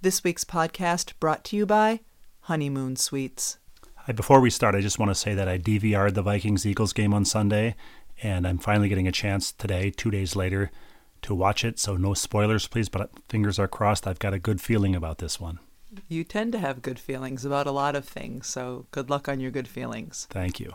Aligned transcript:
This 0.00 0.22
week's 0.22 0.44
podcast 0.44 1.14
brought 1.18 1.42
to 1.46 1.56
you 1.56 1.66
by 1.66 1.98
Honeymoon 2.42 2.94
Suites. 2.94 3.58
Before 4.14 4.40
we 4.40 4.48
start, 4.48 4.76
I 4.76 4.80
just 4.80 5.00
want 5.00 5.10
to 5.10 5.14
say 5.16 5.34
that 5.34 5.48
I 5.48 5.58
DVR'd 5.58 6.14
the 6.14 6.22
Vikings 6.22 6.64
Eagles 6.64 6.92
game 6.92 7.12
on 7.12 7.24
Sunday, 7.24 7.74
and 8.22 8.46
I'm 8.46 8.58
finally 8.58 8.88
getting 8.88 9.08
a 9.08 9.12
chance 9.12 9.50
today, 9.50 9.90
two 9.90 10.12
days 10.12 10.36
later, 10.36 10.70
to 11.22 11.34
watch 11.34 11.64
it. 11.64 11.80
So, 11.80 11.96
no 11.96 12.14
spoilers, 12.14 12.68
please, 12.68 12.88
but 12.88 13.10
fingers 13.28 13.58
are 13.58 13.66
crossed. 13.66 14.06
I've 14.06 14.20
got 14.20 14.32
a 14.32 14.38
good 14.38 14.60
feeling 14.60 14.94
about 14.94 15.18
this 15.18 15.40
one. 15.40 15.58
You 16.06 16.22
tend 16.22 16.52
to 16.52 16.60
have 16.60 16.80
good 16.80 17.00
feelings 17.00 17.44
about 17.44 17.66
a 17.66 17.72
lot 17.72 17.96
of 17.96 18.04
things, 18.04 18.46
so 18.46 18.86
good 18.92 19.10
luck 19.10 19.28
on 19.28 19.40
your 19.40 19.50
good 19.50 19.66
feelings. 19.66 20.28
Thank 20.30 20.60
you. 20.60 20.74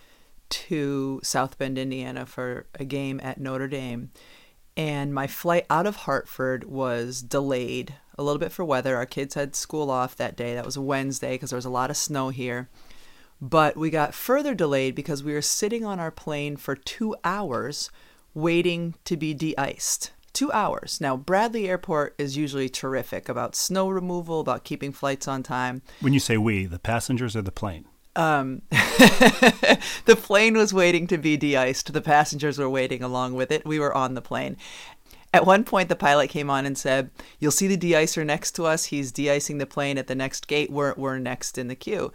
to 0.51 1.19
South 1.23 1.57
Bend, 1.57 1.77
Indiana 1.77 2.25
for 2.25 2.67
a 2.75 2.85
game 2.85 3.19
at 3.23 3.39
Notre 3.39 3.67
Dame. 3.67 4.11
And 4.77 5.13
my 5.13 5.27
flight 5.27 5.65
out 5.69 5.87
of 5.87 5.97
Hartford 5.97 6.63
was 6.63 7.21
delayed 7.21 7.95
a 8.17 8.23
little 8.23 8.39
bit 8.39 8.51
for 8.51 8.63
weather. 8.63 8.95
Our 8.95 9.05
kids 9.05 9.35
had 9.35 9.55
school 9.55 9.89
off 9.89 10.15
that 10.15 10.37
day. 10.37 10.53
That 10.55 10.65
was 10.65 10.77
a 10.77 10.81
Wednesday 10.81 11.33
because 11.33 11.49
there 11.49 11.57
was 11.57 11.65
a 11.65 11.69
lot 11.69 11.89
of 11.89 11.97
snow 11.97 12.29
here. 12.29 12.69
But 13.41 13.75
we 13.75 13.89
got 13.89 14.13
further 14.13 14.53
delayed 14.53 14.93
because 14.93 15.23
we 15.23 15.33
were 15.33 15.41
sitting 15.41 15.83
on 15.83 15.99
our 15.99 16.11
plane 16.11 16.57
for 16.57 16.75
two 16.75 17.15
hours 17.23 17.89
waiting 18.33 18.95
to 19.05 19.17
be 19.17 19.33
de 19.33 19.57
iced. 19.57 20.11
Two 20.31 20.51
hours. 20.51 21.01
Now, 21.01 21.17
Bradley 21.17 21.67
Airport 21.67 22.15
is 22.17 22.37
usually 22.37 22.69
terrific 22.69 23.27
about 23.27 23.55
snow 23.55 23.89
removal, 23.89 24.39
about 24.39 24.63
keeping 24.63 24.93
flights 24.93 25.27
on 25.27 25.43
time. 25.43 25.81
When 25.99 26.13
you 26.13 26.19
say 26.19 26.37
we, 26.37 26.65
the 26.65 26.79
passengers 26.79 27.35
or 27.35 27.41
the 27.41 27.51
plane? 27.51 27.85
Um, 28.15 28.61
the 28.71 30.17
plane 30.21 30.57
was 30.57 30.73
waiting 30.73 31.07
to 31.07 31.17
be 31.17 31.37
de 31.37 31.55
iced. 31.55 31.93
The 31.93 32.01
passengers 32.01 32.57
were 32.57 32.69
waiting 32.69 33.03
along 33.03 33.35
with 33.35 33.51
it. 33.51 33.65
We 33.65 33.79
were 33.79 33.93
on 33.93 34.13
the 34.15 34.21
plane. 34.21 34.57
At 35.33 35.45
one 35.45 35.63
point, 35.63 35.87
the 35.87 35.95
pilot 35.95 36.29
came 36.29 36.49
on 36.49 36.65
and 36.65 36.77
said, 36.77 37.09
You'll 37.39 37.51
see 37.51 37.67
the 37.67 37.77
de 37.77 37.93
icer 37.93 38.25
next 38.25 38.51
to 38.53 38.65
us. 38.65 38.85
He's 38.85 39.11
de 39.11 39.29
icing 39.29 39.59
the 39.59 39.65
plane 39.65 39.97
at 39.97 40.07
the 40.07 40.15
next 40.15 40.47
gate. 40.47 40.71
We're, 40.71 40.93
we're 40.95 41.19
next 41.19 41.57
in 41.57 41.67
the 41.69 41.75
queue. 41.75 42.11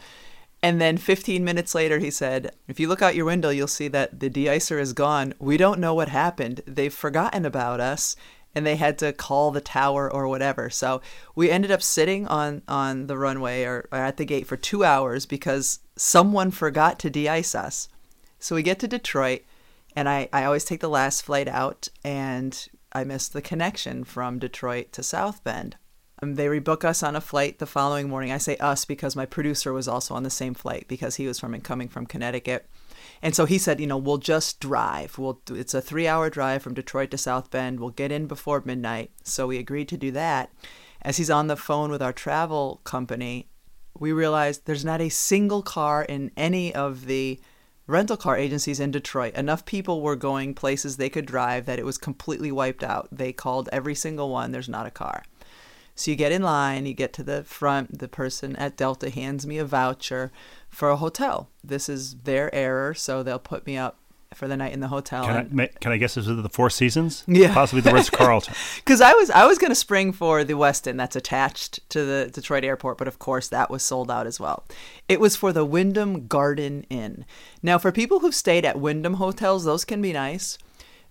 And 0.63 0.81
then 0.81 0.97
15 0.97 1.45
minutes 1.45 1.75
later, 1.75 1.99
he 1.99 2.11
said, 2.11 2.53
If 2.69 2.79
you 2.79 2.89
look 2.89 3.01
out 3.01 3.15
your 3.15 3.25
window, 3.25 3.49
you'll 3.49 3.67
see 3.69 3.89
that 3.89 4.21
the 4.21 4.29
de 4.29 4.47
icer 4.47 4.79
is 4.81 4.93
gone. 4.93 5.33
We 5.39 5.57
don't 5.57 5.81
know 5.81 5.95
what 5.95 6.09
happened. 6.09 6.61
They've 6.67 6.93
forgotten 6.93 7.47
about 7.47 7.81
us 7.81 8.17
and 8.57 8.67
they 8.67 8.77
had 8.77 8.99
to 8.99 9.13
call 9.13 9.51
the 9.51 9.61
tower 9.61 10.11
or 10.11 10.27
whatever. 10.27 10.71
So 10.71 11.03
we 11.35 11.51
ended 11.51 11.71
up 11.71 11.83
sitting 11.83 12.27
on, 12.27 12.63
on 12.67 13.07
the 13.07 13.19
runway 13.19 13.65
or, 13.65 13.87
or 13.93 13.99
at 13.99 14.17
the 14.17 14.25
gate 14.25 14.47
for 14.47 14.57
two 14.57 14.83
hours 14.83 15.27
because 15.27 15.81
someone 15.95 16.51
forgot 16.51 16.99
to 17.01 17.11
de 17.11 17.29
ice 17.29 17.55
us. 17.55 17.91
So 18.39 18.55
we 18.55 18.63
get 18.63 18.79
to 18.79 18.89
Detroit, 18.89 19.43
and 19.95 20.09
I, 20.09 20.31
I 20.33 20.45
always 20.45 20.65
take 20.65 20.81
the 20.81 20.89
last 20.89 21.23
flight 21.23 21.49
out, 21.49 21.89
and 22.03 22.67
I 22.93 23.05
missed 23.05 23.35
the 23.35 23.43
connection 23.43 24.05
from 24.05 24.39
Detroit 24.39 24.91
to 24.93 25.03
South 25.03 25.45
Bend. 25.45 25.77
Um, 26.23 26.37
they 26.37 26.47
rebook 26.47 26.83
us 26.83 27.03
on 27.03 27.15
a 27.15 27.21
flight 27.21 27.59
the 27.59 27.67
following 27.67 28.09
morning. 28.09 28.33
I 28.33 28.39
say 28.39 28.57
us 28.57 28.87
because 28.87 29.15
my 29.15 29.27
producer 29.27 29.75
was 29.75 29.87
also 29.87 30.15
on 30.15 30.23
the 30.23 30.31
same 30.31 30.55
flight 30.55 30.87
because 30.89 31.17
he 31.17 31.27
was 31.27 31.39
from 31.39 31.61
coming 31.61 31.89
from 31.89 32.07
Connecticut. 32.07 32.67
And 33.23 33.35
so 33.35 33.45
he 33.47 33.59
said, 33.59 33.81
you 33.81 33.87
know, 33.87 33.97
we'll 33.97 34.19
just 34.19 34.61
drive. 34.61 35.19
We'll 35.19 35.41
it's 35.51 35.75
a 35.75 35.83
3-hour 35.83 36.31
drive 36.31 36.63
from 36.63 36.75
Detroit 36.75 37.11
to 37.13 37.19
South 37.19 37.51
Bend. 37.51 37.81
We'll 37.81 37.91
get 37.91 38.13
in 38.13 38.27
before 38.27 38.63
midnight. 38.65 39.11
So 39.25 39.47
we 39.47 39.59
agreed 39.59 39.89
to 39.89 39.97
do 39.97 40.11
that. 40.13 40.51
As 41.03 41.17
he's 41.17 41.31
on 41.31 41.47
the 41.47 41.57
phone 41.57 41.91
with 41.91 42.03
our 42.03 42.13
travel 42.13 42.81
company, 42.85 43.49
we 43.99 44.13
realized 44.13 44.63
there's 44.65 44.85
not 44.85 45.01
a 45.01 45.09
single 45.09 45.63
car 45.63 46.05
in 46.05 46.31
any 46.37 46.75
of 46.75 47.07
the 47.07 47.41
rental 47.87 48.17
car 48.17 48.37
agencies 48.37 48.81
in 48.81 48.91
Detroit. 48.91 49.35
Enough 49.35 49.65
people 49.65 50.03
were 50.03 50.17
going 50.17 50.55
places 50.55 50.97
they 50.97 51.09
could 51.09 51.27
drive 51.27 51.67
that 51.67 51.79
it 51.79 51.85
was 51.85 51.99
completely 51.99 52.51
wiped 52.51 52.83
out. 52.83 53.09
They 53.13 53.33
called 53.33 53.69
every 53.73 53.95
single 53.95 54.31
one, 54.31 54.51
there's 54.51 54.69
not 54.69 54.87
a 54.87 54.91
car. 54.91 55.23
So 55.97 56.11
you 56.11 56.17
get 56.17 56.31
in 56.31 56.43
line, 56.43 56.85
you 56.85 56.93
get 56.93 57.15
to 57.15 57.23
the 57.23 57.43
front, 57.43 57.99
the 57.99 58.07
person 58.07 58.55
at 58.57 58.77
Delta 58.77 59.09
hands 59.09 59.47
me 59.47 59.57
a 59.57 59.65
voucher 59.65 60.31
for 60.69 60.91
a 60.91 60.97
hotel. 60.97 61.49
This 61.65 61.89
is 61.89 62.17
their 62.17 62.55
error, 62.55 62.93
so 62.93 63.23
they'll 63.23 63.39
put 63.39 63.67
me 63.67 63.79
up 63.79 63.97
for 64.35 64.47
the 64.47 64.57
night 64.59 64.75
in 64.75 64.81
the 64.81 64.89
hotel. 64.89 65.25
Can, 65.25 65.61
I, 65.61 65.67
can 65.67 65.93
I 65.93 65.97
guess 65.97 66.15
this 66.15 66.27
is 66.27 66.43
the 66.43 66.49
Four 66.51 66.69
Seasons? 66.69 67.25
Yeah. 67.27 67.55
Possibly 67.55 67.81
the 67.81 67.93
Ritz 67.93 68.11
Carlton. 68.11 68.55
Because 68.77 69.01
I 69.01 69.15
was 69.15 69.31
I 69.31 69.47
was 69.47 69.57
going 69.57 69.71
to 69.71 69.77
spring 69.77 70.13
for 70.13 70.45
the 70.45 70.53
Westin 70.53 70.97
that's 70.99 71.17
attached 71.17 71.89
to 71.91 72.05
the 72.05 72.31
Detroit 72.33 72.63
airport, 72.63 72.99
but 72.99 73.09
of 73.09 73.19
course 73.19 73.49
that 73.49 73.71
was 73.71 73.83
sold 73.83 74.11
out 74.11 74.27
as 74.27 74.39
well. 74.39 74.65
It 75.09 75.19
was 75.19 75.35
for 75.35 75.53
the 75.53 75.65
Wyndham 75.65 76.27
Garden 76.27 76.85
Inn. 76.91 77.25
Now, 77.63 77.79
for 77.79 77.91
people 77.91 78.21
who've 78.21 78.35
stayed 78.35 78.67
at 78.67 78.79
Wyndham 78.79 79.15
hotels, 79.15 79.65
those 79.65 79.87
can 79.87 80.03
be 80.03 80.13
nice. 80.13 80.59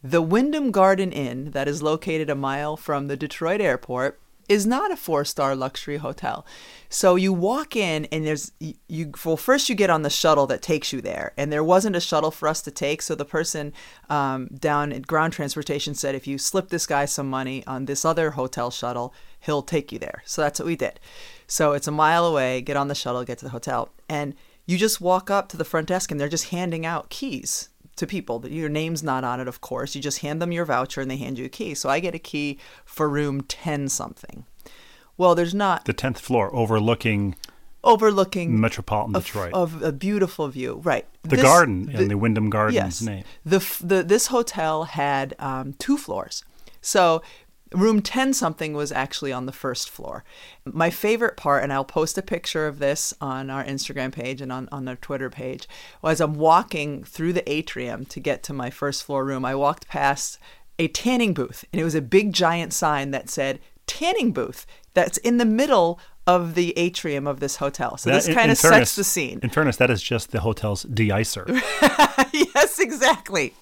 The 0.03 0.21
Wyndham 0.21 0.69
Garden 0.69 1.11
Inn, 1.11 1.51
that 1.51 1.67
is 1.67 1.81
located 1.81 2.29
a 2.29 2.35
mile 2.35 2.77
from 2.77 3.07
the 3.07 3.17
Detroit 3.17 3.59
airport, 3.59 4.19
is 4.47 4.65
not 4.65 4.91
a 4.91 4.95
four-star 4.95 5.55
luxury 5.55 5.97
hotel. 5.97 6.45
So 6.89 7.15
you 7.15 7.33
walk 7.33 7.75
in 7.75 8.05
and 8.05 8.25
there's 8.25 8.51
you, 8.59 8.75
you 8.87 9.11
well 9.25 9.37
first 9.37 9.69
you 9.69 9.75
get 9.75 9.89
on 9.89 10.03
the 10.03 10.09
shuttle 10.09 10.47
that 10.47 10.61
takes 10.61 10.93
you 10.93 11.01
there, 11.01 11.33
and 11.37 11.51
there 11.51 11.63
wasn't 11.63 11.95
a 11.95 12.01
shuttle 12.01 12.31
for 12.31 12.47
us 12.47 12.61
to 12.63 12.71
take. 12.71 13.01
So 13.01 13.15
the 13.15 13.25
person 13.25 13.73
um, 14.09 14.47
down 14.47 14.91
at 14.93 15.07
ground 15.07 15.33
transportation 15.33 15.93
said 15.93 16.15
if 16.15 16.27
you 16.27 16.37
slip 16.37 16.69
this 16.69 16.85
guy 16.85 17.05
some 17.05 17.29
money 17.29 17.65
on 17.65 17.85
this 17.85 18.05
other 18.05 18.31
hotel 18.31 18.71
shuttle, 18.71 19.13
he'll 19.39 19.61
take 19.63 19.91
you 19.91 19.99
there. 19.99 20.23
So 20.25 20.41
that's 20.41 20.59
what 20.59 20.67
we 20.67 20.75
did. 20.75 20.99
So 21.47 21.73
it's 21.73 21.87
a 21.87 21.91
mile 21.91 22.25
away. 22.25 22.61
Get 22.61 22.77
on 22.77 22.87
the 22.87 22.95
shuttle, 22.95 23.23
get 23.23 23.39
to 23.39 23.45
the 23.45 23.51
hotel, 23.51 23.89
and 24.07 24.35
you 24.65 24.77
just 24.77 25.01
walk 25.01 25.29
up 25.29 25.47
to 25.49 25.57
the 25.57 25.65
front 25.65 25.87
desk 25.87 26.11
and 26.11 26.19
they're 26.19 26.27
just 26.27 26.49
handing 26.49 26.85
out 26.85 27.09
keys 27.09 27.69
to 27.95 28.05
people. 28.07 28.45
Your 28.47 28.69
name's 28.69 29.03
not 29.03 29.23
on 29.23 29.39
it, 29.39 29.47
of 29.47 29.61
course. 29.61 29.95
You 29.95 30.01
just 30.01 30.19
hand 30.19 30.41
them 30.41 30.51
your 30.51 30.65
voucher 30.65 31.01
and 31.01 31.09
they 31.09 31.17
hand 31.17 31.37
you 31.39 31.45
a 31.45 31.49
key. 31.49 31.73
So 31.73 31.89
I 31.89 31.99
get 31.99 32.15
a 32.15 32.19
key 32.19 32.59
for 32.85 33.07
room 33.09 33.41
10 33.41 33.89
something. 33.89 34.45
Well, 35.17 35.33
there's 35.35 35.53
not 35.55 35.85
the 35.85 35.93
10th 35.93 36.17
floor 36.19 36.53
overlooking 36.53 37.35
overlooking 37.83 38.59
metropolitan 38.59 39.15
of, 39.15 39.25
Detroit. 39.25 39.53
of 39.53 39.81
a 39.83 39.91
beautiful 39.91 40.47
view. 40.47 40.81
Right. 40.83 41.05
the 41.23 41.35
This- 41.35 41.41
garden 41.43 41.85
the- 41.85 41.97
and 41.99 42.09
the 42.11 42.17
Wyndham 42.17 42.49
Gardens 42.49 42.75
yes. 42.75 43.01
name. 43.01 43.23
The, 43.45 43.59
the 43.81 44.03
this 44.03 44.27
hotel 44.27 44.85
had 44.85 45.35
um, 45.39 45.73
two 45.73 45.97
floors, 45.97 46.43
so 46.81 47.21
room 47.73 48.01
ten 48.01 48.33
something 48.33 48.73
was 48.73 48.91
actually 48.91 49.31
on 49.33 49.45
the 49.45 49.51
first 49.51 49.89
floor. 49.89 50.23
My 50.65 50.89
favorite 50.89 51.35
part, 51.37 51.63
and 51.63 51.73
I'll 51.73 51.85
post 51.85 52.17
a 52.17 52.21
picture 52.21 52.67
of 52.67 52.79
this 52.79 53.13
on 53.19 53.49
our 53.49 53.63
Instagram 53.63 54.11
page 54.11 54.41
and 54.41 54.51
on 54.51 54.69
on 54.71 54.87
our 54.87 54.95
Twitter 54.95 55.29
page, 55.29 55.67
was 56.01 56.21
I'm 56.21 56.35
walking 56.35 57.03
through 57.03 57.33
the 57.33 57.49
atrium 57.51 58.05
to 58.05 58.19
get 58.19 58.43
to 58.43 58.53
my 58.53 58.69
first 58.69 59.03
floor 59.03 59.25
room. 59.25 59.43
I 59.45 59.55
walked 59.55 59.87
past 59.87 60.37
a 60.77 60.87
tanning 60.89 61.33
booth, 61.33 61.63
and 61.71 61.79
it 61.79 61.83
was 61.85 61.95
a 61.95 62.01
big 62.01 62.33
giant 62.33 62.73
sign 62.73 63.11
that 63.11 63.29
said 63.29 63.59
tanning 63.87 64.31
booth. 64.31 64.65
That's 64.93 65.17
in 65.19 65.37
the 65.37 65.45
middle 65.45 65.99
of 66.27 66.55
the 66.55 66.75
atrium 66.77 67.27
of 67.27 67.39
this 67.39 67.57
hotel. 67.57 67.97
So 67.97 68.09
That- 68.09 68.23
this 68.23 68.27
kind 68.27 68.45
in 68.45 68.51
of 68.51 68.57
sets 68.57 68.95
the 68.95 69.03
scene. 69.03 69.39
In 69.43 69.49
fairness, 69.49 69.77
that 69.77 69.89
is 69.91 70.01
just 70.01 70.31
the 70.31 70.39
hotel's 70.39 70.83
de-icer. 70.83 71.45
yes, 72.33 72.79
exactly. 72.79 73.53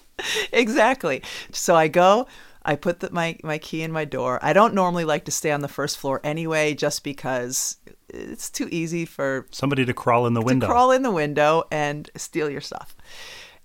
Exactly. 0.52 1.22
So 1.52 1.74
I 1.74 1.88
go, 1.88 2.26
I 2.64 2.76
put 2.76 3.00
the, 3.00 3.10
my, 3.10 3.36
my 3.42 3.58
key 3.58 3.82
in 3.82 3.92
my 3.92 4.04
door. 4.04 4.38
I 4.42 4.52
don't 4.52 4.74
normally 4.74 5.04
like 5.04 5.24
to 5.26 5.30
stay 5.30 5.50
on 5.52 5.60
the 5.60 5.68
first 5.68 5.98
floor 5.98 6.20
anyway, 6.24 6.74
just 6.74 7.04
because 7.04 7.76
it's 8.08 8.50
too 8.50 8.68
easy 8.70 9.04
for 9.04 9.46
Somebody 9.50 9.84
to 9.84 9.92
crawl 9.92 10.26
in 10.26 10.34
the 10.34 10.40
window. 10.40 10.66
to 10.66 10.72
crawl 10.72 10.90
in 10.90 11.02
the 11.02 11.10
window 11.10 11.64
and 11.70 12.10
steal 12.16 12.48
your 12.48 12.60
stuff. 12.62 12.96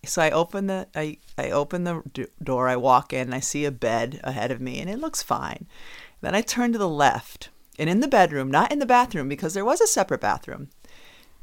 So 0.06 0.22
I 0.22 0.32
open 0.32 0.68
the 0.68 0.88
I, 0.96 1.18
I 1.38 1.50
open 1.52 1.84
the 1.84 2.02
door. 2.42 2.70
I 2.70 2.78
walk 2.78 3.12
in. 3.12 3.22
and 3.22 3.36
I 3.36 3.42
see 3.42 3.66
a 3.66 3.72
bed 3.72 4.20
ahead 4.24 4.50
of 4.52 4.62
me, 4.62 4.80
and 4.80 4.90
it 4.90 5.00
looks 5.00 5.22
fine. 5.22 5.68
Then 6.22 6.36
I 6.36 6.42
turn 6.42 6.72
to 6.74 6.78
the 6.78 6.88
left, 6.90 7.50
and 7.78 7.90
in 7.90 8.00
the 8.00 8.08
bedroom, 8.08 8.50
not 8.50 8.72
in 8.72 8.80
the 8.80 8.86
bathroom, 8.86 9.28
because 9.28 9.54
there 9.54 9.66
was 9.66 9.82
a 9.82 9.88
separate 9.88 10.22
bathroom. 10.22 10.70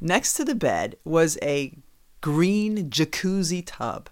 Next 0.01 0.35
to 0.35 0.45
the 0.45 0.55
bed 0.55 0.97
was 1.05 1.39
a 1.43 1.77
green 2.23 2.91
jacuzzi 2.91 3.63
tub 3.65 4.09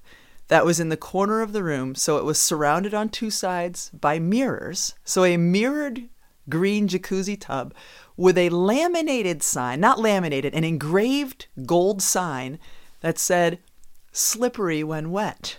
that 0.49 0.65
was 0.65 0.81
in 0.81 0.89
the 0.89 0.97
corner 0.97 1.41
of 1.41 1.53
the 1.53 1.63
room. 1.63 1.95
So 1.95 2.17
it 2.19 2.25
was 2.25 2.41
surrounded 2.41 2.95
on 2.95 3.09
two 3.09 3.31
sides 3.31 3.91
by 3.91 4.19
mirrors. 4.19 4.95
So 5.05 5.25
a 5.25 5.37
mirrored 5.37 6.09
green 6.49 6.89
jacuzzi 6.89 7.39
tub 7.39 7.75
with 8.17 8.39
a 8.39 8.51
laminated 8.51 9.43
sign, 9.43 9.81
not 9.81 9.99
laminated, 9.99 10.55
an 10.55 10.65
engraved 10.65 11.47
gold 11.67 12.03
sign 12.03 12.59
that 13.01 13.19
said, 13.19 13.59
slippery 14.13 14.85
when 14.85 15.11
wet. 15.11 15.59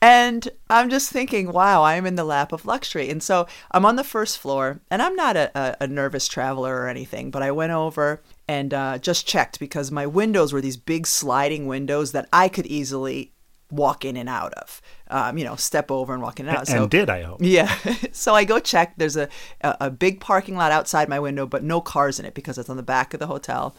And 0.00 0.48
I'm 0.68 0.90
just 0.90 1.10
thinking, 1.10 1.50
wow, 1.50 1.82
I'm 1.82 2.04
in 2.04 2.16
the 2.16 2.24
lap 2.24 2.52
of 2.52 2.66
luxury. 2.66 3.08
And 3.08 3.22
so 3.22 3.46
I'm 3.70 3.86
on 3.86 3.96
the 3.96 4.04
first 4.04 4.38
floor, 4.38 4.80
and 4.90 5.00
I'm 5.00 5.16
not 5.16 5.36
a, 5.36 5.50
a, 5.58 5.76
a 5.84 5.86
nervous 5.86 6.28
traveler 6.28 6.76
or 6.76 6.88
anything, 6.88 7.30
but 7.30 7.42
I 7.42 7.50
went 7.50 7.72
over 7.72 8.22
and 8.46 8.74
uh, 8.74 8.98
just 8.98 9.26
checked 9.26 9.58
because 9.58 9.90
my 9.90 10.06
windows 10.06 10.52
were 10.52 10.60
these 10.60 10.76
big 10.76 11.06
sliding 11.06 11.66
windows 11.66 12.12
that 12.12 12.28
I 12.32 12.48
could 12.48 12.66
easily 12.66 13.32
walk 13.70 14.04
in 14.04 14.16
and 14.16 14.28
out 14.28 14.52
of. 14.54 14.80
Um, 15.08 15.38
you 15.38 15.44
know, 15.44 15.56
step 15.56 15.90
over 15.90 16.12
and 16.12 16.22
walk 16.22 16.40
in 16.40 16.48
and 16.48 16.56
out. 16.56 16.68
And 16.68 16.90
did, 16.90 17.10
I 17.10 17.22
hope. 17.22 17.40
Yeah. 17.42 17.74
so 18.12 18.34
I 18.34 18.44
go 18.44 18.58
check. 18.58 18.94
There's 18.96 19.16
a, 19.16 19.28
a, 19.60 19.76
a 19.82 19.90
big 19.90 20.20
parking 20.20 20.56
lot 20.56 20.72
outside 20.72 21.08
my 21.08 21.20
window, 21.20 21.46
but 21.46 21.62
no 21.62 21.80
cars 21.80 22.18
in 22.18 22.26
it 22.26 22.34
because 22.34 22.58
it's 22.58 22.70
on 22.70 22.76
the 22.76 22.82
back 22.82 23.14
of 23.14 23.20
the 23.20 23.26
hotel. 23.26 23.74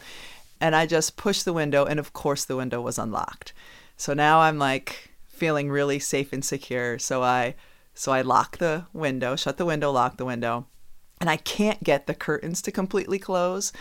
And 0.60 0.74
I 0.74 0.86
just 0.86 1.16
pushed 1.16 1.44
the 1.44 1.52
window, 1.52 1.84
and 1.84 1.98
of 1.98 2.12
course, 2.12 2.44
the 2.44 2.56
window 2.56 2.80
was 2.80 2.98
unlocked. 2.98 3.52
So 3.96 4.14
now 4.14 4.40
I'm 4.40 4.58
like 4.58 5.10
feeling 5.28 5.70
really 5.70 5.98
safe 5.98 6.32
and 6.32 6.44
secure. 6.44 6.98
So 6.98 7.22
I 7.22 7.54
so 7.94 8.12
I 8.12 8.22
lock 8.22 8.58
the 8.58 8.86
window, 8.92 9.36
shut 9.36 9.56
the 9.56 9.64
window, 9.64 9.90
lock 9.90 10.16
the 10.16 10.24
window, 10.24 10.66
and 11.20 11.30
I 11.30 11.36
can't 11.36 11.82
get 11.82 12.06
the 12.06 12.14
curtains 12.14 12.60
to 12.62 12.70
completely 12.70 13.18
close. 13.18 13.72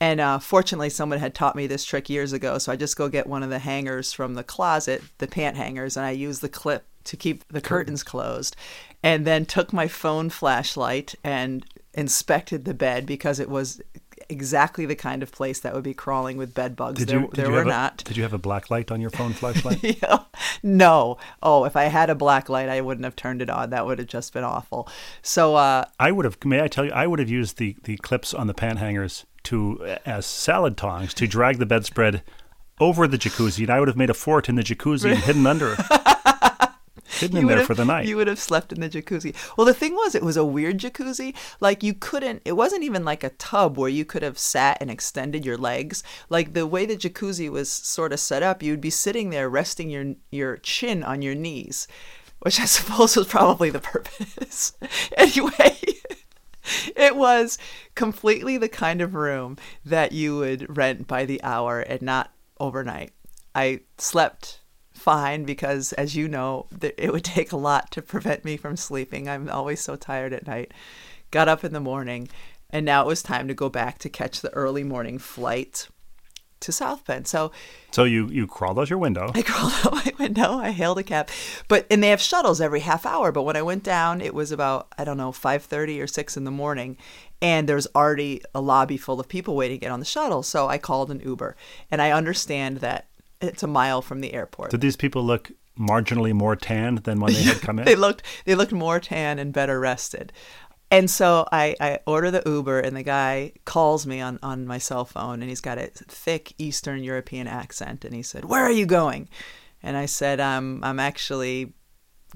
And 0.00 0.20
uh, 0.20 0.38
fortunately, 0.38 0.90
someone 0.90 1.18
had 1.18 1.34
taught 1.34 1.56
me 1.56 1.66
this 1.66 1.84
trick 1.84 2.10
years 2.10 2.32
ago. 2.32 2.58
So 2.58 2.72
I 2.72 2.76
just 2.76 2.96
go 2.96 3.08
get 3.08 3.26
one 3.26 3.42
of 3.42 3.50
the 3.50 3.60
hangers 3.60 4.12
from 4.12 4.34
the 4.34 4.44
closet, 4.44 5.02
the 5.18 5.26
pant 5.26 5.56
hangers, 5.56 5.96
and 5.96 6.04
I 6.04 6.10
use 6.10 6.40
the 6.40 6.48
clip 6.48 6.86
to 7.04 7.16
keep 7.16 7.46
the 7.48 7.60
curtains 7.60 8.02
closed. 8.02 8.56
And 9.02 9.26
then 9.26 9.46
took 9.46 9.72
my 9.72 9.86
phone 9.86 10.30
flashlight 10.30 11.14
and 11.22 11.64
inspected 11.92 12.64
the 12.64 12.74
bed 12.74 13.06
because 13.06 13.38
it 13.38 13.48
was 13.48 13.80
exactly 14.28 14.86
the 14.86 14.94
kind 14.94 15.22
of 15.22 15.32
place 15.32 15.60
that 15.60 15.74
would 15.74 15.84
be 15.84 15.94
crawling 15.94 16.36
with 16.36 16.54
bed 16.54 16.76
bugs. 16.76 16.98
Did 16.98 17.08
there 17.08 17.20
you, 17.20 17.26
did 17.26 17.34
there 17.36 17.46
you 17.46 17.52
were 17.52 17.58
have 17.58 17.66
not. 17.66 18.02
A, 18.02 18.04
did 18.04 18.16
you 18.16 18.22
have 18.22 18.32
a 18.32 18.38
black 18.38 18.70
light 18.70 18.90
on 18.90 19.00
your 19.00 19.10
phone 19.10 19.32
flashlight? 19.32 19.82
Yeah. 20.02 20.24
no. 20.62 21.18
Oh, 21.42 21.64
if 21.64 21.76
I 21.76 21.84
had 21.84 22.10
a 22.10 22.14
black 22.14 22.48
light, 22.48 22.68
I 22.68 22.80
wouldn't 22.80 23.04
have 23.04 23.16
turned 23.16 23.42
it 23.42 23.50
on. 23.50 23.70
That 23.70 23.86
would 23.86 23.98
have 23.98 24.08
just 24.08 24.32
been 24.32 24.44
awful. 24.44 24.88
So, 25.22 25.56
uh, 25.56 25.84
I 26.00 26.10
would 26.10 26.24
have. 26.24 26.42
May 26.44 26.62
I 26.62 26.68
tell 26.68 26.84
you? 26.84 26.92
I 26.92 27.06
would 27.06 27.18
have 27.18 27.28
used 27.28 27.58
the 27.58 27.76
the 27.84 27.96
clips 27.98 28.32
on 28.34 28.46
the 28.46 28.54
pant 28.54 28.78
hangers 28.78 29.26
to 29.44 29.96
as 30.04 30.26
salad 30.26 30.76
tongs 30.76 31.14
to 31.14 31.26
drag 31.26 31.58
the 31.58 31.66
bedspread 31.66 32.22
over 32.80 33.06
the 33.06 33.18
jacuzzi, 33.18 33.60
and 33.60 33.70
I 33.70 33.78
would 33.78 33.88
have 33.88 33.96
made 33.96 34.10
a 34.10 34.14
fort 34.14 34.48
in 34.48 34.56
the 34.56 34.62
jacuzzi 34.62 35.10
and 35.10 35.18
hidden 35.18 35.46
under 35.46 35.74
it. 35.74 35.80
Hidden 37.20 37.38
in 37.38 37.46
there 37.46 37.58
have, 37.58 37.66
for 37.66 37.74
the 37.74 37.84
night. 37.84 38.06
You 38.06 38.16
would 38.16 38.26
have 38.26 38.38
slept 38.38 38.72
in 38.72 38.80
the 38.80 38.88
jacuzzi. 38.88 39.34
Well, 39.56 39.66
the 39.66 39.74
thing 39.74 39.94
was, 39.94 40.14
it 40.14 40.22
was 40.22 40.36
a 40.36 40.44
weird 40.44 40.78
jacuzzi. 40.78 41.34
Like 41.60 41.82
you 41.82 41.94
couldn't. 41.94 42.42
It 42.44 42.52
wasn't 42.52 42.84
even 42.84 43.04
like 43.04 43.24
a 43.24 43.30
tub 43.30 43.76
where 43.78 43.88
you 43.88 44.04
could 44.04 44.22
have 44.22 44.38
sat 44.38 44.78
and 44.80 44.90
extended 44.90 45.44
your 45.44 45.56
legs. 45.56 46.02
Like 46.28 46.54
the 46.54 46.66
way 46.66 46.86
the 46.86 46.96
jacuzzi 46.96 47.50
was 47.50 47.70
sort 47.70 48.12
of 48.12 48.20
set 48.20 48.42
up, 48.42 48.62
you'd 48.62 48.80
be 48.80 48.90
sitting 48.90 49.30
there 49.30 49.48
resting 49.48 49.90
your 49.90 50.14
your 50.30 50.56
chin 50.58 51.02
on 51.02 51.22
your 51.22 51.34
knees, 51.34 51.86
which 52.40 52.60
I 52.60 52.64
suppose 52.66 53.16
was 53.16 53.26
probably 53.26 53.70
the 53.70 53.80
purpose. 53.80 54.72
anyway. 55.16 55.78
It 56.96 57.14
was 57.14 57.58
completely 57.94 58.56
the 58.56 58.70
kind 58.70 59.02
of 59.02 59.14
room 59.14 59.58
that 59.84 60.12
you 60.12 60.38
would 60.38 60.74
rent 60.74 61.06
by 61.06 61.26
the 61.26 61.42
hour 61.42 61.80
and 61.80 62.00
not 62.00 62.32
overnight. 62.58 63.12
I 63.54 63.80
slept 63.98 64.60
fine 64.94 65.44
because, 65.44 65.92
as 65.94 66.16
you 66.16 66.28
know, 66.28 66.66
it 66.80 67.12
would 67.12 67.24
take 67.24 67.52
a 67.52 67.56
lot 67.56 67.90
to 67.92 68.02
prevent 68.02 68.44
me 68.44 68.56
from 68.56 68.76
sleeping. 68.76 69.28
I'm 69.28 69.48
always 69.50 69.80
so 69.80 69.96
tired 69.96 70.32
at 70.32 70.46
night. 70.46 70.72
Got 71.30 71.48
up 71.48 71.64
in 71.64 71.72
the 71.72 71.80
morning, 71.80 72.28
and 72.70 72.86
now 72.86 73.02
it 73.02 73.08
was 73.08 73.22
time 73.22 73.48
to 73.48 73.54
go 73.54 73.68
back 73.68 73.98
to 73.98 74.08
catch 74.08 74.40
the 74.40 74.52
early 74.52 74.84
morning 74.84 75.18
flight 75.18 75.88
to 76.64 76.72
South 76.72 77.04
Bend. 77.04 77.26
So 77.26 77.52
so 77.90 78.04
you 78.04 78.28
you 78.28 78.46
crawled 78.46 78.78
out 78.78 78.90
your 78.90 78.98
window. 78.98 79.30
I 79.34 79.42
crawled 79.46 79.72
out 79.84 79.92
my 79.92 80.12
window. 80.18 80.58
I 80.58 80.70
hailed 80.70 80.98
a 80.98 81.02
cab, 81.02 81.28
but 81.68 81.86
and 81.90 82.02
they 82.02 82.08
have 82.08 82.20
shuttles 82.20 82.60
every 82.60 82.80
half 82.80 83.06
hour. 83.06 83.32
But 83.32 83.42
when 83.42 83.56
I 83.56 83.62
went 83.62 83.84
down, 83.84 84.20
it 84.20 84.34
was 84.34 84.50
about 84.50 84.88
I 84.98 85.04
don't 85.04 85.18
know 85.18 85.32
five 85.32 85.64
thirty 85.64 86.00
or 86.00 86.06
six 86.06 86.36
in 86.36 86.44
the 86.44 86.50
morning, 86.50 86.96
and 87.42 87.68
there's 87.68 87.86
already 87.94 88.42
a 88.54 88.60
lobby 88.60 88.96
full 88.96 89.20
of 89.20 89.28
people 89.28 89.54
waiting 89.56 89.78
to 89.78 89.84
get 89.86 89.92
on 89.92 90.00
the 90.00 90.06
shuttle. 90.06 90.42
So 90.42 90.68
I 90.68 90.78
called 90.78 91.10
an 91.10 91.20
Uber, 91.20 91.56
and 91.90 92.00
I 92.00 92.10
understand 92.10 92.78
that 92.78 93.06
it's 93.40 93.62
a 93.62 93.66
mile 93.66 94.02
from 94.02 94.20
the 94.20 94.34
airport. 94.34 94.70
Did 94.70 94.80
these 94.80 94.96
people 94.96 95.24
look 95.24 95.50
marginally 95.78 96.32
more 96.32 96.56
tanned 96.56 96.98
than 96.98 97.20
when 97.20 97.32
they 97.32 97.42
had 97.42 97.60
come 97.60 97.78
in? 97.78 97.84
they 97.86 97.96
looked 97.96 98.22
they 98.44 98.54
looked 98.54 98.72
more 98.72 99.00
tan 99.00 99.38
and 99.38 99.52
better 99.52 99.78
rested. 99.80 100.32
And 100.90 101.10
so 101.10 101.44
I, 101.50 101.74
I 101.80 101.98
order 102.06 102.30
the 102.30 102.42
Uber, 102.46 102.78
and 102.78 102.96
the 102.96 103.02
guy 103.02 103.52
calls 103.64 104.06
me 104.06 104.20
on, 104.20 104.38
on 104.42 104.64
my 104.64 104.78
cell 104.78 105.04
phone, 105.04 105.40
and 105.40 105.48
he's 105.48 105.60
got 105.60 105.78
a 105.78 105.88
thick 105.88 106.54
Eastern 106.56 107.02
European 107.02 107.48
accent, 107.48 108.04
and 108.04 108.14
he 108.14 108.22
said, 108.22 108.44
"Where 108.44 108.62
are 108.62 108.70
you 108.70 108.86
going?" 108.86 109.28
And 109.82 109.96
I 109.96 110.06
said, 110.06 110.38
"I'm 110.40 110.84
I'm 110.84 111.00
actually 111.00 111.72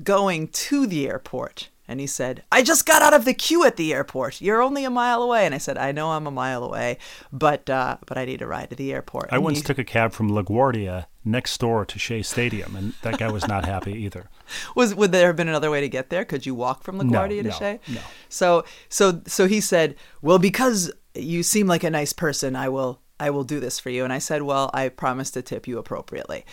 going 0.03 0.49
to 0.49 0.87
the 0.87 1.09
airport." 1.09 1.69
And 1.89 2.01
he 2.01 2.07
said, 2.07 2.45
I 2.53 2.63
just 2.63 2.85
got 2.85 3.01
out 3.01 3.15
of 3.15 3.25
the 3.25 3.33
queue 3.33 3.65
at 3.65 3.77
the 3.77 3.95
airport. 3.95 4.43
You're 4.43 4.61
only 4.61 4.85
a 4.85 4.91
mile 4.91 5.23
away. 5.23 5.47
And 5.47 5.55
I 5.55 5.59
said, 5.59 5.79
I 5.79 5.91
know 5.91 6.11
I'm 6.11 6.27
a 6.27 6.31
mile 6.31 6.63
away, 6.63 6.99
but 7.33 7.69
uh, 7.71 7.97
but 8.07 8.19
I 8.19 8.27
need 8.27 8.43
a 8.43 8.47
ride 8.47 8.71
to 8.71 8.77
the 8.77 8.93
airport. 8.93 9.31
I 9.33 9.37
And 9.37 9.45
once 9.45 9.59
he- 9.59 9.65
took 9.65 9.79
a 9.79 9.85
cab 9.85 10.13
from 10.13 10.31
LaGuardia 10.31 11.07
next 11.25 11.59
door 11.59 11.85
to 11.87 11.99
Shea 11.99 12.23
Stadium, 12.23 12.77
and 12.77 12.93
that 13.03 13.19
guy 13.19 13.31
was 13.33 13.49
not 13.49 13.65
happy 13.65 13.93
either. 13.93 14.29
was 14.77 14.95
would 14.95 15.13
there 15.13 15.29
have 15.29 15.37
been 15.37 15.49
another 15.49 15.71
way 15.71 15.81
to 15.81 15.89
get 15.89 16.11
there? 16.11 16.25
Could 16.27 16.45
you 16.45 16.55
walk 16.55 16.83
from 16.83 16.99
LaGuardia 17.01 17.43
to 17.43 17.49
no, 17.49 17.55
Shea? 17.55 17.81
no. 17.89 18.01
So 18.29 18.65
so 18.91 19.23
so 19.27 19.47
he 19.49 19.61
said, 19.61 19.97
"Well, 20.21 20.39
because 20.39 20.93
you 21.15 21.43
seem 21.43 21.67
like 21.67 21.85
a 21.85 21.91
nice 21.91 22.13
person, 22.13 22.55
I 22.55 22.69
will 22.69 23.01
I 23.19 23.31
will 23.31 23.45
do 23.45 23.61
this 23.61 23.81
for 23.81 23.89
you." 23.91 24.05
And 24.05 24.13
I 24.13 24.19
said, 24.19 24.43
"Well, 24.43 24.71
I 24.75 24.91
promise 24.91 25.31
to 25.33 25.43
tip 25.43 25.67
you 25.67 25.79
appropriately." 25.79 26.45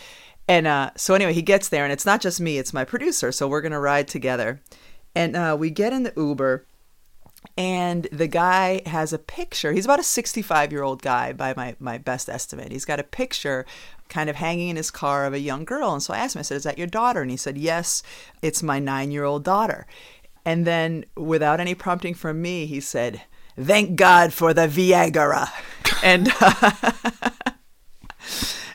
And 0.48 0.66
uh, 0.68 0.90
so 0.96 1.14
anyway, 1.14 1.32
he 1.32 1.42
gets 1.42 1.68
there, 1.70 1.82
and 1.84 1.92
it's 1.92 2.06
not 2.06 2.20
just 2.20 2.40
me; 2.40 2.56
it's 2.58 2.72
my 2.72 2.84
producer. 2.84 3.32
So 3.32 3.48
we're 3.48 3.60
gonna 3.62 3.80
ride 3.80 4.06
together, 4.08 4.60
and 5.16 5.34
uh, 5.34 5.56
we 5.58 5.70
get 5.70 5.92
in 5.92 6.04
the 6.04 6.12
Uber. 6.16 6.66
And 7.56 8.08
the 8.12 8.26
guy 8.26 8.82
has 8.86 9.12
a 9.12 9.18
picture. 9.18 9.72
He's 9.72 9.84
about 9.84 10.00
a 10.00 10.04
65 10.04 10.72
year 10.72 10.82
old 10.82 11.00
guy 11.00 11.32
by 11.32 11.54
my, 11.56 11.76
my 11.78 11.96
best 11.96 12.28
estimate. 12.28 12.72
He's 12.72 12.84
got 12.84 13.00
a 13.00 13.04
picture 13.04 13.64
kind 14.08 14.28
of 14.28 14.36
hanging 14.36 14.68
in 14.68 14.76
his 14.76 14.90
car 14.90 15.24
of 15.24 15.32
a 15.32 15.38
young 15.38 15.64
girl. 15.64 15.92
And 15.92 16.02
so 16.02 16.12
I 16.12 16.18
asked 16.18 16.36
him, 16.36 16.40
I 16.40 16.42
said, 16.42 16.56
Is 16.56 16.64
that 16.64 16.76
your 16.76 16.86
daughter? 16.86 17.22
And 17.22 17.30
he 17.30 17.36
said, 17.36 17.56
Yes, 17.56 18.02
it's 18.42 18.62
my 18.62 18.78
nine 18.78 19.10
year 19.10 19.24
old 19.24 19.44
daughter. 19.44 19.86
And 20.44 20.66
then, 20.66 21.06
without 21.16 21.60
any 21.60 21.74
prompting 21.74 22.14
from 22.14 22.42
me, 22.42 22.66
he 22.66 22.80
said, 22.80 23.22
Thank 23.58 23.96
God 23.96 24.32
for 24.32 24.52
the 24.52 24.68
Viagra. 24.68 25.48
and 26.02 26.28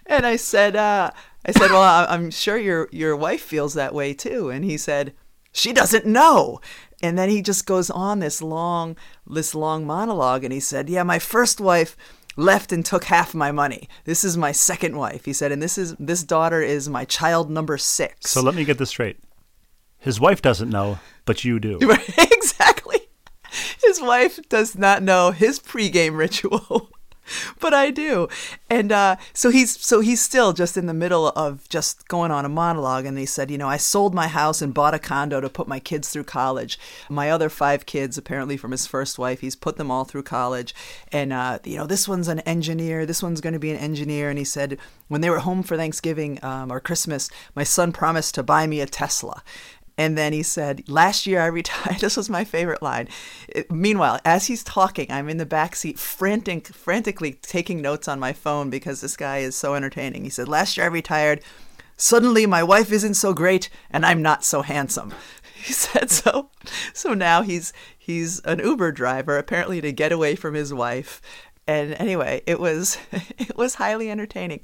and 0.08 0.26
I 0.26 0.38
said, 0.38 0.76
uh, 0.76 1.12
I 1.46 1.52
said, 1.52 1.72
well, 1.72 2.06
I'm 2.10 2.32
sure 2.32 2.58
your 2.58 2.88
your 2.92 3.16
wife 3.16 3.42
feels 3.42 3.74
that 3.74 3.94
way 3.94 4.14
too. 4.14 4.50
And 4.50 4.66
he 4.66 4.78
said, 4.78 5.14
she 5.52 5.74
doesn't 5.74 6.06
know. 6.06 6.60
And 7.04 7.18
then 7.18 7.30
he 7.30 7.42
just 7.42 7.66
goes 7.66 7.90
on 7.90 8.20
this 8.20 8.42
long 8.42 8.96
this 9.28 9.56
long 9.56 9.86
monologue, 9.86 10.44
and 10.44 10.54
he 10.54 10.60
said, 10.60 10.90
yeah, 10.90 11.04
my 11.04 11.20
first 11.20 11.60
wife 11.60 11.98
left 12.38 12.72
and 12.72 12.86
took 12.86 13.06
half 13.06 13.34
my 13.34 13.52
money. 13.52 13.90
This 14.06 14.24
is 14.24 14.38
my 14.38 14.52
second 14.52 14.96
wife. 14.96 15.26
He 15.26 15.34
said, 15.34 15.52
and 15.52 15.62
this 15.62 15.78
is 15.78 15.96
this 16.00 16.24
daughter 16.24 16.62
is 16.62 16.90
my 16.90 17.06
child 17.06 17.50
number 17.50 17.78
six. 17.78 18.32
So 18.32 18.42
let 18.42 18.56
me 18.56 18.66
get 18.66 18.78
this 18.78 18.90
straight. 18.90 19.18
His 19.98 20.20
wife 20.20 20.42
doesn't 20.42 20.70
know, 20.70 21.00
but 21.26 21.44
you 21.44 21.60
do. 21.60 21.80
Exactly. 22.42 23.00
His 23.84 24.02
wife 24.02 24.40
does 24.50 24.78
not 24.78 25.04
know 25.04 25.32
his 25.32 25.60
pregame 25.60 26.18
ritual, 26.18 26.90
but 27.60 27.74
I 27.74 27.92
do. 27.92 28.28
And 28.70 28.92
uh, 28.92 29.18
so 29.34 29.50
he's 29.50 29.80
so 29.80 30.00
he's 30.00 30.22
still 30.22 30.54
just 30.54 30.78
in 30.78 30.86
the 30.86 30.94
middle 30.94 31.30
of 31.30 31.68
just 31.70 32.08
going 32.08 32.32
on 32.32 32.46
a 32.46 32.50
monologue. 32.50 33.06
And 33.06 33.18
he 33.18 33.26
said, 33.26 33.52
you 33.52 33.58
know, 33.58 33.68
I 33.68 33.78
sold 33.78 34.14
my 34.14 34.28
house 34.28 34.62
and 34.62 34.74
bought 34.74 34.94
a 34.94 35.00
condo 35.00 35.42
to 35.42 35.50
put 35.50 35.68
my 35.68 35.80
kids 35.80 36.10
through 36.10 36.26
college. 36.26 36.80
My 37.10 37.30
other 37.30 37.50
five 37.50 37.86
kids, 37.86 38.18
apparently 38.18 38.58
from 38.58 38.72
his 38.72 38.88
first 38.88 39.20
wife, 39.20 39.42
he's 39.42 39.56
put 39.56 39.78
them 39.78 39.92
all 39.92 40.06
through 40.06 40.24
college. 40.24 40.74
And 41.12 41.34
uh, 41.34 41.60
you 41.64 41.78
know, 41.78 41.88
this 41.88 42.08
one's 42.08 42.28
an 42.28 42.40
engineer. 42.42 43.06
This 43.06 43.24
one's 43.24 43.42
going 43.42 43.54
to 43.54 43.60
be 43.60 43.72
an 43.72 43.78
engineer. 43.78 44.30
And 44.30 44.38
he 44.38 44.46
said, 44.46 44.78
when 45.08 45.22
they 45.22 45.30
were 45.30 45.40
home 45.40 45.64
for 45.64 45.76
Thanksgiving 45.76 46.44
um, 46.44 46.72
or 46.72 46.80
Christmas, 46.80 47.30
my 47.56 47.64
son 47.64 47.92
promised 47.92 48.36
to 48.36 48.44
buy 48.44 48.68
me 48.68 48.80
a 48.80 48.86
Tesla. 48.86 49.44
And 49.98 50.18
then 50.18 50.34
he 50.34 50.44
said, 50.44 50.88
Last 50.88 51.28
year 51.28 51.42
I 51.42 51.46
retired. 51.62 52.00
This 52.00 52.18
was 52.18 52.30
my 52.30 52.44
favorite 52.44 52.82
line. 52.82 53.08
It- 53.48 53.72
meanwhile, 53.72 54.20
as 54.26 54.48
he's 54.48 54.64
talking, 54.64 55.12
I'm 55.12 55.30
in 55.30 55.38
the 55.38 55.46
back 55.46 55.76
seat, 55.76 56.00
frantic, 56.00 56.68
frantically 56.68 57.34
taking 57.34 57.82
notes 57.82 58.08
on 58.08 58.20
my 58.20 58.34
phone 58.34 58.70
because 58.70 59.02
this 59.02 59.18
guy 59.18 59.40
is 59.40 59.56
so 59.56 59.76
entertaining. 59.76 60.24
He 60.24 60.30
said, 60.30 60.48
Last 60.48 60.78
year 60.78 60.86
I 60.86 60.90
retired. 60.90 61.42
Suddenly 61.98 62.48
my 62.48 62.64
wife 62.64 62.92
isn't 62.92 63.14
so 63.14 63.32
great 63.34 63.70
and 63.92 64.06
I'm 64.06 64.22
not 64.22 64.44
so 64.44 64.62
handsome. 64.62 65.14
He 65.64 65.74
said 65.74 66.10
so. 66.10 66.50
So 66.92 67.14
now 67.14 67.44
he's 67.44 67.72
he's 67.96 68.40
an 68.40 68.58
Uber 68.58 68.94
driver, 68.94 69.38
apparently 69.38 69.80
to 69.82 69.92
get 69.92 70.12
away 70.12 70.36
from 70.36 70.56
his 70.56 70.74
wife. 70.74 71.22
And 71.68 71.94
anyway, 71.94 72.42
it 72.48 72.60
was 72.60 72.98
it 73.38 73.56
was 73.56 73.76
highly 73.76 74.10
entertaining. 74.10 74.62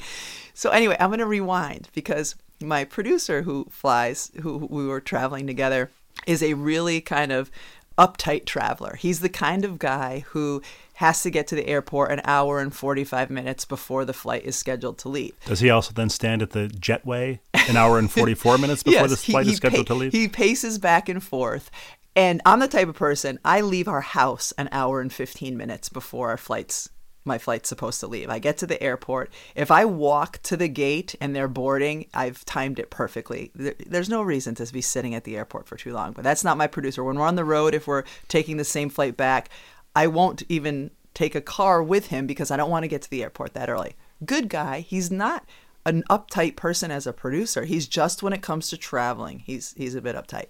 So 0.56 0.72
anyway, 0.72 0.98
I'm 1.00 1.10
going 1.10 1.20
to 1.20 1.28
rewind 1.28 1.90
because 1.94 2.34
my 2.62 2.84
producer 2.84 3.44
who 3.44 3.68
flies, 3.70 4.32
who 4.42 4.60
who 4.60 4.66
we 4.68 4.88
were 4.88 5.02
traveling 5.02 5.48
together, 5.48 5.92
is 6.26 6.42
a 6.42 6.54
really 6.56 7.02
kind 7.02 7.32
of 7.32 7.52
uptight 7.98 8.46
traveler. 8.46 8.96
He's 8.96 9.20
the 9.22 9.30
kind 9.30 9.66
of 9.66 9.80
guy 9.80 10.24
who 10.30 10.62
has 10.96 11.22
to 11.24 11.30
get 11.30 11.48
to 11.48 11.56
the 11.56 11.68
airport 11.68 12.12
an 12.12 12.22
hour 12.24 12.60
and 12.60 12.74
45 12.74 13.30
minutes 13.30 13.66
before 13.66 14.06
the 14.06 14.14
flight 14.14 14.44
is 14.46 14.56
scheduled 14.56 14.98
to 15.00 15.10
leave. 15.10 15.34
Does 15.46 15.60
he 15.60 15.70
also 15.70 15.94
then 15.94 16.10
stand 16.10 16.42
at 16.42 16.52
the 16.52 16.68
jetway 16.68 17.40
an 17.54 17.78
hour 17.78 18.00
and 18.00 18.12
44 18.12 18.58
minutes 18.58 18.84
before 18.84 19.02
Yes, 19.02 19.10
the 19.12 19.18
flight 19.18 19.46
he 19.46 19.52
is 19.52 19.58
scheduled 19.58 19.88
pa- 19.88 19.94
to 19.94 20.00
leave? 20.00 20.12
He 20.12 20.28
paces 20.28 20.80
back 20.80 21.10
and 21.10 21.24
forth. 21.24 21.70
And 22.16 22.42
I'm 22.46 22.60
the 22.60 22.68
type 22.68 22.88
of 22.88 22.96
person, 22.96 23.38
I 23.46 23.62
leave 23.62 23.88
our 23.88 24.02
house 24.02 24.52
an 24.58 24.70
hour 24.72 25.02
and 25.02 25.14
15 25.14 25.56
minutes 25.56 25.88
before 25.90 26.30
our 26.30 26.38
flight's 26.38 26.90
my 27.28 27.38
flight's 27.38 27.70
supposed 27.70 28.00
to 28.00 28.08
leave. 28.08 28.30
I 28.30 28.40
get 28.40 28.58
to 28.60 28.68
the 28.68 28.82
airport. 28.82 29.32
If 29.56 29.70
I 29.70 29.86
walk 29.86 30.40
to 30.44 30.58
the 30.58 30.68
gate 30.68 31.16
and 31.22 31.36
they're 31.36 31.48
boarding, 31.48 32.08
I've 32.14 32.44
timed 32.46 32.80
it 32.80 32.90
perfectly. 32.90 33.52
There's 33.54 34.10
no 34.10 34.22
reason 34.22 34.56
to 34.56 34.74
be 34.74 34.82
sitting 34.82 35.14
at 35.14 35.24
the 35.24 35.38
airport 35.38 35.68
for 35.68 35.78
too 35.78 35.94
long, 35.94 36.14
but 36.14 36.24
that's 36.24 36.44
not 36.44 36.58
my 36.58 36.68
producer. 36.68 37.04
When 37.04 37.20
we're 37.20 37.28
on 37.28 37.36
the 37.36 37.46
road, 37.46 37.76
if 37.76 37.88
we're 37.88 38.04
taking 38.28 38.58
the 38.58 38.64
same 38.64 38.90
flight 38.90 39.18
back, 39.18 39.50
I 39.96 40.08
won't 40.08 40.44
even 40.50 40.92
take 41.14 41.36
a 41.36 41.42
car 41.42 41.82
with 41.82 42.08
him 42.08 42.28
because 42.28 42.52
I 42.52 42.58
don't 42.58 42.70
want 42.70 42.84
to 42.84 42.88
get 42.88 43.02
to 43.04 43.10
the 43.10 43.24
airport 43.24 43.54
that 43.54 43.70
early. 43.70 43.96
Good 44.26 44.50
guy. 44.50 44.82
He's 44.82 45.12
not 45.12 45.46
an 45.88 46.04
uptight 46.10 46.56
person 46.56 46.92
as 46.92 47.08
a 47.08 47.14
producer. 47.14 47.64
He's 47.64 47.88
just 47.88 48.22
when 48.22 48.34
it 48.34 48.42
comes 48.42 48.70
to 48.70 48.78
traveling, 48.78 49.40
he's 49.40 49.74
he's 49.78 49.96
a 49.96 50.02
bit 50.02 50.16
uptight. 50.16 50.48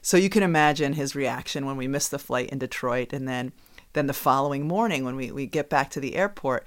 So 0.00 0.16
you 0.16 0.30
can 0.30 0.44
imagine 0.44 0.92
his 0.92 1.16
reaction 1.16 1.66
when 1.66 1.76
we 1.76 1.88
missed 1.88 2.12
the 2.12 2.18
flight 2.18 2.50
in 2.50 2.58
Detroit 2.58 3.12
and 3.12 3.26
then 3.26 3.52
then 3.96 4.06
the 4.06 4.12
following 4.12 4.68
morning 4.68 5.04
when 5.04 5.16
we, 5.16 5.32
we 5.32 5.46
get 5.46 5.70
back 5.70 5.90
to 5.90 6.00
the 6.00 6.14
airport 6.14 6.66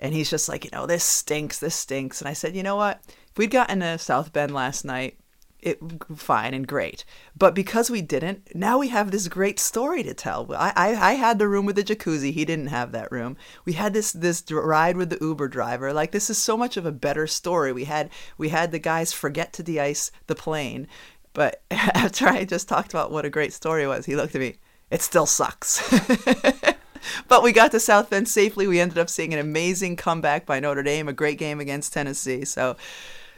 and 0.00 0.14
he's 0.14 0.30
just 0.30 0.48
like, 0.48 0.64
you 0.64 0.70
know, 0.72 0.86
this 0.86 1.04
stinks, 1.04 1.58
this 1.58 1.74
stinks. 1.74 2.20
And 2.20 2.28
I 2.28 2.32
said, 2.32 2.56
you 2.56 2.62
know 2.62 2.76
what? 2.76 3.02
If 3.06 3.36
we'd 3.36 3.50
gotten 3.50 3.80
to 3.80 3.98
South 3.98 4.32
Bend 4.32 4.54
last 4.54 4.84
night, 4.84 5.18
it 5.60 5.78
fine 6.16 6.54
and 6.54 6.66
great. 6.66 7.04
But 7.36 7.54
because 7.54 7.90
we 7.90 8.00
didn't, 8.00 8.54
now 8.54 8.78
we 8.78 8.88
have 8.88 9.10
this 9.10 9.28
great 9.28 9.60
story 9.60 10.02
to 10.02 10.14
tell. 10.14 10.50
I, 10.54 10.72
I, 10.74 11.10
I 11.10 11.12
had 11.14 11.38
the 11.38 11.48
room 11.48 11.66
with 11.66 11.76
the 11.76 11.84
jacuzzi. 11.84 12.32
He 12.32 12.46
didn't 12.46 12.68
have 12.68 12.92
that 12.92 13.12
room. 13.12 13.36
We 13.66 13.74
had 13.74 13.92
this 13.92 14.12
this 14.12 14.42
ride 14.50 14.96
with 14.96 15.10
the 15.10 15.18
Uber 15.20 15.48
driver. 15.48 15.92
Like 15.92 16.12
this 16.12 16.30
is 16.30 16.38
so 16.38 16.56
much 16.56 16.78
of 16.78 16.86
a 16.86 16.92
better 16.92 17.26
story. 17.26 17.74
We 17.74 17.84
had 17.84 18.08
we 18.38 18.48
had 18.48 18.72
the 18.72 18.78
guys 18.78 19.12
forget 19.12 19.52
to 19.52 19.62
de-ice 19.62 20.10
the 20.28 20.34
plane. 20.34 20.88
But 21.34 21.62
after 21.70 22.26
I 22.26 22.44
just 22.46 22.68
talked 22.68 22.94
about 22.94 23.12
what 23.12 23.26
a 23.26 23.30
great 23.30 23.52
story 23.52 23.86
was, 23.86 24.06
he 24.06 24.16
looked 24.16 24.34
at 24.34 24.40
me. 24.40 24.56
It 24.90 25.02
still 25.02 25.26
sucks. 25.26 25.88
but 27.28 27.42
we 27.42 27.52
got 27.52 27.70
to 27.72 27.80
South 27.80 28.10
Bend 28.10 28.28
safely. 28.28 28.66
We 28.66 28.80
ended 28.80 28.98
up 28.98 29.08
seeing 29.08 29.32
an 29.32 29.40
amazing 29.40 29.96
comeback 29.96 30.46
by 30.46 30.60
Notre 30.60 30.82
Dame, 30.82 31.08
a 31.08 31.12
great 31.12 31.38
game 31.38 31.60
against 31.60 31.92
Tennessee. 31.92 32.44
So 32.44 32.76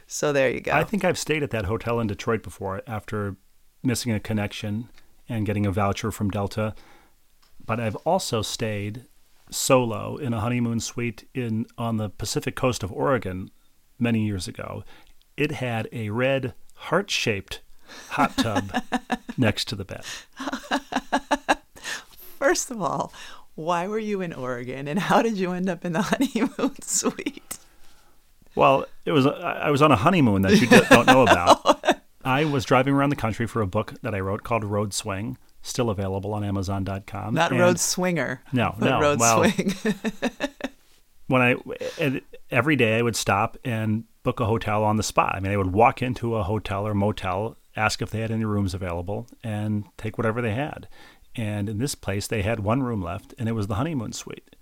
so 0.07 0.33
there 0.33 0.49
you 0.49 0.61
go. 0.61 0.73
I 0.73 0.83
think 0.83 1.03
I've 1.03 1.17
stayed 1.17 1.43
at 1.43 1.51
that 1.51 1.65
hotel 1.65 1.99
in 1.99 2.07
Detroit 2.07 2.43
before 2.43 2.81
after 2.87 3.35
missing 3.81 4.11
a 4.11 4.19
connection 4.19 4.89
and 5.29 5.45
getting 5.45 5.65
a 5.65 5.71
voucher 5.71 6.11
from 6.11 6.29
Delta. 6.29 6.75
But 7.65 7.79
I've 7.79 7.95
also 7.97 8.41
stayed 8.41 9.05
solo 9.49 10.17
in 10.17 10.33
a 10.33 10.39
honeymoon 10.39 10.79
suite 10.79 11.27
in 11.33 11.65
on 11.77 11.97
the 11.97 12.09
Pacific 12.09 12.55
coast 12.55 12.83
of 12.83 12.91
Oregon 12.91 13.49
many 13.99 14.25
years 14.25 14.47
ago. 14.47 14.83
It 15.37 15.51
had 15.51 15.87
a 15.91 16.09
red 16.09 16.53
heart-shaped 16.75 17.61
hot 18.09 18.35
tub 18.37 18.83
next 19.37 19.65
to 19.69 19.75
the 19.75 19.85
bed. 19.85 20.03
First 22.37 22.71
of 22.71 22.81
all, 22.81 23.13
why 23.55 23.87
were 23.87 23.99
you 23.99 24.21
in 24.21 24.33
Oregon 24.33 24.87
and 24.87 24.99
how 24.99 25.21
did 25.21 25.37
you 25.37 25.51
end 25.51 25.69
up 25.69 25.85
in 25.85 25.93
the 25.93 26.01
honeymoon 26.03 26.81
suite? 26.81 27.57
Well, 28.55 28.85
it 29.05 29.11
was 29.11 29.25
I 29.25 29.69
was 29.71 29.81
on 29.81 29.91
a 29.91 29.95
honeymoon 29.95 30.41
that 30.43 30.59
you 30.61 30.67
don't 30.67 31.07
know 31.07 31.23
about. 31.23 31.83
I 32.23 32.45
was 32.45 32.65
driving 32.65 32.93
around 32.93 33.09
the 33.09 33.15
country 33.15 33.47
for 33.47 33.61
a 33.61 33.67
book 33.67 33.93
that 34.01 34.13
I 34.15 34.19
wrote 34.19 34.43
called 34.43 34.63
Road 34.63 34.93
Swing, 34.93 35.37
still 35.61 35.89
available 35.89 36.33
on 36.33 36.43
Amazon.com. 36.43 37.33
Not 37.33 37.51
And 37.51 37.59
Road 37.59 37.79
Swinger. 37.79 38.41
No, 38.53 38.75
no, 38.79 38.99
Road 39.01 39.19
well- 39.19 39.43
Swing. 39.49 39.73
when 41.27 41.41
I 41.41 41.55
every 42.51 42.75
day 42.75 42.97
I 42.97 43.01
would 43.01 43.15
stop 43.15 43.57
and 43.65 44.03
book 44.23 44.39
a 44.39 44.45
hotel 44.45 44.83
on 44.83 44.97
the 44.97 45.03
spot. 45.03 45.33
I 45.35 45.39
mean, 45.39 45.51
I 45.51 45.57
would 45.57 45.73
walk 45.73 46.01
into 46.01 46.35
a 46.35 46.43
hotel 46.43 46.85
or 46.87 46.93
motel, 46.93 47.57
ask 47.75 48.01
if 48.01 48.09
they 48.09 48.21
had 48.21 48.31
any 48.31 48.45
rooms 48.45 48.73
available, 48.73 49.27
and 49.43 49.85
take 49.97 50.17
whatever 50.17 50.41
they 50.41 50.53
had. 50.53 50.87
And 51.35 51.67
in 51.67 51.79
this 51.79 51.95
place, 51.95 52.27
they 52.27 52.43
had 52.43 52.59
one 52.59 52.83
room 52.83 53.01
left, 53.01 53.33
and 53.39 53.49
it 53.49 53.53
was 53.53 53.67
the 53.67 53.75
honeymoon 53.75 54.13
suite. 54.13 54.55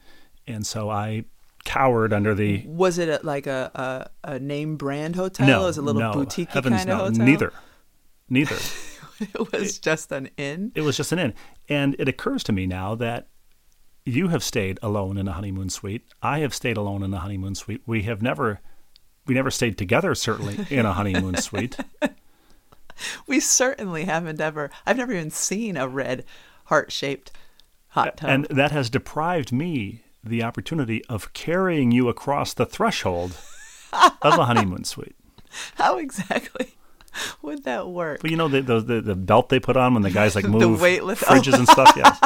And 0.47 0.65
so 0.65 0.89
I 0.89 1.25
cowered 1.63 2.11
under 2.11 2.33
the 2.33 2.63
was 2.65 2.97
it 2.97 3.07
a, 3.07 3.19
like 3.23 3.45
a, 3.45 4.09
a, 4.23 4.33
a 4.33 4.39
name 4.39 4.77
brand 4.77 5.15
hotel? 5.15 5.47
no, 5.47 5.61
it 5.61 5.65
was 5.65 5.77
a 5.77 5.81
little 5.81 6.01
no, 6.01 6.13
boutique 6.13 6.49
heavens 6.49 6.77
kind 6.77 6.89
of 6.89 6.97
no, 6.97 7.03
hotel? 7.05 7.25
neither, 7.25 7.53
neither. 8.29 8.57
It 9.21 9.51
was 9.51 9.77
just 9.77 10.11
an 10.11 10.31
inn. 10.35 10.71
it 10.73 10.81
was 10.81 10.97
just 10.97 11.11
an 11.11 11.19
inn. 11.19 11.35
And 11.69 11.95
it 11.99 12.07
occurs 12.07 12.43
to 12.45 12.51
me 12.51 12.65
now 12.65 12.95
that 12.95 13.27
you 14.03 14.29
have 14.29 14.43
stayed 14.43 14.79
alone 14.81 15.17
in 15.17 15.27
a 15.27 15.33
honeymoon 15.33 15.69
suite. 15.69 16.05
I 16.23 16.39
have 16.39 16.55
stayed 16.55 16.77
alone 16.77 17.03
in 17.03 17.13
a 17.13 17.19
honeymoon 17.19 17.53
suite. 17.53 17.83
We 17.85 18.01
have 18.03 18.23
never, 18.23 18.61
we 19.27 19.35
never 19.35 19.51
stayed 19.51 19.77
together. 19.77 20.15
Certainly 20.15 20.65
in 20.69 20.85
a 20.87 20.93
honeymoon 20.93 21.35
suite. 21.35 21.77
We 23.27 23.39
certainly 23.39 24.05
haven't 24.05 24.41
ever, 24.41 24.69
I've 24.85 24.97
never 24.97 25.13
even 25.13 25.31
seen 25.31 25.77
a 25.77 25.87
red 25.87 26.25
heart 26.65 26.91
shaped 26.91 27.31
hot 27.89 28.17
tub. 28.17 28.29
And 28.29 28.45
that 28.45 28.71
has 28.71 28.89
deprived 28.89 29.51
me 29.51 30.03
the 30.23 30.43
opportunity 30.43 31.03
of 31.05 31.33
carrying 31.33 31.91
you 31.91 32.07
across 32.09 32.53
the 32.53 32.65
threshold 32.65 33.37
of 33.93 34.37
a 34.37 34.45
honeymoon 34.45 34.83
suite. 34.83 35.15
How 35.75 35.97
exactly 35.97 36.77
would 37.41 37.63
that 37.63 37.89
work? 37.89 38.21
But 38.21 38.31
you 38.31 38.37
know 38.37 38.47
the 38.47 38.61
the, 38.61 38.79
the, 38.79 39.01
the 39.01 39.15
belt 39.15 39.49
they 39.49 39.59
put 39.59 39.75
on 39.77 39.93
when 39.93 40.03
the 40.03 40.11
guys 40.11 40.35
like 40.35 40.45
move 40.47 40.79
weightlift- 40.79 41.23
fridges 41.23 41.53
and 41.57 41.67
stuff. 41.67 41.91
Yes, 41.95 42.19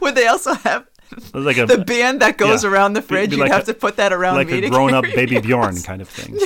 Would 0.00 0.14
they 0.14 0.26
also 0.26 0.54
have 0.54 0.86
like 1.32 1.56
a 1.56 1.66
the 1.66 1.78
band 1.78 2.20
that 2.20 2.36
goes 2.36 2.62
yeah. 2.64 2.70
around 2.70 2.92
the 2.92 3.02
fridge? 3.02 3.32
You'd 3.32 3.40
like 3.40 3.50
have 3.50 3.62
a- 3.62 3.72
to 3.72 3.74
put 3.74 3.96
that 3.96 4.12
around 4.12 4.36
like 4.36 4.50
a 4.50 4.68
grown 4.68 4.94
up 4.94 5.04
baby 5.04 5.40
Bjorn 5.40 5.80
kind 5.82 6.02
of 6.02 6.08
thing. 6.08 6.38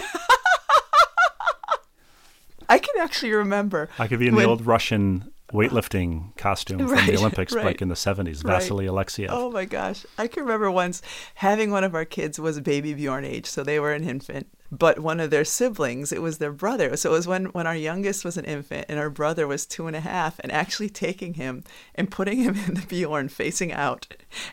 I 2.72 2.78
can 2.78 3.00
actually 3.00 3.32
remember. 3.32 3.88
I 3.98 4.08
could 4.08 4.18
be 4.18 4.28
in 4.28 4.34
when- 4.34 4.44
the 4.44 4.50
old 4.50 4.66
Russian 4.66 5.30
weightlifting 5.52 6.34
costume 6.38 6.78
from 6.78 6.88
Right, 6.92 7.06
the 7.06 7.18
Olympics 7.18 7.52
right. 7.52 7.66
like 7.66 7.82
in 7.82 7.88
the 7.88 7.94
70s, 7.94 8.42
Right. 8.42 8.54
Vasily 8.54 8.86
Alexiev. 8.86 9.26
Oh 9.28 9.50
my 9.50 9.66
gosh. 9.66 10.06
I 10.16 10.26
can 10.26 10.44
remember 10.44 10.70
once 10.70 11.02
having 11.34 11.70
one 11.70 11.84
of 11.84 11.94
our 11.94 12.06
kids 12.06 12.38
was 12.40 12.58
baby 12.60 12.94
Bjorn 12.94 13.26
age, 13.26 13.44
so 13.44 13.62
they 13.62 13.78
were 13.78 13.92
an 13.92 14.02
infant. 14.08 14.46
But 14.70 15.00
one 15.00 15.20
of 15.20 15.28
their 15.28 15.44
siblings, 15.44 16.10
it 16.10 16.22
was 16.22 16.38
their 16.38 16.52
brother. 16.52 16.96
So 16.96 17.10
it 17.10 17.12
was 17.12 17.26
when, 17.26 17.44
when 17.46 17.66
our 17.66 17.76
youngest 17.76 18.24
was 18.24 18.38
an 18.38 18.46
infant 18.46 18.86
and 18.88 18.98
our 18.98 19.10
brother 19.10 19.46
was 19.46 19.66
two 19.66 19.86
and 19.86 19.94
a 19.94 20.00
half, 20.00 20.40
and 20.40 20.50
actually 20.50 20.88
taking 20.88 21.34
him 21.34 21.64
and 21.94 22.10
putting 22.10 22.38
him 22.38 22.56
in 22.66 22.72
the 22.72 22.86
Bjorn 22.86 23.28
facing 23.28 23.72
out 23.72 24.06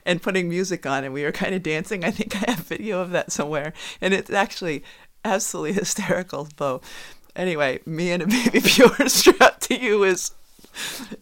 and 0.06 0.22
putting 0.22 0.50
music 0.50 0.86
on, 0.86 1.06
and 1.06 1.14
we 1.14 1.24
were 1.24 1.32
kind 1.32 1.56
of 1.56 1.64
dancing. 1.64 2.04
I 2.04 2.12
think 2.12 2.36
I 2.36 2.52
have 2.52 2.60
video 2.68 3.00
of 3.00 3.12
that 3.12 3.32
somewhere. 3.32 3.72
And 4.02 4.14
it's 4.14 4.30
actually 4.32 4.84
absolutely 5.24 5.74
hysterical, 5.80 6.50
Bo. 6.58 6.82
Anyway, 7.36 7.80
me 7.86 8.12
and 8.12 8.24
a 8.24 8.28
baby 8.28 8.60
Bjorn 8.60 9.10
strapped 9.10 9.62
to 9.64 9.80
you 9.80 10.04
is 10.04 10.32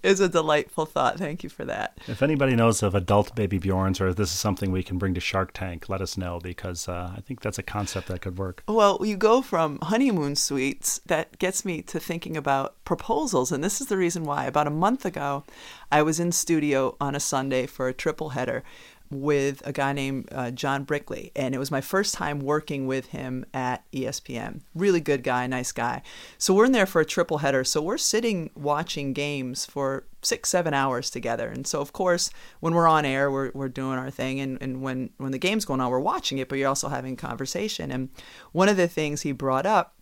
is 0.04 0.20
a 0.20 0.30
delightful 0.30 0.86
thought. 0.86 1.18
Thank 1.18 1.44
you 1.44 1.50
for 1.50 1.66
that. 1.66 1.98
If 2.08 2.22
anybody 2.22 2.56
knows 2.56 2.84
of 2.84 2.96
adult 2.96 3.36
baby 3.36 3.60
Bjorns 3.60 4.00
or 4.00 4.10
if 4.10 4.16
this 4.16 4.32
is 4.32 4.40
something 4.40 4.72
we 4.72 4.84
can 4.84 4.98
bring 4.98 5.14
to 5.14 5.20
Shark 5.20 5.52
Tank, 5.54 5.90
let 5.90 6.02
us 6.02 6.18
know 6.18 6.40
because 6.40 6.88
uh, 6.88 7.14
I 7.16 7.22
think 7.22 7.42
that's 7.42 7.58
a 7.58 7.64
concept 7.64 8.08
that 8.08 8.22
could 8.22 8.38
work. 8.38 8.64
Well, 8.68 9.00
you 9.02 9.18
go 9.18 9.42
from 9.42 9.80
honeymoon 9.82 10.36
suites. 10.36 11.00
That 11.06 11.40
gets 11.40 11.66
me 11.66 11.82
to 11.84 12.00
thinking 12.00 12.38
about 12.38 12.76
proposals. 12.86 13.52
And 13.52 13.64
this 13.64 13.82
is 13.82 13.88
the 13.88 13.98
reason 13.98 14.24
why. 14.24 14.46
About 14.46 14.68
a 14.68 14.72
month 14.72 15.06
ago, 15.06 15.44
I 15.92 16.02
was 16.02 16.20
in 16.20 16.32
studio 16.32 16.96
on 17.00 17.16
a 17.16 17.20
Sunday 17.20 17.66
for 17.66 17.88
a 17.88 17.94
triple 17.94 18.30
header 18.30 18.64
with 19.10 19.62
a 19.66 19.72
guy 19.72 19.94
named 19.94 20.28
uh, 20.32 20.52
John 20.52 20.84
Brickley. 20.84 21.32
And 21.36 21.56
it 21.56 21.58
was 21.58 21.72
my 21.72 21.82
first 21.82 22.14
time 22.14 22.40
working 22.40 22.88
with 22.88 23.08
him 23.08 23.46
at 23.54 23.84
ESPN. 23.92 24.62
Really 24.76 25.00
good 25.00 25.24
guy, 25.24 25.48
nice 25.48 25.72
guy. 25.72 26.02
So 26.38 26.54
we're 26.54 26.66
in 26.66 26.72
there 26.72 26.86
for 26.86 27.02
a 27.02 27.06
triple 27.06 27.40
header. 27.40 27.64
So 27.64 27.82
we're 27.82 27.98
sitting 27.98 28.50
watching 28.56 29.14
games 29.14 29.66
for 29.66 30.06
six, 30.22 30.50
seven 30.50 30.74
hours 30.74 31.10
together. 31.10 31.50
And 31.50 31.66
so, 31.66 31.80
of 31.80 31.94
course, 31.94 32.30
when 32.60 32.74
we're 32.74 32.88
on 32.88 33.06
air, 33.06 33.32
we're, 33.32 33.52
we're 33.54 33.70
doing 33.70 33.98
our 33.98 34.12
thing. 34.12 34.40
And, 34.40 34.58
and 34.62 34.82
when, 34.82 35.12
when 35.18 35.32
the 35.32 35.38
game's 35.38 35.66
going 35.66 35.80
on, 35.80 35.90
we're 35.90 36.00
watching 36.00 36.38
it, 36.38 36.50
but 36.50 36.58
you're 36.58 36.68
also 36.68 36.90
having 36.90 37.16
conversation. 37.16 37.92
And 37.92 38.10
one 38.52 38.70
of 38.70 38.78
the 38.78 38.88
things 38.88 39.22
he 39.22 39.32
brought 39.32 39.66
up 39.66 39.94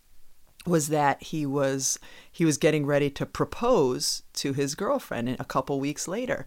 was 0.66 0.88
that 0.88 1.22
he 1.22 1.46
was 1.46 1.96
he 2.32 2.44
was 2.44 2.58
getting 2.58 2.84
ready 2.84 3.08
to 3.08 3.24
propose 3.24 4.24
to 4.32 4.52
his 4.52 4.74
girlfriend 4.74 5.36
a 5.38 5.44
couple 5.44 5.78
weeks 5.78 6.08
later 6.08 6.44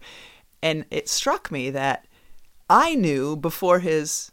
and 0.62 0.84
it 0.90 1.08
struck 1.08 1.50
me 1.50 1.70
that 1.70 2.06
i 2.70 2.94
knew 2.94 3.36
before 3.36 3.80
his 3.80 4.32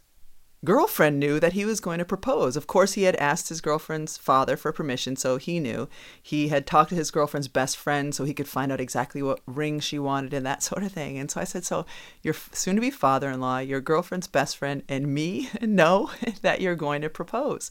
girlfriend 0.64 1.20
knew 1.20 1.38
that 1.38 1.52
he 1.52 1.64
was 1.64 1.80
going 1.80 1.98
to 1.98 2.04
propose. 2.04 2.56
Of 2.56 2.66
course 2.66 2.94
he 2.94 3.04
had 3.04 3.14
asked 3.16 3.48
his 3.48 3.60
girlfriend's 3.60 4.16
father 4.16 4.56
for 4.56 4.72
permission 4.72 5.14
so 5.16 5.36
he 5.36 5.60
knew. 5.60 5.88
He 6.20 6.48
had 6.48 6.66
talked 6.66 6.90
to 6.90 6.96
his 6.96 7.10
girlfriend's 7.10 7.48
best 7.48 7.76
friend 7.76 8.14
so 8.14 8.24
he 8.24 8.34
could 8.34 8.48
find 8.48 8.72
out 8.72 8.80
exactly 8.80 9.22
what 9.22 9.40
ring 9.46 9.78
she 9.78 9.98
wanted 9.98 10.34
and 10.34 10.44
that 10.46 10.62
sort 10.70 10.82
of 10.82 10.92
thing. 10.92 11.18
And 11.18 11.30
so 11.30 11.40
i 11.40 11.44
said 11.44 11.64
so 11.64 11.86
your 12.22 12.34
soon 12.52 12.74
to 12.74 12.80
be 12.80 12.90
father-in-law 12.90 13.58
your 13.58 13.80
girlfriend's 13.80 14.26
best 14.26 14.56
friend 14.56 14.82
and 14.88 15.14
me 15.14 15.48
know 15.62 16.10
that 16.42 16.60
you're 16.60 16.76
going 16.76 17.02
to 17.02 17.10
propose 17.10 17.70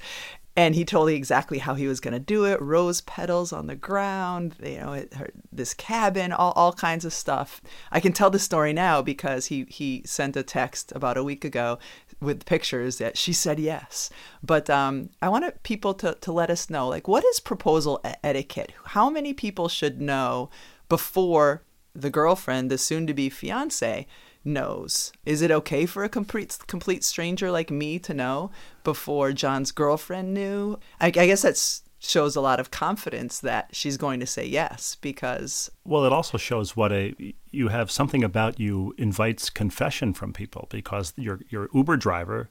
and 0.58 0.74
he 0.74 0.84
told 0.84 1.08
me 1.08 1.14
exactly 1.14 1.60
how 1.60 1.76
he 1.76 1.88
was 1.88 2.02
going 2.02 2.16
to 2.16 2.20
do 2.20 2.44
it 2.44 2.62
rose 2.62 3.00
petals 3.02 3.54
on 3.54 3.68
the 3.68 3.76
ground 3.76 4.56
you 4.62 4.80
know 4.80 4.94
it, 4.94 5.14
her, 5.14 5.30
this 5.52 5.74
cabin 5.74 6.32
all, 6.32 6.52
all 6.54 6.74
kinds 6.74 7.06
of 7.06 7.14
stuff. 7.14 7.62
I 7.92 8.00
can 8.00 8.14
tell 8.14 8.30
the 8.30 8.40
story 8.40 8.74
now 8.74 9.02
because 9.02 9.48
he, 9.48 9.66
he 9.70 10.04
sent 10.06 10.36
a 10.36 10.44
text 10.44 10.92
about 10.96 11.18
a 11.18 11.24
week 11.24 11.46
ago 11.46 11.80
with 12.20 12.46
pictures 12.46 12.98
that 12.98 13.18
she 13.18 13.34
said 13.34 13.60
yes. 13.60 14.10
But 14.42 14.70
um, 14.70 15.10
i 15.22 15.30
want 15.30 15.64
people 15.64 15.94
to, 15.96 16.16
to 16.22 16.32
let 16.32 16.50
us 16.50 16.70
know 16.70 16.88
like 16.88 17.08
what 17.08 17.26
is 17.26 17.40
proposal 17.40 18.02
etiquette? 18.24 18.74
How 18.86 19.10
many 19.10 19.34
people 19.34 19.68
should 19.68 20.02
know 20.02 20.50
before 20.90 21.64
the 21.94 22.10
girlfriend 22.10 22.70
the 22.70 22.78
soon 22.78 23.08
to 23.08 23.14
be 23.14 23.30
fiance 23.30 24.08
knows. 24.48 25.12
Is 25.25 25.42
it 25.42 25.51
okay 25.51 25.86
for 25.86 26.04
a 26.04 26.10
complete 26.10 26.58
complete 26.68 27.04
stranger 27.04 27.51
like 27.51 27.70
me 27.70 28.00
to 28.00 28.13
know 28.13 28.50
before 28.84 29.34
John's 29.34 29.72
girlfriend 29.72 30.34
knew? 30.34 30.80
I, 31.00 31.08
I 31.08 31.10
guess 31.12 31.44
that 31.44 31.82
shows 32.00 32.36
a 32.36 32.42
lot 32.42 32.60
of 32.60 32.72
confidence 32.72 33.39
that 33.39 33.70
she's 33.72 33.98
going 33.98 34.20
to 34.20 34.25
say 34.25 34.46
yes 34.46 34.96
because 35.01 35.72
well 35.84 36.06
it 36.06 36.13
also 36.13 36.38
shows 36.38 36.75
what 36.75 36.92
a 36.92 37.13
you 37.51 37.70
have 37.70 37.89
something 37.89 38.24
about 38.24 38.60
you 38.60 38.94
invites 38.98 39.50
confession 39.50 40.13
from 40.13 40.32
people 40.32 40.68
because 40.70 41.12
your 41.18 41.39
your 41.50 41.70
uber 41.74 41.98
driver 41.98 42.50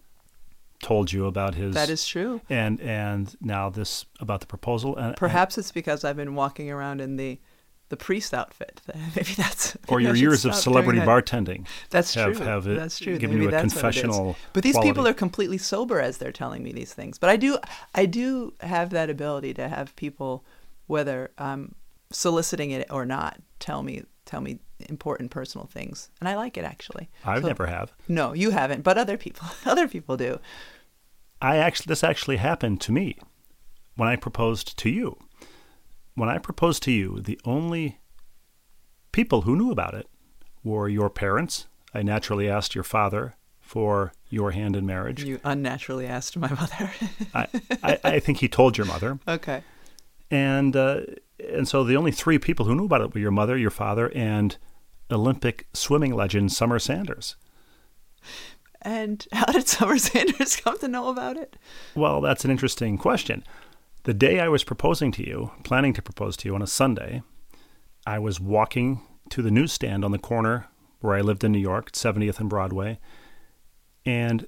told 0.83 1.13
you 1.13 1.27
about 1.27 1.55
his 1.55 1.75
that 1.75 1.89
is 1.89 2.07
true 2.07 2.41
and 2.51 2.81
and 2.81 3.37
now 3.41 3.71
this 3.71 4.05
about 4.19 4.41
the 4.41 4.47
proposal 4.47 4.97
and 4.97 5.17
perhaps 5.17 5.57
and, 5.57 5.63
it's 5.63 5.73
because 5.73 6.05
i've 6.05 6.17
been 6.17 6.35
walking 6.35 6.71
around 6.71 7.01
in 7.01 7.17
the 7.17 7.39
the 7.89 7.97
priest 7.97 8.35
outfit. 8.35 8.81
Maybe 9.17 9.35
that's 9.35 9.77
or 9.89 10.01
your 10.01 10.15
years 10.15 10.45
of 10.45 10.55
celebrity 10.55 11.01
bartending. 11.01 11.67
That's 11.91 12.15
have, 12.15 12.37
true. 12.37 12.45
Have 12.45 12.67
it, 12.67 12.77
that's 12.77 12.99
true. 12.99 13.19
Giving 13.19 13.39
Maybe 13.39 13.51
you 13.51 13.57
a 13.57 13.61
confessional. 13.61 14.37
But 14.53 14.63
these 14.63 14.75
quality. 14.75 14.91
people 14.91 15.07
are 15.07 15.15
completely 15.15 15.59
sober 15.59 16.01
as 16.01 16.19
they're 16.19 16.33
telling 16.33 16.63
me 16.63 16.73
these 16.73 16.93
things. 16.93 17.19
But 17.19 17.31
I 17.31 17.37
do, 17.37 17.59
I 17.95 18.07
do 18.07 18.55
have 18.61 18.91
that 18.91 19.11
ability 19.11 19.55
to 19.55 19.69
have 19.69 19.95
people, 19.97 20.45
whether 20.87 21.31
I'm 21.39 21.75
soliciting 22.11 22.71
it 22.71 22.87
or 22.91 23.07
not, 23.07 23.41
tell 23.59 23.83
me 23.83 24.03
tell 24.25 24.41
me 24.41 24.59
important 24.89 25.31
personal 25.31 25.67
things, 25.67 26.11
and 26.21 26.29
I 26.29 26.35
like 26.35 26.59
it 26.59 26.65
actually. 26.65 27.09
I 27.25 27.41
so, 27.41 27.47
never 27.47 27.67
have. 27.67 27.93
No, 28.09 28.33
you 28.33 28.51
haven't, 28.51 28.83
but 28.83 28.99
other 28.99 29.17
people, 29.17 29.47
other 29.65 29.89
people 29.89 30.17
do. 30.17 30.39
I 31.41 31.59
actually, 31.59 31.89
this 31.89 32.03
actually 32.03 32.39
happened 32.39 32.81
to 32.83 32.93
me 32.93 33.19
when 33.95 34.09
I 34.09 34.17
proposed 34.17 34.77
to 34.79 34.91
you 34.91 35.19
when 36.17 36.29
I 36.29 36.39
proposed 36.39 36.83
to 36.85 36.91
you, 36.91 37.21
the 37.21 37.39
only 37.45 38.01
people 39.13 39.43
who 39.43 39.55
knew 39.55 39.71
about 39.71 39.95
it 39.95 40.09
were 40.65 40.89
your 40.89 41.09
parents. 41.09 41.69
I 41.95 42.03
naturally 42.03 42.49
asked 42.51 42.75
your 42.75 42.85
father 42.85 43.37
for 43.61 44.13
your 44.29 44.51
hand 44.51 44.77
in 44.77 44.87
marriage. 44.87 45.23
You 45.23 45.41
unnaturally 45.45 46.07
asked 46.07 46.37
my 46.37 46.49
mother. 46.49 46.91
I, 47.35 47.47
I, 47.83 47.99
I, 48.03 48.21
think 48.21 48.39
he 48.39 48.49
told 48.49 48.77
your 48.77 48.87
mother. 48.87 49.19
Okay. 49.29 49.63
And 50.29 50.75
uh, 50.75 51.03
and 51.39 51.69
so 51.69 51.85
the 51.85 51.97
only 51.97 52.11
three 52.11 52.39
people 52.39 52.67
who 52.67 52.75
knew 52.75 52.87
about 52.87 53.01
it 53.01 53.15
were 53.15 53.21
your 53.21 53.31
mother, 53.31 53.57
your 53.57 53.71
father, 53.71 54.11
and 54.13 54.57
Olympic 55.09 55.69
swimming 55.73 56.15
legend 56.15 56.51
Summer 56.51 56.81
Sanders. 56.81 57.37
And 58.83 59.27
how 59.33 59.53
did 59.53 59.69
Summer 59.69 59.99
Sanders 60.01 60.57
come 60.57 60.79
to 60.79 60.89
know 60.89 61.09
about 61.09 61.37
it? 61.37 61.57
Well, 61.95 62.21
that's 62.21 62.45
an 62.45 62.51
interesting 62.51 62.99
question. 62.99 63.45
The 64.07 64.15
day 64.15 64.39
I 64.39 64.47
was 64.47 64.63
proposing 64.63 65.11
to 65.13 65.27
you, 65.27 65.51
planning 65.65 65.93
to 65.95 66.01
propose 66.01 66.37
to 66.37 66.49
you 66.49 66.55
on 66.55 66.63
a 66.63 66.67
Sunday, 66.69 67.25
I 68.07 68.21
was 68.21 68.39
walking 68.39 69.01
to 69.31 69.43
the 69.43 69.51
newsstand 69.51 70.05
on 70.05 70.13
the 70.13 70.19
corner 70.19 70.69
where 71.01 71.17
I 71.17 71.23
lived 71.23 71.43
in 71.43 71.51
New 71.51 71.59
York, 71.59 71.91
70th 71.91 72.39
and 72.39 72.49
Broadway, 72.49 73.01
and 74.05 74.47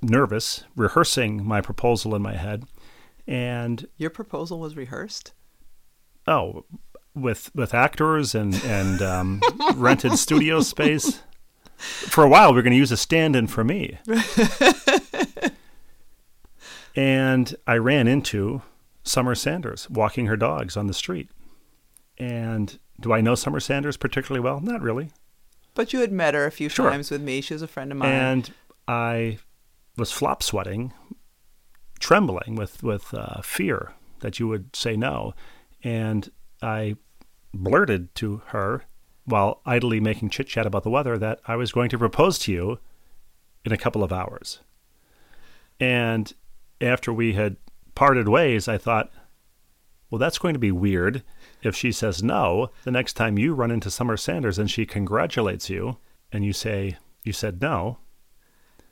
nervous, 0.00 0.62
rehearsing 0.76 1.44
my 1.44 1.60
proposal 1.60 2.14
in 2.14 2.22
my 2.22 2.34
head. 2.34 2.62
And 3.26 3.88
your 3.96 4.10
proposal 4.10 4.60
was 4.60 4.76
rehearsed? 4.76 5.32
Oh, 6.28 6.64
with 7.12 7.52
with 7.56 7.74
actors 7.74 8.36
and 8.36 8.54
and 8.66 9.02
um, 9.02 9.42
rented 9.74 10.12
studio 10.12 10.60
space. 10.60 11.24
For 11.76 12.22
a 12.22 12.28
while, 12.28 12.54
we 12.54 12.60
are 12.60 12.62
going 12.62 12.70
to 12.70 12.76
use 12.76 12.92
a 12.92 12.96
stand-in 12.96 13.48
for 13.48 13.64
me. 13.64 13.98
And 16.96 17.54
I 17.66 17.76
ran 17.76 18.06
into 18.06 18.62
Summer 19.02 19.34
Sanders 19.34 19.88
walking 19.90 20.26
her 20.26 20.36
dogs 20.36 20.76
on 20.76 20.86
the 20.86 20.94
street. 20.94 21.30
And 22.18 22.78
do 23.00 23.12
I 23.12 23.20
know 23.20 23.34
Summer 23.34 23.60
Sanders 23.60 23.96
particularly 23.96 24.42
well? 24.42 24.60
Not 24.60 24.80
really. 24.80 25.10
But 25.74 25.92
you 25.92 26.00
had 26.00 26.12
met 26.12 26.34
her 26.34 26.46
a 26.46 26.52
few 26.52 26.68
sure. 26.68 26.88
times 26.88 27.10
with 27.10 27.20
me. 27.20 27.40
She 27.40 27.54
was 27.54 27.62
a 27.62 27.68
friend 27.68 27.90
of 27.90 27.98
mine. 27.98 28.08
And 28.08 28.54
I 28.86 29.38
was 29.96 30.12
flop 30.12 30.42
sweating, 30.42 30.92
trembling 31.98 32.54
with, 32.54 32.82
with 32.82 33.12
uh, 33.12 33.40
fear 33.42 33.92
that 34.20 34.38
you 34.38 34.46
would 34.46 34.74
say 34.76 34.96
no. 34.96 35.34
And 35.82 36.30
I 36.62 36.96
blurted 37.52 38.14
to 38.16 38.42
her 38.46 38.84
while 39.24 39.60
idly 39.66 40.00
making 40.00 40.30
chit 40.30 40.46
chat 40.46 40.66
about 40.66 40.84
the 40.84 40.90
weather 40.90 41.18
that 41.18 41.40
I 41.46 41.56
was 41.56 41.72
going 41.72 41.88
to 41.90 41.98
propose 41.98 42.38
to 42.40 42.52
you 42.52 42.78
in 43.64 43.72
a 43.72 43.76
couple 43.76 44.04
of 44.04 44.12
hours. 44.12 44.60
And 45.80 46.32
after 46.84 47.12
we 47.12 47.32
had 47.32 47.56
parted 47.94 48.28
ways, 48.28 48.68
I 48.68 48.78
thought, 48.78 49.10
well, 50.10 50.18
that's 50.18 50.38
going 50.38 50.54
to 50.54 50.60
be 50.60 50.72
weird 50.72 51.22
if 51.62 51.74
she 51.74 51.90
says 51.92 52.22
no. 52.22 52.70
The 52.84 52.90
next 52.90 53.14
time 53.14 53.38
you 53.38 53.54
run 53.54 53.70
into 53.70 53.90
Summer 53.90 54.16
Sanders 54.16 54.58
and 54.58 54.70
she 54.70 54.86
congratulates 54.86 55.70
you 55.70 55.96
and 56.30 56.44
you 56.44 56.52
say, 56.52 56.98
you 57.22 57.32
said 57.32 57.60
no. 57.60 57.98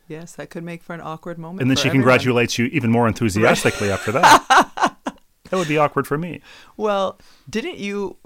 Yes, 0.09 0.33
that 0.33 0.50
could 0.50 0.64
make 0.64 0.83
for 0.83 0.94
an 0.94 1.00
awkward 1.00 1.38
moment. 1.38 1.61
And 1.61 1.70
then 1.70 1.76
she 1.76 1.88
everyone. 1.88 2.02
congratulates 2.02 2.59
you 2.59 2.66
even 2.66 2.90
more 2.90 3.07
enthusiastically 3.07 3.88
right. 3.88 3.94
after 3.94 4.12
that. 4.12 4.96
that 5.50 5.57
would 5.57 5.68
be 5.68 5.78
awkward 5.78 6.07
for 6.07 6.18
me. 6.18 6.40
Well, 6.76 7.18
didn't 7.48 7.78
you 7.78 8.16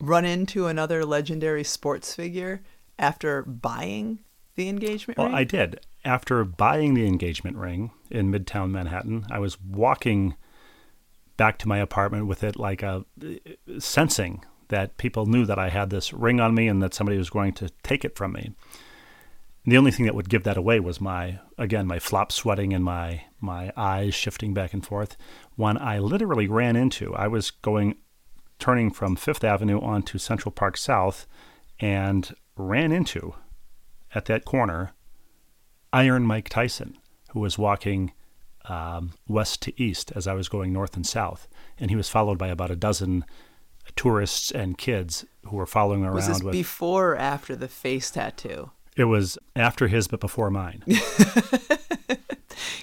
run 0.00 0.24
into 0.24 0.66
another 0.66 1.04
legendary 1.04 1.64
sports 1.64 2.14
figure 2.14 2.62
after 2.98 3.42
buying 3.42 4.20
the 4.54 4.68
engagement 4.68 5.18
well, 5.18 5.28
ring? 5.28 5.36
I 5.36 5.44
did 5.44 5.80
after 6.04 6.44
buying 6.44 6.94
the 6.94 7.06
engagement 7.06 7.56
ring 7.56 7.90
in 8.12 8.30
Midtown 8.30 8.70
Manhattan, 8.70 9.26
I 9.30 9.38
was 9.38 9.60
walking 9.60 10.36
back 11.36 11.58
to 11.58 11.68
my 11.68 11.78
apartment 11.78 12.26
with 12.26 12.44
it 12.44 12.56
like 12.56 12.82
a 12.82 13.04
sensing 13.78 14.44
that 14.68 14.96
people 14.96 15.26
knew 15.26 15.44
that 15.44 15.58
I 15.58 15.68
had 15.68 15.90
this 15.90 16.12
ring 16.12 16.40
on 16.40 16.54
me 16.54 16.68
and 16.68 16.82
that 16.82 16.94
somebody 16.94 17.18
was 17.18 17.30
going 17.30 17.52
to 17.54 17.68
take 17.82 18.04
it 18.04 18.16
from 18.16 18.32
me. 18.32 18.54
And 19.64 19.72
the 19.72 19.76
only 19.76 19.90
thing 19.90 20.06
that 20.06 20.14
would 20.14 20.28
give 20.28 20.44
that 20.44 20.56
away 20.56 20.80
was 20.80 21.00
my 21.00 21.38
again 21.56 21.86
my 21.86 21.98
flop 21.98 22.32
sweating 22.32 22.72
and 22.72 22.84
my 22.84 23.24
my 23.40 23.72
eyes 23.76 24.14
shifting 24.14 24.54
back 24.54 24.72
and 24.72 24.84
forth. 24.84 25.16
When 25.56 25.78
I 25.78 25.98
literally 25.98 26.48
ran 26.48 26.76
into, 26.76 27.14
I 27.14 27.28
was 27.28 27.50
going 27.50 27.96
turning 28.58 28.90
from 28.90 29.16
Fifth 29.16 29.44
Avenue 29.44 29.80
onto 29.80 30.18
Central 30.18 30.52
Park 30.52 30.76
South 30.76 31.26
and 31.80 32.34
ran 32.56 32.92
into 32.92 33.34
at 34.14 34.26
that 34.26 34.44
corner 34.44 34.92
Iron 35.92 36.24
Mike 36.24 36.48
Tyson, 36.48 36.96
who 37.32 37.40
was 37.40 37.58
walking 37.58 38.12
um, 38.66 39.12
west 39.26 39.62
to 39.62 39.82
east 39.82 40.12
as 40.14 40.26
I 40.26 40.34
was 40.34 40.48
going 40.48 40.72
north 40.72 40.96
and 40.96 41.06
south, 41.06 41.48
and 41.78 41.90
he 41.90 41.96
was 41.96 42.08
followed 42.08 42.38
by 42.38 42.48
about 42.48 42.70
a 42.70 42.76
dozen 42.76 43.24
tourists 43.96 44.50
and 44.50 44.78
kids 44.78 45.24
who 45.46 45.56
were 45.56 45.66
following 45.66 46.04
around. 46.04 46.14
Was 46.14 46.28
this 46.28 46.42
with, 46.42 46.52
before 46.52 47.12
or 47.12 47.16
after 47.16 47.56
the 47.56 47.68
face 47.68 48.10
tattoo? 48.10 48.70
It 48.96 49.04
was 49.04 49.38
after 49.56 49.88
his, 49.88 50.06
but 50.08 50.20
before 50.20 50.50
mine. 50.50 50.84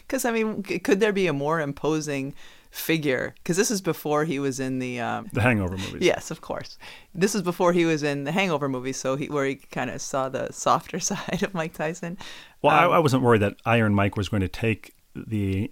Because 0.09 0.25
I 0.25 0.31
mean, 0.31 0.63
could 0.63 0.99
there 0.99 1.13
be 1.13 1.27
a 1.27 1.33
more 1.33 1.62
imposing 1.62 2.33
figure 2.71 3.33
because 3.35 3.57
this 3.57 3.71
is 3.71 3.81
before 3.81 4.25
he 4.25 4.39
was 4.39 4.59
in 4.59 4.79
the 4.79 4.99
um, 4.99 5.27
the 5.33 5.41
Hangover 5.41 5.77
movies. 5.77 6.01
Yes, 6.01 6.31
of 6.31 6.41
course. 6.41 6.77
This 7.13 7.33
is 7.33 7.41
before 7.41 7.73
he 7.73 7.85
was 7.85 8.03
in 8.03 8.25
the 8.25 8.31
Hangover 8.31 8.69
movies, 8.69 8.97
so 8.97 9.15
he 9.15 9.27
where 9.27 9.45
he 9.45 9.55
kind 9.55 9.89
of 9.89 10.01
saw 10.01 10.29
the 10.29 10.51
softer 10.51 10.99
side 11.12 11.43
of 11.43 11.53
Mike 11.53 11.73
Tyson. 11.73 12.17
Well, 12.62 12.76
um, 12.76 12.91
I, 12.91 12.95
I, 12.95 13.00
wasn't 13.00 13.24
worried 13.24 13.41
that 13.41 13.56
Iron 13.65 13.93
Mike 13.93 14.17
was 14.17 14.30
going 14.30 14.41
to 14.41 14.48
take 14.48 14.93
the 15.15 15.72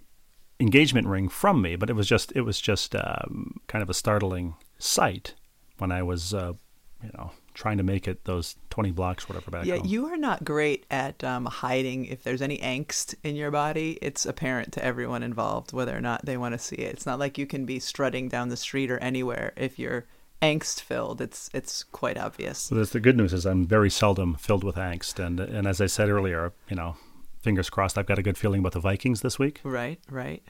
engagement 0.60 1.06
ring 1.06 1.28
from 1.28 1.60
me, 1.62 1.76
but 1.76 1.90
it 1.90 1.94
was 1.94 2.06
just 2.06 2.32
it 2.34 2.42
was 2.42 2.60
just 2.60 2.94
um, 2.94 3.60
kind 3.66 3.82
of 3.82 3.90
a 3.90 3.94
startling 3.94 4.54
sight 4.78 5.34
when 5.78 5.92
I 5.92 6.02
was 6.02 6.34
uh, 6.34 6.54
you 7.02 7.10
know 7.14 7.32
trying 7.54 7.76
to 7.76 7.82
make 7.82 8.06
it 8.06 8.24
those 8.24 8.54
20 8.70 8.92
blocks, 8.92 9.28
whatever 9.28 9.50
back 9.50 9.66
yeah, 9.66 9.78
home. 9.78 9.86
you 9.86 10.06
are 10.06 10.16
not 10.16 10.44
great 10.44 10.86
at 10.92 11.24
um, 11.24 11.44
hiding. 11.44 12.04
If 12.04 12.22
there's 12.22 12.40
any 12.40 12.58
angst 12.58 13.16
in 13.24 13.34
your 13.34 13.50
body, 13.50 13.98
it's 14.00 14.24
apparent 14.24 14.72
to 14.74 14.84
everyone 14.84 15.24
involved, 15.24 15.72
whether 15.72 15.96
or 15.96 16.00
not 16.00 16.24
they 16.24 16.36
want 16.36 16.52
to 16.52 16.58
see 16.58 16.76
it. 16.76 16.94
It's 16.94 17.06
not 17.06 17.18
like 17.18 17.36
you 17.36 17.46
can 17.46 17.64
be 17.64 17.80
strutting 17.80 18.28
down 18.28 18.48
the 18.48 18.56
street 18.56 18.92
or 18.92 18.98
anywhere 18.98 19.54
if 19.56 19.76
you're 19.76 20.06
angst 20.42 20.80
filled. 20.80 21.20
It's 21.20 21.50
it's 21.52 21.84
quite 21.84 22.18
obvious. 22.18 22.70
Well, 22.70 22.84
the 22.84 23.00
good 23.00 23.16
news 23.16 23.32
is 23.32 23.44
I'm 23.44 23.66
very 23.66 23.90
seldom 23.90 24.34
filled 24.34 24.64
with 24.64 24.76
angst, 24.76 25.24
and 25.24 25.40
and 25.40 25.66
as 25.66 25.80
I 25.80 25.86
said 25.86 26.08
earlier, 26.08 26.52
you 26.68 26.76
know, 26.76 26.96
fingers 27.40 27.70
crossed, 27.70 27.98
I've 27.98 28.06
got 28.06 28.18
a 28.18 28.22
good 28.22 28.38
feeling 28.38 28.60
about 28.60 28.72
the 28.72 28.80
Vikings 28.80 29.20
this 29.20 29.38
week. 29.38 29.60
Right, 29.64 30.00
right. 30.10 30.42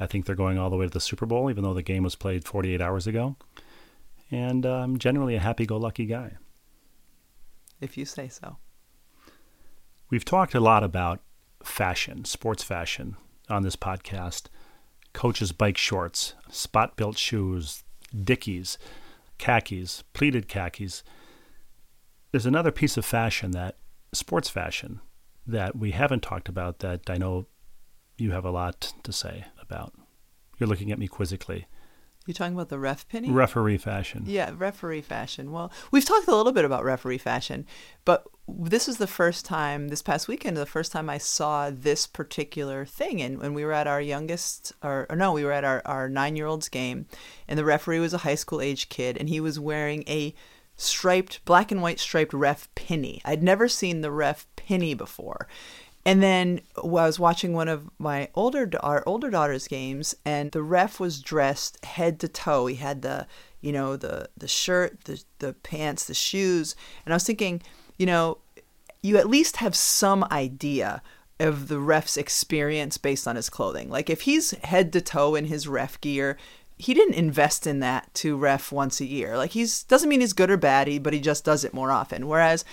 I 0.00 0.06
think 0.06 0.26
they're 0.26 0.34
going 0.34 0.58
all 0.58 0.70
the 0.70 0.76
way 0.76 0.86
to 0.86 0.90
the 0.90 1.00
Super 1.00 1.26
Bowl, 1.26 1.50
even 1.50 1.62
though 1.62 1.74
the 1.74 1.82
game 1.82 2.02
was 2.02 2.14
played 2.16 2.44
48 2.44 2.80
hours 2.80 3.06
ago. 3.06 3.36
And 4.30 4.64
uh, 4.64 4.78
I'm 4.78 4.98
generally 4.98 5.34
a 5.34 5.40
happy-go-lucky 5.40 6.06
guy 6.06 6.38
if 7.82 7.98
you 7.98 8.06
say 8.06 8.28
so. 8.28 8.56
We've 10.08 10.24
talked 10.24 10.54
a 10.54 10.60
lot 10.60 10.82
about 10.84 11.20
fashion, 11.62 12.24
sports 12.24 12.62
fashion, 12.62 13.16
on 13.50 13.62
this 13.62 13.76
podcast. 13.76 14.46
coaches' 15.12 15.52
bike 15.52 15.76
shorts, 15.76 16.34
Spot-Bilt 16.48 17.18
shoes, 17.18 17.84
Dickies, 18.18 18.78
khakis, 19.42 20.04
pleated 20.12 20.46
khakis. 20.46 21.02
There's 22.30 22.46
another 22.46 22.70
piece 22.70 22.96
of 22.96 23.04
fashion 23.04 23.50
that 23.50 23.76
sports 24.12 24.48
fashion 24.48 25.00
that 25.44 25.74
we 25.74 25.90
haven't 25.90 26.22
talked 26.22 26.48
about 26.48 26.78
that 26.78 27.10
I 27.10 27.18
know 27.18 27.46
you 28.16 28.30
have 28.30 28.44
a 28.44 28.52
lot 28.52 28.92
to 29.02 29.12
say 29.12 29.46
about. 29.60 29.94
You're 30.58 30.68
looking 30.68 30.92
at 30.92 30.98
me 30.98 31.08
quizzically. 31.08 31.66
You 32.26 32.34
talking 32.34 32.54
about 32.54 32.68
the 32.68 32.78
ref 32.78 33.08
penny? 33.08 33.30
Referee 33.30 33.78
fashion. 33.78 34.22
Yeah, 34.26 34.52
referee 34.56 35.00
fashion. 35.02 35.50
Well, 35.50 35.72
we've 35.90 36.04
talked 36.04 36.28
a 36.28 36.36
little 36.36 36.52
bit 36.52 36.64
about 36.64 36.84
referee 36.84 37.18
fashion, 37.18 37.66
but 38.04 38.24
this 38.48 38.88
is 38.88 38.98
the 38.98 39.06
first 39.06 39.44
time, 39.44 39.88
this 39.88 40.02
past 40.02 40.28
weekend, 40.28 40.56
the 40.56 40.66
first 40.66 40.92
time 40.92 41.10
I 41.10 41.18
saw 41.18 41.70
this 41.70 42.06
particular 42.06 42.84
thing. 42.84 43.20
And 43.22 43.38
when 43.38 43.54
we 43.54 43.64
were 43.64 43.72
at 43.72 43.86
our 43.86 44.00
youngest, 44.00 44.72
or, 44.82 45.06
or 45.10 45.16
no, 45.16 45.32
we 45.32 45.44
were 45.44 45.52
at 45.52 45.64
our, 45.64 45.82
our 45.84 46.08
nine 46.08 46.36
year 46.36 46.46
old's 46.46 46.68
game, 46.68 47.06
and 47.48 47.58
the 47.58 47.64
referee 47.64 48.00
was 48.00 48.14
a 48.14 48.18
high 48.18 48.34
school 48.36 48.60
age 48.60 48.88
kid, 48.88 49.16
and 49.16 49.28
he 49.28 49.40
was 49.40 49.58
wearing 49.58 50.04
a 50.06 50.34
striped, 50.76 51.44
black 51.44 51.70
and 51.70 51.82
white 51.82 52.00
striped 52.00 52.32
ref 52.32 52.72
penny. 52.74 53.20
I'd 53.24 53.42
never 53.42 53.68
seen 53.68 54.00
the 54.00 54.10
ref 54.10 54.46
penny 54.56 54.94
before. 54.94 55.48
And 56.04 56.22
then 56.22 56.60
I 56.76 56.86
was 56.86 57.20
watching 57.20 57.52
one 57.52 57.68
of 57.68 57.88
my 57.98 58.28
older 58.34 58.68
our 58.80 59.02
older 59.06 59.30
daughter's 59.30 59.68
games, 59.68 60.14
and 60.24 60.50
the 60.50 60.62
ref 60.62 60.98
was 60.98 61.20
dressed 61.20 61.84
head 61.84 62.18
to 62.20 62.28
toe. 62.28 62.66
He 62.66 62.76
had 62.76 63.02
the 63.02 63.26
you 63.60 63.72
know 63.72 63.96
the 63.96 64.28
the 64.36 64.48
shirt, 64.48 65.04
the 65.04 65.22
the 65.38 65.52
pants, 65.52 66.04
the 66.06 66.14
shoes, 66.14 66.74
and 67.04 67.12
I 67.12 67.16
was 67.16 67.24
thinking, 67.24 67.62
you 67.98 68.06
know, 68.06 68.38
you 69.02 69.16
at 69.16 69.28
least 69.28 69.58
have 69.58 69.76
some 69.76 70.24
idea 70.30 71.02
of 71.38 71.68
the 71.68 71.78
ref's 71.78 72.16
experience 72.16 72.98
based 72.98 73.26
on 73.26 73.36
his 73.36 73.50
clothing. 73.50 73.88
Like 73.88 74.10
if 74.10 74.22
he's 74.22 74.52
head 74.62 74.92
to 74.92 75.00
toe 75.00 75.34
in 75.34 75.46
his 75.46 75.68
ref 75.68 76.00
gear, 76.00 76.36
he 76.78 76.94
didn't 76.94 77.14
invest 77.14 77.66
in 77.66 77.80
that 77.80 78.12
to 78.14 78.36
ref 78.36 78.72
once 78.72 79.00
a 79.00 79.04
year. 79.06 79.36
Like 79.36 79.52
he's 79.52 79.84
doesn't 79.84 80.08
mean 80.08 80.20
he's 80.20 80.32
good 80.32 80.50
or 80.50 80.56
bad, 80.56 81.02
but 81.02 81.12
he 81.12 81.20
just 81.20 81.44
does 81.44 81.64
it 81.64 81.74
more 81.74 81.92
often. 81.92 82.26
Whereas 82.26 82.64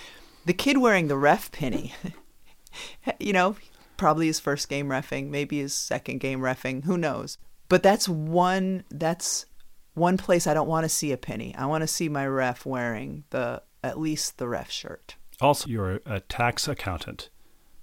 the 0.46 0.52
kid 0.52 0.78
wearing 0.78 1.08
the 1.08 1.16
ref 1.16 1.52
penny 1.52 1.94
you 3.18 3.32
know, 3.32 3.56
probably 3.96 4.26
his 4.26 4.40
first 4.40 4.68
game 4.68 4.88
refing, 4.88 5.28
maybe 5.28 5.58
his 5.58 5.74
second 5.74 6.18
game 6.18 6.40
refing, 6.40 6.84
who 6.84 6.96
knows. 6.96 7.38
But 7.68 7.82
that's 7.82 8.08
one 8.08 8.84
that's 8.90 9.46
one 9.94 10.16
place 10.16 10.46
I 10.46 10.54
don't 10.54 10.68
want 10.68 10.84
to 10.84 10.88
see 10.88 11.12
a 11.12 11.16
penny. 11.16 11.54
I 11.56 11.66
want 11.66 11.82
to 11.82 11.86
see 11.86 12.08
my 12.08 12.26
ref 12.26 12.66
wearing 12.66 13.24
the 13.30 13.62
at 13.82 13.98
least 13.98 14.38
the 14.38 14.48
ref 14.48 14.70
shirt. 14.70 15.16
Also, 15.40 15.68
you're 15.68 16.00
a 16.04 16.20
tax 16.20 16.68
accountant. 16.68 17.30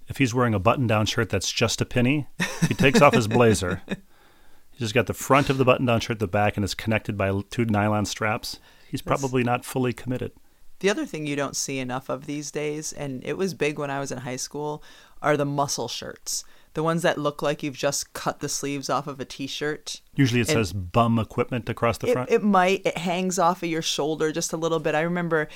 If 0.06 0.18
he's 0.18 0.32
wearing 0.32 0.54
a 0.54 0.58
button-down 0.58 1.06
shirt 1.06 1.28
that's 1.28 1.50
just 1.50 1.80
a 1.80 1.84
penny, 1.84 2.28
he 2.66 2.74
takes 2.74 3.02
off 3.02 3.14
his 3.14 3.28
blazer. 3.28 3.82
He's 3.86 4.78
just 4.78 4.94
got 4.94 5.06
the 5.06 5.14
front 5.14 5.50
of 5.50 5.58
the 5.58 5.64
button-down 5.64 6.00
shirt, 6.00 6.18
the 6.18 6.28
back, 6.28 6.56
and 6.56 6.64
it's 6.64 6.74
connected 6.74 7.18
by 7.18 7.42
two 7.50 7.64
nylon 7.66 8.06
straps. 8.06 8.58
He's 8.88 9.02
probably 9.02 9.42
not 9.44 9.64
fully 9.64 9.92
committed. 9.92 10.32
The 10.80 10.90
other 10.90 11.06
thing 11.06 11.26
you 11.26 11.36
don't 11.36 11.56
see 11.56 11.78
enough 11.78 12.08
of 12.08 12.26
these 12.26 12.50
days, 12.50 12.92
and 12.92 13.24
it 13.24 13.36
was 13.36 13.54
big 13.54 13.78
when 13.78 13.90
I 13.90 13.98
was 13.98 14.12
in 14.12 14.18
high 14.18 14.36
school, 14.36 14.82
are 15.20 15.36
the 15.36 15.44
muscle 15.44 15.88
shirts. 15.88 16.44
The 16.74 16.82
ones 16.82 17.02
that 17.02 17.18
look 17.18 17.42
like 17.42 17.62
you've 17.62 17.76
just 17.76 18.12
cut 18.12 18.38
the 18.38 18.48
sleeves 18.48 18.88
off 18.88 19.08
of 19.08 19.18
a 19.18 19.24
t-shirt. 19.24 20.00
Usually 20.14 20.40
it 20.40 20.48
and 20.48 20.58
says 20.58 20.72
bum 20.72 21.18
equipment 21.18 21.68
across 21.68 21.98
the 21.98 22.08
it, 22.08 22.12
front. 22.12 22.30
It 22.30 22.44
might. 22.44 22.86
It 22.86 22.98
hangs 22.98 23.38
off 23.38 23.62
of 23.62 23.68
your 23.68 23.82
shoulder 23.82 24.30
just 24.30 24.52
a 24.52 24.56
little 24.56 24.78
bit. 24.78 24.94
I 24.94 25.00
remember 25.00 25.48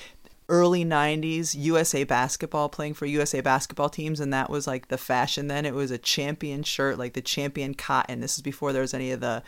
early 0.49 0.85
90s 0.85 1.55
USA 1.57 2.05
basketball 2.05 2.69
playing 2.69 2.95
for 2.95 3.07
USA 3.07 3.41
basketball 3.41 3.89
teams 3.89 4.19
and 4.21 4.33
that 4.33 4.51
was 4.51 4.67
like 4.67 4.89
the 4.89 4.99
fashion 4.99 5.47
then 5.47 5.65
it 5.65 5.73
was 5.73 5.91
a 5.91 5.97
champion 5.97 6.63
shirt 6.63 6.99
like 6.99 7.13
the 7.15 7.23
champion 7.23 7.73
cotton 7.75 8.21
this 8.21 8.35
is 8.35 8.43
before 8.43 8.73
there 8.73 8.83
was 8.83 8.93
any 8.93 9.13
of 9.13 9.21
the 9.21 9.43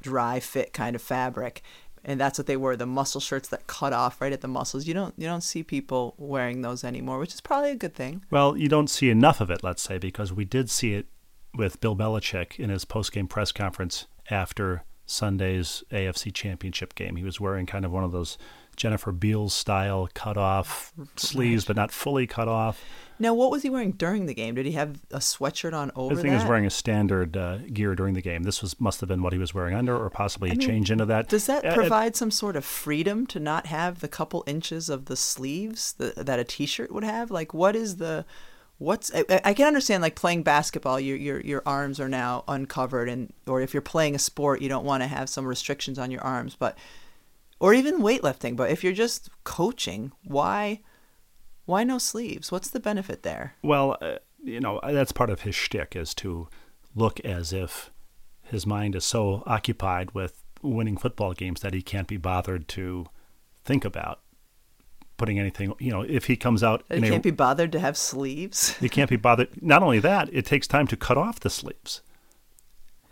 Dri-FIT 0.00 0.72
kind 0.72 0.96
of 0.96 1.02
fabric 1.02 1.62
and 2.04 2.20
that's 2.20 2.38
what 2.38 2.46
they 2.46 2.56
were 2.56 2.76
the 2.76 2.86
muscle 2.86 3.20
shirts 3.20 3.48
that 3.48 3.66
cut 3.66 3.92
off 3.92 4.20
right 4.20 4.32
at 4.32 4.40
the 4.40 4.48
muscles. 4.48 4.86
You 4.86 4.94
don't 4.94 5.14
you 5.16 5.26
don't 5.26 5.42
see 5.42 5.62
people 5.62 6.14
wearing 6.18 6.62
those 6.62 6.84
anymore 6.84 7.18
which 7.18 7.34
is 7.34 7.40
probably 7.40 7.70
a 7.70 7.76
good 7.76 7.94
thing. 7.94 8.24
Well 8.30 8.56
you 8.56 8.68
don't 8.68 8.90
see 8.90 9.10
enough 9.10 9.40
of 9.40 9.50
it 9.50 9.62
let's 9.62 9.82
say 9.82 9.98
because 9.98 10.32
we 10.32 10.44
did 10.44 10.70
see 10.70 10.94
it 10.94 11.06
with 11.54 11.80
Bill 11.80 11.96
Belichick 11.96 12.58
in 12.58 12.70
his 12.70 12.84
post-game 12.84 13.26
press 13.26 13.52
conference 13.52 14.06
after 14.30 14.84
Sunday's 15.06 15.82
AFC 15.90 16.32
championship 16.32 16.94
game. 16.94 17.16
He 17.16 17.24
was 17.24 17.40
wearing 17.40 17.66
kind 17.66 17.84
of 17.84 17.90
one 17.90 18.04
of 18.04 18.12
those 18.12 18.36
Jennifer 18.78 19.12
Beals 19.12 19.52
style 19.52 20.08
cut 20.14 20.38
off 20.38 20.92
sleeves 21.16 21.66
but 21.66 21.76
not 21.76 21.92
fully 21.92 22.26
cut 22.26 22.48
off 22.48 22.82
now, 23.20 23.34
what 23.34 23.50
was 23.50 23.62
he 23.62 23.70
wearing 23.70 23.92
during 23.92 24.26
the 24.26 24.34
game? 24.34 24.54
Did 24.54 24.66
he 24.66 24.72
have 24.72 25.00
a 25.10 25.18
sweatshirt 25.18 25.74
on 25.74 25.90
over? 25.96 26.12
I 26.12 26.16
think 26.16 26.28
that? 26.28 26.28
he 26.28 26.34
was 26.36 26.44
wearing 26.44 26.66
a 26.66 26.70
standard 26.70 27.36
uh, 27.36 27.58
gear 27.72 27.94
during 27.94 28.14
the 28.14 28.22
game. 28.22 28.44
This 28.44 28.62
was 28.62 28.80
must 28.80 29.00
have 29.00 29.08
been 29.08 29.22
what 29.22 29.32
he 29.32 29.38
was 29.38 29.52
wearing 29.52 29.74
under, 29.74 29.96
or 29.96 30.08
possibly 30.08 30.50
I 30.50 30.54
mean, 30.54 30.60
change 30.60 30.90
into 30.90 31.04
that. 31.06 31.28
Does 31.28 31.46
that 31.46 31.64
uh, 31.64 31.74
provide 31.74 32.14
some 32.14 32.30
sort 32.30 32.54
of 32.54 32.64
freedom 32.64 33.26
to 33.28 33.40
not 33.40 33.66
have 33.66 34.00
the 34.00 34.08
couple 34.08 34.44
inches 34.46 34.88
of 34.88 35.06
the 35.06 35.16
sleeves 35.16 35.94
that, 35.94 36.26
that 36.26 36.38
a 36.38 36.44
t-shirt 36.44 36.92
would 36.92 37.04
have? 37.04 37.30
Like, 37.30 37.52
what 37.52 37.74
is 37.74 37.96
the 37.96 38.24
what's 38.78 39.12
I, 39.12 39.40
I, 39.44 39.54
can 39.54 39.66
understand 39.66 40.02
like 40.02 40.14
playing 40.14 40.44
basketball 40.44 41.00
your 41.00 41.16
your 41.16 41.40
your 41.40 41.62
arms 41.66 41.98
are 41.98 42.08
now 42.08 42.44
uncovered 42.46 43.08
and 43.08 43.32
or 43.48 43.60
if 43.60 43.74
you're 43.74 43.80
playing 43.80 44.14
a 44.14 44.20
sport 44.20 44.62
you 44.62 44.68
don't 44.68 44.84
want 44.84 45.02
to 45.02 45.08
have 45.08 45.28
some 45.28 45.44
restrictions 45.44 45.98
on 45.98 46.12
your 46.12 46.20
arms 46.20 46.54
but 46.54 46.78
or 47.60 47.74
even 47.74 48.00
weightlifting 48.00 48.56
but 48.56 48.70
if 48.70 48.82
you're 48.82 48.92
just 48.92 49.28
coaching 49.44 50.12
why 50.24 50.80
why 51.68 51.84
no 51.84 51.98
sleeves? 51.98 52.50
What's 52.50 52.70
the 52.70 52.80
benefit 52.80 53.22
there? 53.22 53.54
Well, 53.62 53.98
uh, 54.00 54.16
you 54.42 54.58
know, 54.58 54.80
that's 54.82 55.12
part 55.12 55.28
of 55.28 55.42
his 55.42 55.54
shtick 55.54 55.94
is 55.94 56.14
to 56.14 56.48
look 56.94 57.20
as 57.20 57.52
if 57.52 57.90
his 58.42 58.66
mind 58.66 58.96
is 58.96 59.04
so 59.04 59.42
occupied 59.46 60.12
with 60.12 60.42
winning 60.62 60.96
football 60.96 61.34
games 61.34 61.60
that 61.60 61.74
he 61.74 61.82
can't 61.82 62.08
be 62.08 62.16
bothered 62.16 62.68
to 62.68 63.04
think 63.66 63.84
about 63.84 64.20
putting 65.18 65.38
anything. 65.38 65.74
You 65.78 65.92
know, 65.92 66.00
if 66.00 66.24
he 66.24 66.36
comes 66.36 66.62
out, 66.62 66.84
he 66.88 67.02
can't 67.02 67.16
a, 67.16 67.20
be 67.20 67.30
bothered 67.32 67.72
to 67.72 67.80
have 67.80 67.98
sleeves. 67.98 68.74
he 68.78 68.88
can't 68.88 69.10
be 69.10 69.16
bothered. 69.16 69.62
Not 69.62 69.82
only 69.82 69.98
that, 69.98 70.30
it 70.32 70.46
takes 70.46 70.66
time 70.66 70.86
to 70.86 70.96
cut 70.96 71.18
off 71.18 71.38
the 71.38 71.50
sleeves. 71.50 72.00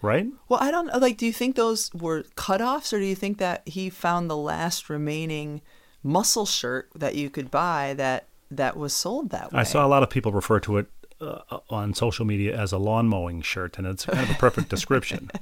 Right? 0.06 0.26
Well, 0.48 0.60
I 0.62 0.70
don't 0.70 0.86
like. 1.00 1.16
Do 1.16 1.26
you 1.26 1.32
think 1.32 1.56
those 1.56 1.92
were 1.92 2.22
cutoffs, 2.36 2.92
or 2.92 2.98
do 2.98 3.04
you 3.04 3.16
think 3.16 3.38
that 3.38 3.66
he 3.66 3.90
found 3.90 4.30
the 4.30 4.36
last 4.36 4.88
remaining 4.88 5.60
muscle 6.02 6.46
shirt 6.46 6.88
that 6.94 7.16
you 7.16 7.28
could 7.28 7.50
buy 7.50 7.94
that 7.96 8.28
that 8.50 8.76
was 8.76 8.94
sold 8.94 9.30
that 9.30 9.52
way. 9.52 9.60
I 9.60 9.62
saw 9.64 9.84
a 9.84 9.88
lot 9.88 10.02
of 10.02 10.10
people 10.10 10.32
refer 10.32 10.60
to 10.60 10.78
it 10.78 10.86
uh, 11.20 11.58
on 11.68 11.94
social 11.94 12.24
media 12.24 12.56
as 12.56 12.72
a 12.72 12.78
lawn 12.78 13.08
mowing 13.08 13.42
shirt, 13.42 13.78
and 13.78 13.86
it's 13.86 14.06
kind 14.06 14.20
of 14.20 14.30
a 14.30 14.34
perfect 14.34 14.68
description. 14.68 15.30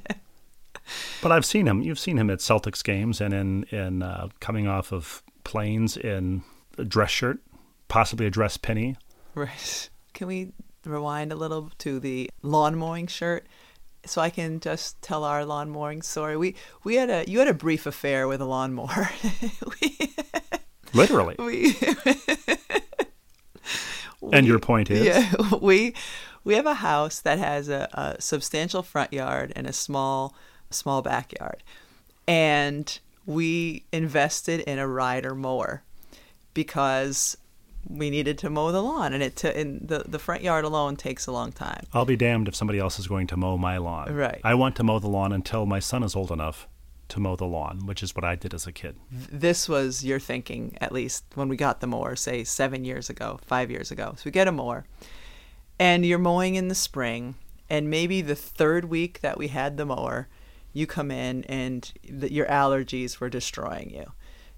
But 1.22 1.32
I've 1.32 1.46
seen 1.46 1.66
him. 1.66 1.80
You've 1.80 1.98
seen 1.98 2.18
him 2.18 2.28
at 2.28 2.40
Celtics 2.40 2.84
games 2.84 3.18
and 3.18 3.32
in 3.32 3.64
in 3.70 4.02
uh, 4.02 4.28
coming 4.40 4.68
off 4.68 4.92
of 4.92 5.22
planes 5.42 5.96
in 5.96 6.42
a 6.76 6.84
dress 6.84 7.10
shirt, 7.10 7.38
possibly 7.88 8.26
a 8.26 8.30
dress 8.30 8.58
penny. 8.58 8.96
Right. 9.34 9.88
Can 10.12 10.26
we 10.28 10.52
rewind 10.84 11.32
a 11.32 11.36
little 11.36 11.70
to 11.78 11.98
the 11.98 12.30
lawn 12.42 12.76
mowing 12.76 13.06
shirt? 13.06 13.46
So 14.06 14.20
I 14.20 14.30
can 14.30 14.60
just 14.60 15.00
tell 15.02 15.24
our 15.24 15.44
lawn 15.44 15.70
mowing 15.70 16.02
story. 16.02 16.36
We 16.36 16.54
we 16.82 16.96
had 16.96 17.10
a 17.10 17.24
you 17.28 17.38
had 17.38 17.48
a 17.48 17.54
brief 17.54 17.86
affair 17.86 18.28
with 18.28 18.40
a 18.40 18.44
lawnmower. 18.44 19.10
we, 19.82 20.14
Literally. 20.92 21.34
We 21.38 21.76
and 24.32 24.46
your 24.46 24.58
point 24.58 24.90
is? 24.90 25.04
Yeah, 25.04 25.32
we 25.60 25.94
we 26.44 26.54
have 26.54 26.66
a 26.66 26.74
house 26.74 27.20
that 27.20 27.38
has 27.38 27.68
a, 27.68 27.88
a 27.92 28.20
substantial 28.20 28.82
front 28.82 29.12
yard 29.12 29.52
and 29.56 29.66
a 29.66 29.72
small 29.72 30.34
small 30.70 31.02
backyard, 31.02 31.62
and 32.26 32.98
we 33.26 33.84
invested 33.92 34.60
in 34.60 34.78
a 34.78 34.86
rider 34.86 35.34
mower 35.34 35.82
because 36.52 37.36
we 37.88 38.10
needed 38.10 38.38
to 38.38 38.50
mow 38.50 38.72
the 38.72 38.82
lawn 38.82 39.12
and 39.12 39.22
it 39.22 39.36
t- 39.36 39.48
and 39.48 39.86
the 39.88 40.04
the 40.06 40.18
front 40.18 40.42
yard 40.42 40.64
alone 40.64 40.96
takes 40.96 41.26
a 41.26 41.32
long 41.32 41.52
time. 41.52 41.86
I'll 41.92 42.04
be 42.04 42.16
damned 42.16 42.48
if 42.48 42.54
somebody 42.54 42.78
else 42.78 42.98
is 42.98 43.06
going 43.06 43.26
to 43.28 43.36
mow 43.36 43.56
my 43.56 43.78
lawn. 43.78 44.14
Right. 44.14 44.40
I 44.44 44.54
want 44.54 44.76
to 44.76 44.84
mow 44.84 44.98
the 44.98 45.08
lawn 45.08 45.32
until 45.32 45.66
my 45.66 45.78
son 45.78 46.02
is 46.02 46.16
old 46.16 46.30
enough 46.30 46.68
to 47.08 47.20
mow 47.20 47.36
the 47.36 47.44
lawn, 47.44 47.86
which 47.86 48.02
is 48.02 48.14
what 48.14 48.24
I 48.24 48.34
did 48.34 48.54
as 48.54 48.66
a 48.66 48.72
kid. 48.72 48.96
This 49.10 49.68
was 49.68 50.04
your 50.04 50.18
thinking, 50.18 50.76
at 50.80 50.92
least 50.92 51.24
when 51.34 51.48
we 51.48 51.56
got 51.56 51.80
the 51.80 51.86
mower, 51.86 52.16
say 52.16 52.44
seven 52.44 52.84
years 52.84 53.10
ago, 53.10 53.38
five 53.44 53.70
years 53.70 53.90
ago. 53.90 54.14
So 54.16 54.22
we 54.24 54.30
get 54.30 54.48
a 54.48 54.52
mower, 54.52 54.84
and 55.78 56.06
you're 56.06 56.18
mowing 56.18 56.54
in 56.54 56.68
the 56.68 56.74
spring, 56.74 57.34
and 57.68 57.90
maybe 57.90 58.20
the 58.20 58.34
third 58.34 58.86
week 58.86 59.20
that 59.20 59.38
we 59.38 59.48
had 59.48 59.76
the 59.76 59.86
mower, 59.86 60.28
you 60.72 60.86
come 60.86 61.10
in 61.10 61.44
and 61.44 61.92
the, 62.08 62.32
your 62.32 62.46
allergies 62.46 63.20
were 63.20 63.30
destroying 63.30 63.90
you. 63.90 64.12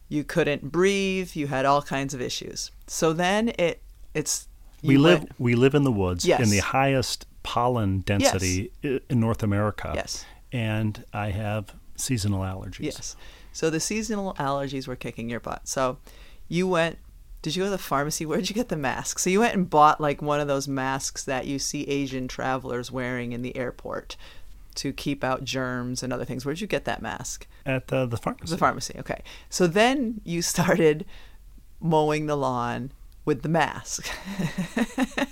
You 0.08 0.24
couldn't 0.24 0.70
breathe. 0.70 1.34
You 1.34 1.48
had 1.48 1.64
all 1.64 1.82
kinds 1.82 2.14
of 2.14 2.20
issues. 2.20 2.70
So 2.86 3.12
then 3.12 3.48
it 3.58 3.82
it's 4.14 4.48
we 4.82 4.96
live 4.96 5.20
went, 5.20 5.32
we 5.38 5.54
live 5.54 5.74
in 5.74 5.84
the 5.84 5.92
woods 5.92 6.24
yes. 6.24 6.40
in 6.40 6.50
the 6.50 6.58
highest 6.58 7.26
pollen 7.42 8.00
density 8.00 8.72
yes. 8.82 9.00
in 9.08 9.20
North 9.20 9.42
America. 9.42 9.92
Yes. 9.94 10.24
And 10.52 11.04
I 11.12 11.30
have 11.30 11.74
seasonal 11.96 12.40
allergies. 12.40 12.84
Yes. 12.84 13.16
So 13.52 13.70
the 13.70 13.80
seasonal 13.80 14.34
allergies 14.34 14.86
were 14.86 14.96
kicking 14.96 15.28
your 15.28 15.40
butt. 15.40 15.66
So 15.66 15.98
you 16.48 16.68
went 16.68 16.98
did 17.42 17.54
you 17.54 17.62
go 17.62 17.66
to 17.66 17.70
the 17.70 17.78
pharmacy? 17.78 18.26
Where 18.26 18.38
did 18.38 18.48
you 18.50 18.54
get 18.54 18.68
the 18.68 18.76
mask? 18.76 19.18
So 19.18 19.30
you 19.30 19.40
went 19.40 19.54
and 19.54 19.70
bought 19.70 20.00
like 20.00 20.20
one 20.20 20.40
of 20.40 20.48
those 20.48 20.66
masks 20.66 21.24
that 21.24 21.46
you 21.46 21.58
see 21.58 21.84
Asian 21.84 22.28
travelers 22.28 22.90
wearing 22.90 23.32
in 23.32 23.42
the 23.42 23.56
airport. 23.56 24.16
To 24.76 24.92
keep 24.92 25.24
out 25.24 25.44
germs 25.44 26.02
and 26.02 26.12
other 26.12 26.24
things. 26.24 26.44
Where'd 26.44 26.60
you 26.60 26.66
get 26.66 26.84
that 26.84 27.02
mask? 27.02 27.46
At 27.64 27.92
uh, 27.92 28.06
the 28.06 28.16
pharmacy. 28.16 28.50
The 28.50 28.58
pharmacy. 28.58 28.94
Okay. 28.98 29.22
So 29.50 29.66
then 29.66 30.20
you 30.24 30.42
started 30.42 31.04
mowing 31.80 32.26
the 32.26 32.36
lawn 32.36 32.92
with 33.24 33.42
the 33.42 33.48
mask. 33.48 34.08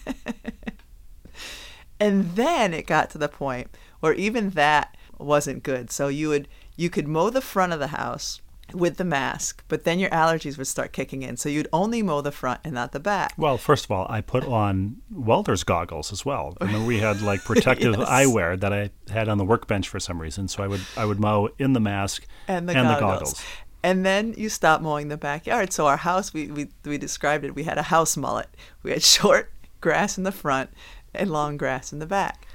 and 2.00 2.36
then 2.36 2.74
it 2.74 2.86
got 2.86 3.10
to 3.10 3.18
the 3.18 3.28
point 3.28 3.68
where 4.00 4.14
even 4.14 4.50
that 4.50 4.96
wasn't 5.18 5.62
good. 5.62 5.90
So 5.90 6.08
you 6.08 6.28
would 6.28 6.48
you 6.76 6.90
could 6.90 7.06
mow 7.06 7.30
the 7.30 7.40
front 7.40 7.72
of 7.72 7.78
the 7.78 7.88
house 7.88 8.40
with 8.74 8.96
the 8.96 9.04
mask, 9.04 9.64
but 9.68 9.84
then 9.84 9.98
your 9.98 10.10
allergies 10.10 10.58
would 10.58 10.66
start 10.66 10.92
kicking 10.92 11.22
in. 11.22 11.36
So 11.36 11.48
you'd 11.48 11.68
only 11.72 12.02
mow 12.02 12.20
the 12.20 12.32
front 12.32 12.60
and 12.64 12.74
not 12.74 12.92
the 12.92 13.00
back. 13.00 13.32
Well, 13.36 13.56
first 13.56 13.84
of 13.84 13.90
all, 13.90 14.06
I 14.10 14.20
put 14.20 14.44
on 14.44 14.96
welder's 15.10 15.64
goggles 15.64 16.12
as 16.12 16.24
well. 16.24 16.56
I 16.60 16.66
mean, 16.66 16.86
we 16.86 16.98
had 16.98 17.22
like 17.22 17.44
protective 17.44 17.94
Yes. 17.98 18.08
eyewear 18.08 18.58
that 18.60 18.72
I 18.72 18.90
had 19.10 19.28
on 19.28 19.38
the 19.38 19.44
workbench 19.44 19.88
for 19.88 20.00
some 20.00 20.20
reason. 20.20 20.48
So 20.48 20.62
I 20.62 20.66
would 20.66 20.80
I 20.96 21.04
would 21.04 21.20
mow 21.20 21.48
in 21.58 21.72
the 21.72 21.80
mask 21.80 22.26
and 22.48 22.68
the 22.68 22.74
and 22.76 22.88
goggles. 22.88 22.98
the 22.98 23.00
goggles. 23.06 23.44
And 23.82 24.04
then 24.06 24.34
you 24.38 24.48
stop 24.48 24.80
mowing 24.80 25.08
the 25.08 25.18
backyard. 25.18 25.72
So 25.72 25.86
our 25.86 25.98
house, 25.98 26.32
we, 26.32 26.46
we 26.48 26.68
we 26.84 26.96
described 26.98 27.44
it. 27.44 27.54
We 27.54 27.64
had 27.64 27.76
a 27.78 27.82
house 27.82 28.16
mullet. 28.16 28.48
We 28.82 28.90
had 28.92 29.02
short 29.16 29.52
grass 29.80 30.16
in 30.18 30.24
the 30.24 30.32
front 30.32 30.70
and 31.14 31.30
long 31.30 31.56
grass 31.56 31.92
in 31.92 31.98
the 31.98 32.06
back. 32.06 32.46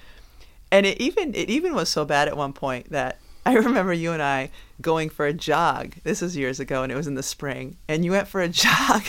And 0.72 0.86
it 0.86 1.00
even 1.00 1.34
it 1.36 1.50
even 1.50 1.74
was 1.76 1.88
so 1.90 2.04
bad 2.04 2.28
at 2.28 2.36
one 2.36 2.54
point 2.54 2.90
that 2.92 3.20
I 3.46 3.54
remember 3.68 3.94
you 3.94 4.12
and 4.12 4.22
I 4.22 4.50
going 4.82 5.10
for 5.10 5.26
a 5.26 5.34
jog. 5.34 5.96
This 6.04 6.22
was 6.22 6.38
years 6.38 6.60
ago, 6.60 6.84
and 6.84 6.92
it 6.92 6.96
was 6.96 7.08
in 7.08 7.16
the 7.16 7.24
spring. 7.24 7.78
And 7.88 8.06
you 8.06 8.12
went 8.12 8.28
for 8.28 8.42
a 8.42 8.48
jog, 8.50 9.04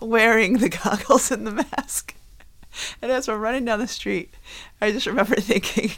wearing 0.00 0.58
the 0.58 0.68
goggles 0.68 1.30
and 1.30 1.46
the 1.46 1.52
mask. 1.52 2.14
And 3.00 3.12
as 3.12 3.28
we're 3.28 3.36
running 3.36 3.64
down 3.64 3.78
the 3.78 3.86
street, 3.86 4.34
I 4.80 4.90
just 4.90 5.06
remember 5.06 5.36
thinking, 5.40 5.92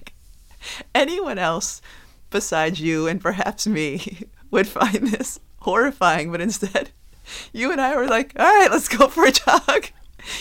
anyone 0.94 1.38
else 1.38 1.80
besides 2.30 2.80
you 2.80 3.06
and 3.06 3.20
perhaps 3.20 3.66
me 3.66 4.24
would 4.50 4.66
find 4.66 5.08
this 5.08 5.40
horrifying, 5.60 6.30
but 6.30 6.40
instead, 6.40 6.90
you 7.52 7.72
and 7.72 7.80
I 7.80 7.96
were 7.96 8.06
like, 8.06 8.32
all 8.38 8.44
right, 8.44 8.70
let's 8.70 8.88
go 8.88 9.08
for 9.08 9.24
a 9.24 9.32
jog. 9.32 9.86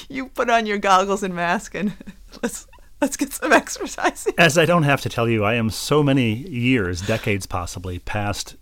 You 0.09 0.27
put 0.29 0.49
on 0.49 0.65
your 0.65 0.77
goggles 0.77 1.23
and 1.23 1.35
mask 1.35 1.75
and 1.75 1.93
let's 2.41 2.67
let's 3.01 3.17
get 3.17 3.31
some 3.33 3.51
exercising. 3.51 4.33
As 4.37 4.57
I 4.57 4.65
don't 4.65 4.83
have 4.83 5.01
to 5.01 5.09
tell 5.09 5.27
you, 5.29 5.43
I 5.43 5.55
am 5.55 5.69
so 5.69 6.01
many 6.03 6.33
years, 6.47 7.01
decades 7.01 7.45
possibly, 7.45 7.99
past 7.99 8.55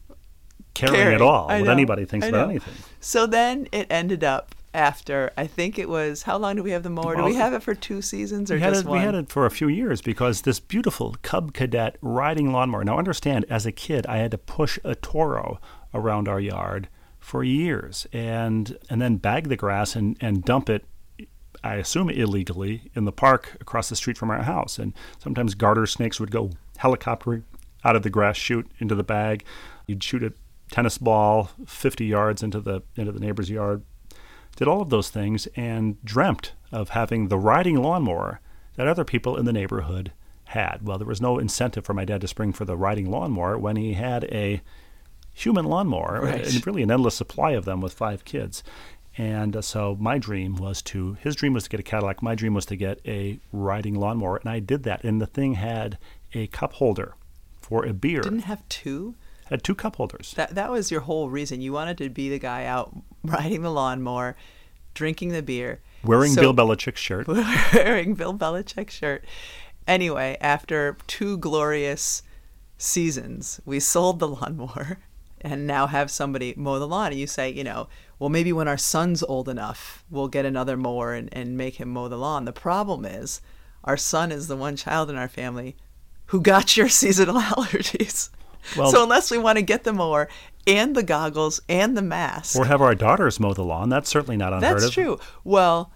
caring 0.73 0.95
Caring. 0.95 1.15
at 1.15 1.21
all 1.21 1.49
I 1.51 1.59
what 1.59 1.65
know. 1.67 1.71
anybody 1.71 2.05
thinks 2.05 2.25
I 2.25 2.29
about 2.29 2.45
know. 2.47 2.49
anything. 2.51 2.73
So 2.99 3.27
then 3.27 3.67
it 3.71 3.85
ended 3.91 4.23
up 4.23 4.55
after 4.73 5.31
I 5.37 5.45
think 5.45 5.77
it 5.77 5.87
was 5.87 6.23
how 6.23 6.37
long 6.37 6.55
do 6.55 6.63
we 6.63 6.71
have 6.71 6.81
the 6.81 6.89
mower? 6.89 7.15
Do 7.15 7.23
we 7.23 7.35
have 7.35 7.53
it 7.53 7.61
for 7.61 7.75
two 7.75 8.01
seasons 8.01 8.49
or 8.49 8.55
We 8.55 8.61
had, 8.61 8.73
just 8.73 8.85
it, 8.85 8.87
one? 8.89 8.97
we 8.99 9.05
had 9.05 9.13
it 9.13 9.29
for 9.29 9.45
a 9.45 9.51
few 9.51 9.67
years 9.67 10.01
because 10.01 10.41
this 10.41 10.59
beautiful 10.59 11.15
Cub 11.21 11.53
Cadet 11.53 11.97
riding 12.01 12.51
lawnmower. 12.51 12.83
Now, 12.83 12.97
understand, 12.97 13.45
as 13.51 13.67
a 13.67 13.71
kid, 13.71 14.07
I 14.07 14.17
had 14.17 14.31
to 14.31 14.37
push 14.39 14.79
a 14.83 14.95
Toro 14.95 15.59
around 15.93 16.27
our 16.27 16.39
yard 16.39 16.87
for 17.19 17.43
years 17.43 18.07
and 18.11 18.75
and 18.89 18.99
then 18.99 19.17
bag 19.17 19.47
the 19.49 19.55
grass 19.55 19.95
and, 19.95 20.17
and 20.19 20.43
dump 20.43 20.71
it, 20.71 20.85
I 21.63 21.75
assume 21.75 22.09
illegally, 22.09 22.91
in 22.93 23.05
the 23.05 23.11
park 23.11 23.57
across 23.61 23.89
the 23.89 23.95
street 23.95 24.17
from 24.17 24.29
our 24.29 24.43
house. 24.43 24.77
And 24.77 24.93
sometimes 25.19 25.55
garter 25.55 25.85
snakes 25.85 26.19
would 26.19 26.31
go 26.31 26.51
helicoptering 26.79 27.43
out 27.85 27.95
of 27.95 28.03
the 28.03 28.09
grass 28.09 28.35
chute 28.37 28.69
into 28.79 28.95
the 28.95 29.03
bag. 29.03 29.43
You'd 29.87 30.03
shoot 30.03 30.23
a 30.23 30.33
tennis 30.71 30.97
ball 30.97 31.51
50 31.65 32.05
yards 32.05 32.41
into 32.43 32.59
the 32.59 32.81
into 32.95 33.11
the 33.11 33.19
neighbor's 33.19 33.49
yard 33.49 33.83
did 34.55 34.67
all 34.67 34.81
of 34.81 34.89
those 34.89 35.09
things 35.09 35.47
and 35.55 36.03
dreamt 36.05 36.53
of 36.71 36.89
having 36.89 37.27
the 37.27 37.37
riding 37.37 37.75
lawnmower 37.75 38.39
that 38.75 38.87
other 38.87 39.03
people 39.03 39.35
in 39.35 39.45
the 39.45 39.53
neighborhood 39.53 40.11
had. 40.45 40.79
Well, 40.83 40.97
there 40.99 41.07
was 41.07 41.21
no 41.21 41.39
incentive 41.39 41.85
for 41.85 41.93
my 41.95 42.05
dad 42.05 42.21
to 42.21 42.27
spring 42.27 42.53
for 42.53 42.63
the 42.65 42.77
riding 42.77 43.09
lawnmower 43.09 43.57
when 43.57 43.75
he 43.77 43.93
had 43.93 44.25
a 44.25 44.61
human 45.33 45.65
lawnmower 45.65 46.19
Right. 46.23 46.45
and 46.45 46.67
really 46.67 46.83
an 46.83 46.91
endless 46.91 47.15
supply 47.15 47.51
of 47.51 47.65
them 47.65 47.81
with 47.81 47.93
five 47.93 48.25
kids. 48.25 48.63
And 49.17 49.55
uh, 49.55 49.61
so 49.61 49.95
my 49.99 50.17
dream 50.17 50.55
was 50.55 50.81
to, 50.83 51.13
his 51.21 51.35
dream 51.35 51.53
was 51.53 51.65
to 51.65 51.69
get 51.69 51.79
a 51.79 51.83
Cadillac. 51.83 52.23
My 52.23 52.33
dream 52.35 52.53
was 52.55 52.65
to 52.67 52.75
get 52.75 52.99
a 53.05 53.39
riding 53.51 53.93
lawnmower. 53.95 54.37
And 54.37 54.49
I 54.49 54.59
did 54.59 54.83
that. 54.83 55.03
And 55.03 55.21
the 55.21 55.27
thing 55.27 55.53
had 55.53 55.97
a 56.33 56.47
cup 56.47 56.73
holder 56.73 57.13
for 57.61 57.85
a 57.85 57.93
beer. 57.93 58.21
Didn't 58.21 58.39
have 58.41 58.67
two. 58.69 59.13
had 59.49 59.63
two 59.63 59.75
cup 59.75 59.97
holders. 59.97 60.33
That 60.35 60.55
that 60.55 60.71
was 60.71 60.89
your 60.89 61.01
whole 61.01 61.29
reason. 61.29 61.61
You 61.61 61.73
wanted 61.73 61.97
to 61.99 62.09
be 62.09 62.29
the 62.29 62.39
guy 62.39 62.65
out 62.65 62.95
riding 63.23 63.61
the 63.61 63.69
lawnmower, 63.71 64.35
drinking 64.95 65.29
the 65.29 65.43
beer, 65.43 65.79
Wearing 66.03 66.31
So- 66.31 66.41
Bill 66.41 66.53
Belichick's 66.53 66.99
shirt. 66.99 67.27
wearing 67.73 68.15
Bill 68.15 68.33
Belichick's 68.33 68.95
shirt. 68.95 69.23
Anyway, 69.87 70.37
after 70.41 70.97
two 71.07 71.37
glorious 71.37 72.23
seasons, 72.77 73.61
we 73.65 73.79
sold 73.79 74.19
the 74.19 74.27
lawnmower 74.39 74.97
and 75.41 75.67
now 75.67 75.87
have 75.87 76.09
somebody 76.09 76.53
mow 76.57 76.79
the 76.79 76.87
lawn. 76.87 77.11
And 77.11 77.19
you 77.19 77.27
say, 77.27 77.49
you 77.49 77.63
know, 77.63 77.87
well, 78.23 78.29
maybe 78.29 78.53
when 78.53 78.69
our 78.69 78.77
son's 78.77 79.21
old 79.21 79.49
enough, 79.49 80.05
we'll 80.09 80.29
get 80.29 80.45
another 80.45 80.77
mower 80.77 81.13
and, 81.13 81.27
and 81.33 81.57
make 81.57 81.75
him 81.75 81.89
mow 81.89 82.07
the 82.07 82.15
lawn. 82.15 82.45
The 82.45 82.53
problem 82.53 83.03
is, 83.03 83.41
our 83.83 83.97
son 83.97 84.31
is 84.31 84.47
the 84.47 84.55
one 84.55 84.77
child 84.77 85.09
in 85.09 85.17
our 85.17 85.27
family 85.27 85.75
who 86.27 86.39
got 86.39 86.77
your 86.77 86.87
seasonal 87.01 87.41
allergies. 87.41 88.29
Well- 88.77 88.91
so 88.91 89.03
unless 89.03 89.29
we 89.29 89.37
want 89.37 89.57
to 89.57 89.61
get 89.61 89.83
the 89.83 89.91
mower 89.91 90.29
and 90.65 90.95
the 90.95 91.03
goggles 91.03 91.61
and 91.67 91.97
the 91.97 92.01
mask, 92.01 92.55
Or 92.55 92.63
have 92.63 92.81
our 92.81 92.95
daughters 92.95 93.41
mow 93.41 93.53
the 93.53 93.61
lawn. 93.61 93.89
That's 93.89 94.09
certainly 94.09 94.37
not 94.37 94.53
unheard 94.53 94.71
that's 94.71 94.73
of. 94.75 94.81
That's 94.83 94.93
true. 94.93 95.19
Well, 95.43 95.91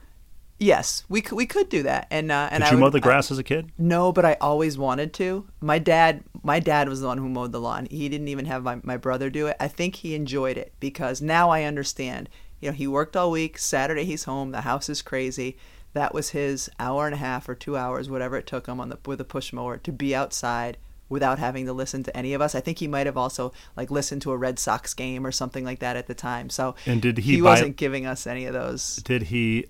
yes, 0.59 1.03
we 1.09 1.21
could, 1.21 1.35
we 1.35 1.45
could 1.45 1.69
do 1.69 1.83
that. 1.83 2.07
And 2.11 2.31
uh, 2.31 2.49
and 2.51 2.63
Did 2.63 2.69
I 2.69 2.71
you 2.73 2.77
mow 2.77 2.89
the 2.89 2.99
grass 2.99 3.31
as 3.31 3.37
a 3.37 3.43
kid? 3.43 3.71
no, 3.77 4.11
but 4.11 4.25
I 4.25 4.33
always 4.41 4.77
wanted 4.77 5.13
to. 5.15 5.47
My 5.61 5.79
dad, 5.79 6.23
my 6.43 6.59
dad 6.59 6.89
was 6.89 7.01
the 7.01 7.07
one 7.07 7.17
who 7.17 7.29
mowed 7.29 7.51
the 7.51 7.59
lawn. 7.61 7.87
He 7.89 8.09
didn't 8.09 8.27
even 8.29 8.45
have 8.45 8.63
my, 8.63 8.79
my 8.83 8.97
brother 8.97 9.29
do 9.29 9.47
it. 9.47 9.57
I 9.59 9.67
think 9.67 9.95
he 9.95 10.15
enjoyed 10.15 10.57
it 10.57 10.73
because 10.79 11.21
now 11.21 11.49
I 11.49 11.63
understand. 11.63 12.29
You 12.59 12.69
know, 12.69 12.75
he 12.75 12.87
worked 12.87 13.15
all 13.15 13.29
week. 13.31 13.57
Saturday 13.59 14.03
he's 14.05 14.23
home. 14.23 14.51
The 14.51 14.61
house 14.61 14.89
is 14.89 15.01
crazy. 15.01 15.57
That 15.93 16.13
was 16.13 16.29
his 16.29 16.69
hour 16.79 17.05
and 17.05 17.13
a 17.15 17.17
half 17.17 17.47
or 17.49 17.55
two 17.55 17.77
hours, 17.77 18.09
whatever 18.09 18.35
it 18.37 18.45
took 18.47 18.67
him 18.67 18.79
on 18.79 18.89
the 18.89 18.97
with 19.05 19.21
a 19.21 19.23
push 19.25 19.51
mower 19.53 19.77
to 19.77 19.91
be 19.91 20.13
outside 20.15 20.77
without 21.09 21.39
having 21.39 21.65
to 21.65 21.73
listen 21.73 22.03
to 22.03 22.15
any 22.17 22.33
of 22.33 22.41
us. 22.41 22.53
I 22.53 22.59
think 22.59 22.79
he 22.79 22.87
might 22.87 23.05
have 23.05 23.15
also 23.15 23.53
like 23.77 23.89
listened 23.89 24.21
to 24.23 24.31
a 24.31 24.37
Red 24.37 24.59
Sox 24.59 24.93
game 24.93 25.25
or 25.25 25.31
something 25.31 25.63
like 25.63 25.79
that 25.79 25.95
at 25.95 26.07
the 26.07 26.13
time. 26.13 26.49
So 26.49 26.75
And 26.85 27.01
did 27.01 27.19
he 27.19 27.35
he 27.35 27.41
buy- 27.41 27.51
wasn't 27.51 27.77
giving 27.77 28.05
us 28.05 28.27
any 28.27 28.45
of 28.45 28.53
those. 28.53 28.97
Did 28.97 29.23
he, 29.23 29.67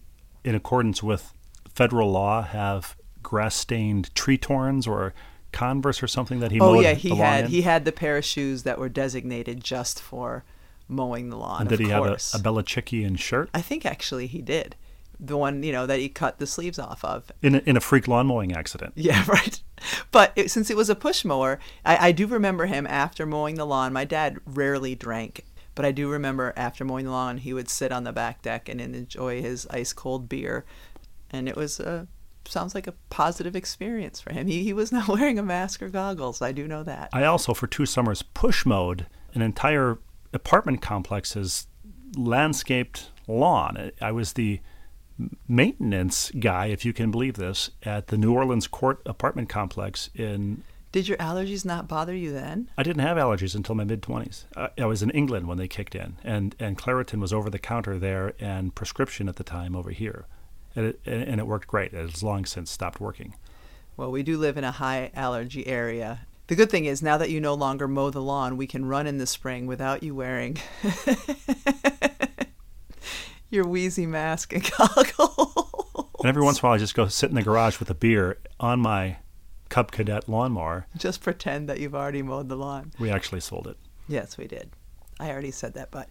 in 0.47 0.55
accordance 0.55 1.03
with 1.03 1.33
federal 1.73 2.09
law, 2.09 2.41
have 2.41 2.95
grass-stained 3.21 4.13
Tretorns 4.15 4.87
or 4.87 5.13
Converse 5.51 6.01
or 6.01 6.07
something 6.07 6.39
that 6.39 6.51
he 6.51 6.59
mowed? 6.59 6.69
Oh 6.69 6.73
mowed 6.75 6.83
yeah, 6.83 6.93
he 6.93 7.09
the 7.09 7.15
lawn 7.15 7.25
had 7.25 7.45
in? 7.45 7.51
he 7.51 7.61
had 7.63 7.83
the 7.83 7.91
pair 7.91 8.17
of 8.17 8.25
shoes 8.25 8.63
that 8.63 8.79
were 8.79 8.87
designated 8.87 9.61
just 9.61 10.01
for 10.01 10.45
mowing 10.87 11.29
the 11.29 11.35
lawn. 11.35 11.61
And 11.61 11.69
did 11.69 11.79
he 11.79 11.89
have 11.89 12.05
a, 12.05 12.07
course. 12.09 12.33
a 12.33 12.39
Belichickian 12.39 13.19
shirt 13.19 13.49
I 13.53 13.61
think 13.61 13.85
actually 13.85 14.27
he 14.27 14.41
did. 14.41 14.75
The 15.19 15.35
one, 15.35 15.63
you 15.63 15.71
know, 15.71 15.85
that 15.85 15.99
he 15.99 16.09
cut 16.09 16.37
the 16.37 16.47
sleeves 16.47 16.77
off 16.79 17.03
of. 17.03 17.31
in 17.41 17.55
a, 17.55 17.57
in 17.65 17.75
a 17.75 17.79
freak 17.81 18.07
lawn 18.07 18.27
mowing 18.27 18.53
accident? 18.53 18.93
Yeah, 18.95 19.25
right. 19.27 19.61
But 20.11 20.31
it, 20.35 20.49
since 20.51 20.69
it 20.69 20.77
was 20.77 20.89
a 20.89 20.95
push 20.95 21.25
mower, 21.25 21.59
I, 21.83 22.09
I 22.09 22.11
do 22.11 22.27
remember 22.27 22.67
him 22.67 22.87
after 22.87 23.25
mowing 23.25 23.55
the 23.55 23.65
lawn. 23.65 23.93
My 23.93 24.05
dad 24.05 24.37
rarely 24.45 24.95
drank, 24.95 25.43
but 25.77 25.85
I 25.85 25.91
do 25.91 26.09
remember 26.09 26.53
after 26.57 26.83
mowing 26.83 27.05
the 27.05 27.11
lawn, 27.11 27.37
he 27.37 27.53
would 27.53 27.69
sit 27.69 27.91
on 27.91 28.03
the 28.03 28.11
back 28.11 28.41
deck 28.41 28.67
and 28.67 28.81
enjoy 28.81 29.43
his 29.43 29.67
ice 29.67 29.93
cold 29.93 30.27
beer. 30.27 30.65
And 31.29 31.47
it 31.47 31.55
was 31.55 31.79
a, 31.79 32.07
sounds 32.45 32.73
like 32.73 32.87
a 32.87 32.95
positive 33.11 33.55
experience 33.55 34.19
for 34.19 34.33
him. 34.33 34.47
He, 34.47 34.63
he 34.63 34.73
was 34.73 34.91
not 34.91 35.07
wearing 35.07 35.37
a 35.37 35.43
mask 35.43 35.83
or 35.83 35.89
goggles. 35.89 36.41
I 36.41 36.51
do 36.51 36.67
know 36.67 36.81
that. 36.81 37.09
I 37.13 37.25
also, 37.25 37.53
for 37.53 37.67
two 37.67 37.85
summers, 37.85 38.23
push 38.23 38.65
mowed 38.65 39.05
an 39.35 39.43
entire 39.43 39.99
apartment 40.33 40.81
complex's 40.81 41.67
landscaped 42.15 43.11
lawn. 43.27 43.91
I 44.01 44.11
was 44.11 44.33
the 44.33 44.59
maintenance 45.47 46.31
guy, 46.39 46.67
if 46.67 46.85
you 46.85 46.91
can 46.91 47.11
believe 47.11 47.35
this, 47.35 47.69
at 47.83 48.07
the 48.07 48.17
New 48.17 48.33
Orleans 48.33 48.65
Court 48.65 48.99
apartment 49.05 49.47
complex 49.47 50.09
in 50.15 50.63
Did 50.97 51.07
your 51.07 51.17
allergies 51.19 51.63
not 51.63 51.87
bother 51.87 52.15
you 52.15 52.33
then? 52.33 52.71
I 52.75 52.81
didn't 52.81 53.03
have 53.03 53.17
allergies 53.17 53.53
until 53.53 53.75
my 53.75 53.83
mid 53.83 54.01
twenties. 54.01 54.45
I, 54.55 54.69
I 54.79 54.85
was 54.85 55.03
in 55.03 55.11
England 55.11 55.47
when 55.47 55.59
they 55.59 55.67
kicked 55.67 55.93
in, 55.93 56.17
and 56.23 56.55
and 56.57 56.75
Claritin 56.75 57.19
was 57.19 57.31
over 57.31 57.51
the 57.51 57.59
counter 57.59 57.99
there 57.99 58.33
and 58.39 58.73
prescription 58.73 59.29
at 59.29 59.35
the 59.35 59.43
time 59.43 59.75
over 59.75 59.91
here, 59.91 60.25
and 60.75 60.87
it, 60.87 60.99
and 61.05 61.39
it 61.39 61.45
worked 61.45 61.67
great. 61.67 61.93
It 61.93 62.01
has 62.01 62.23
long 62.23 62.45
since 62.45 62.71
stopped 62.71 62.99
working. 62.99 63.35
Well, 63.95 64.09
we 64.09 64.23
do 64.23 64.39
live 64.39 64.57
in 64.57 64.63
a 64.63 64.71
high 64.71 65.11
allergy 65.13 65.67
area. 65.67 66.21
The 66.47 66.55
good 66.55 66.71
thing 66.71 66.85
is 66.85 67.03
now 67.03 67.19
that 67.19 67.29
you 67.29 67.39
no 67.39 67.53
longer 67.53 67.87
mow 67.87 68.09
the 68.09 68.19
lawn, 68.19 68.57
we 68.57 68.65
can 68.65 68.83
run 68.83 69.05
in 69.05 69.19
the 69.19 69.27
spring 69.27 69.67
without 69.67 70.01
you 70.01 70.15
wearing 70.15 70.57
your 73.51 73.67
wheezy 73.67 74.07
mask 74.07 74.51
and 74.51 74.67
goggles. 74.77 76.07
And 76.21 76.25
every 76.25 76.41
once 76.41 76.57
in 76.57 76.65
a 76.65 76.69
while, 76.69 76.73
I 76.73 76.79
just 76.79 76.95
go 76.95 77.07
sit 77.07 77.29
in 77.29 77.35
the 77.35 77.43
garage 77.43 77.77
with 77.77 77.91
a 77.91 77.93
beer 77.93 78.39
on 78.59 78.79
my 78.79 79.17
Cub 79.69 79.91
Cadet 79.91 80.27
lawnmower. 80.27 80.87
Just 80.95 81.21
pretend 81.21 81.69
that 81.69 81.79
you've 81.79 81.95
already 81.95 82.21
mowed 82.21 82.49
the 82.49 82.55
lawn. 82.55 82.91
We 82.99 83.09
actually 83.09 83.41
sold 83.41 83.67
it. 83.67 83.77
Yes, 84.07 84.37
we 84.37 84.47
did. 84.47 84.71
I 85.19 85.29
already 85.31 85.51
said 85.51 85.73
that, 85.73 85.91
but 85.91 86.09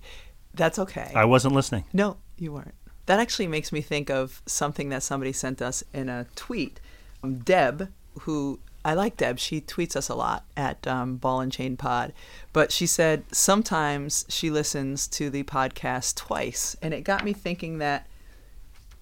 that's 0.54 0.78
okay. 0.78 1.12
I 1.14 1.24
wasn't 1.24 1.54
listening. 1.54 1.84
No, 1.92 2.16
you 2.38 2.52
weren't. 2.52 2.74
That 3.06 3.20
actually 3.20 3.46
makes 3.46 3.72
me 3.72 3.80
think 3.80 4.10
of 4.10 4.42
something 4.46 4.88
that 4.88 5.02
somebody 5.02 5.32
sent 5.32 5.62
us 5.62 5.84
in 5.94 6.08
a 6.08 6.26
tweet. 6.34 6.80
Um, 7.22 7.38
Deb, 7.38 7.92
who 8.20 8.58
I 8.84 8.94
like 8.94 9.16
Deb. 9.16 9.38
She 9.38 9.60
tweets 9.60 9.96
us 9.96 10.08
a 10.08 10.14
lot 10.14 10.44
at 10.56 10.86
um, 10.86 11.16
Ball 11.16 11.40
and 11.40 11.52
Chain 11.52 11.76
Pod. 11.76 12.12
But 12.52 12.72
she 12.72 12.86
said 12.86 13.24
sometimes 13.32 14.24
she 14.28 14.50
listens 14.50 15.06
to 15.08 15.30
the 15.30 15.44
podcast 15.44 16.16
twice. 16.16 16.76
And 16.82 16.92
it 16.92 17.02
got 17.02 17.24
me 17.24 17.32
thinking 17.32 17.78
that 17.78 18.06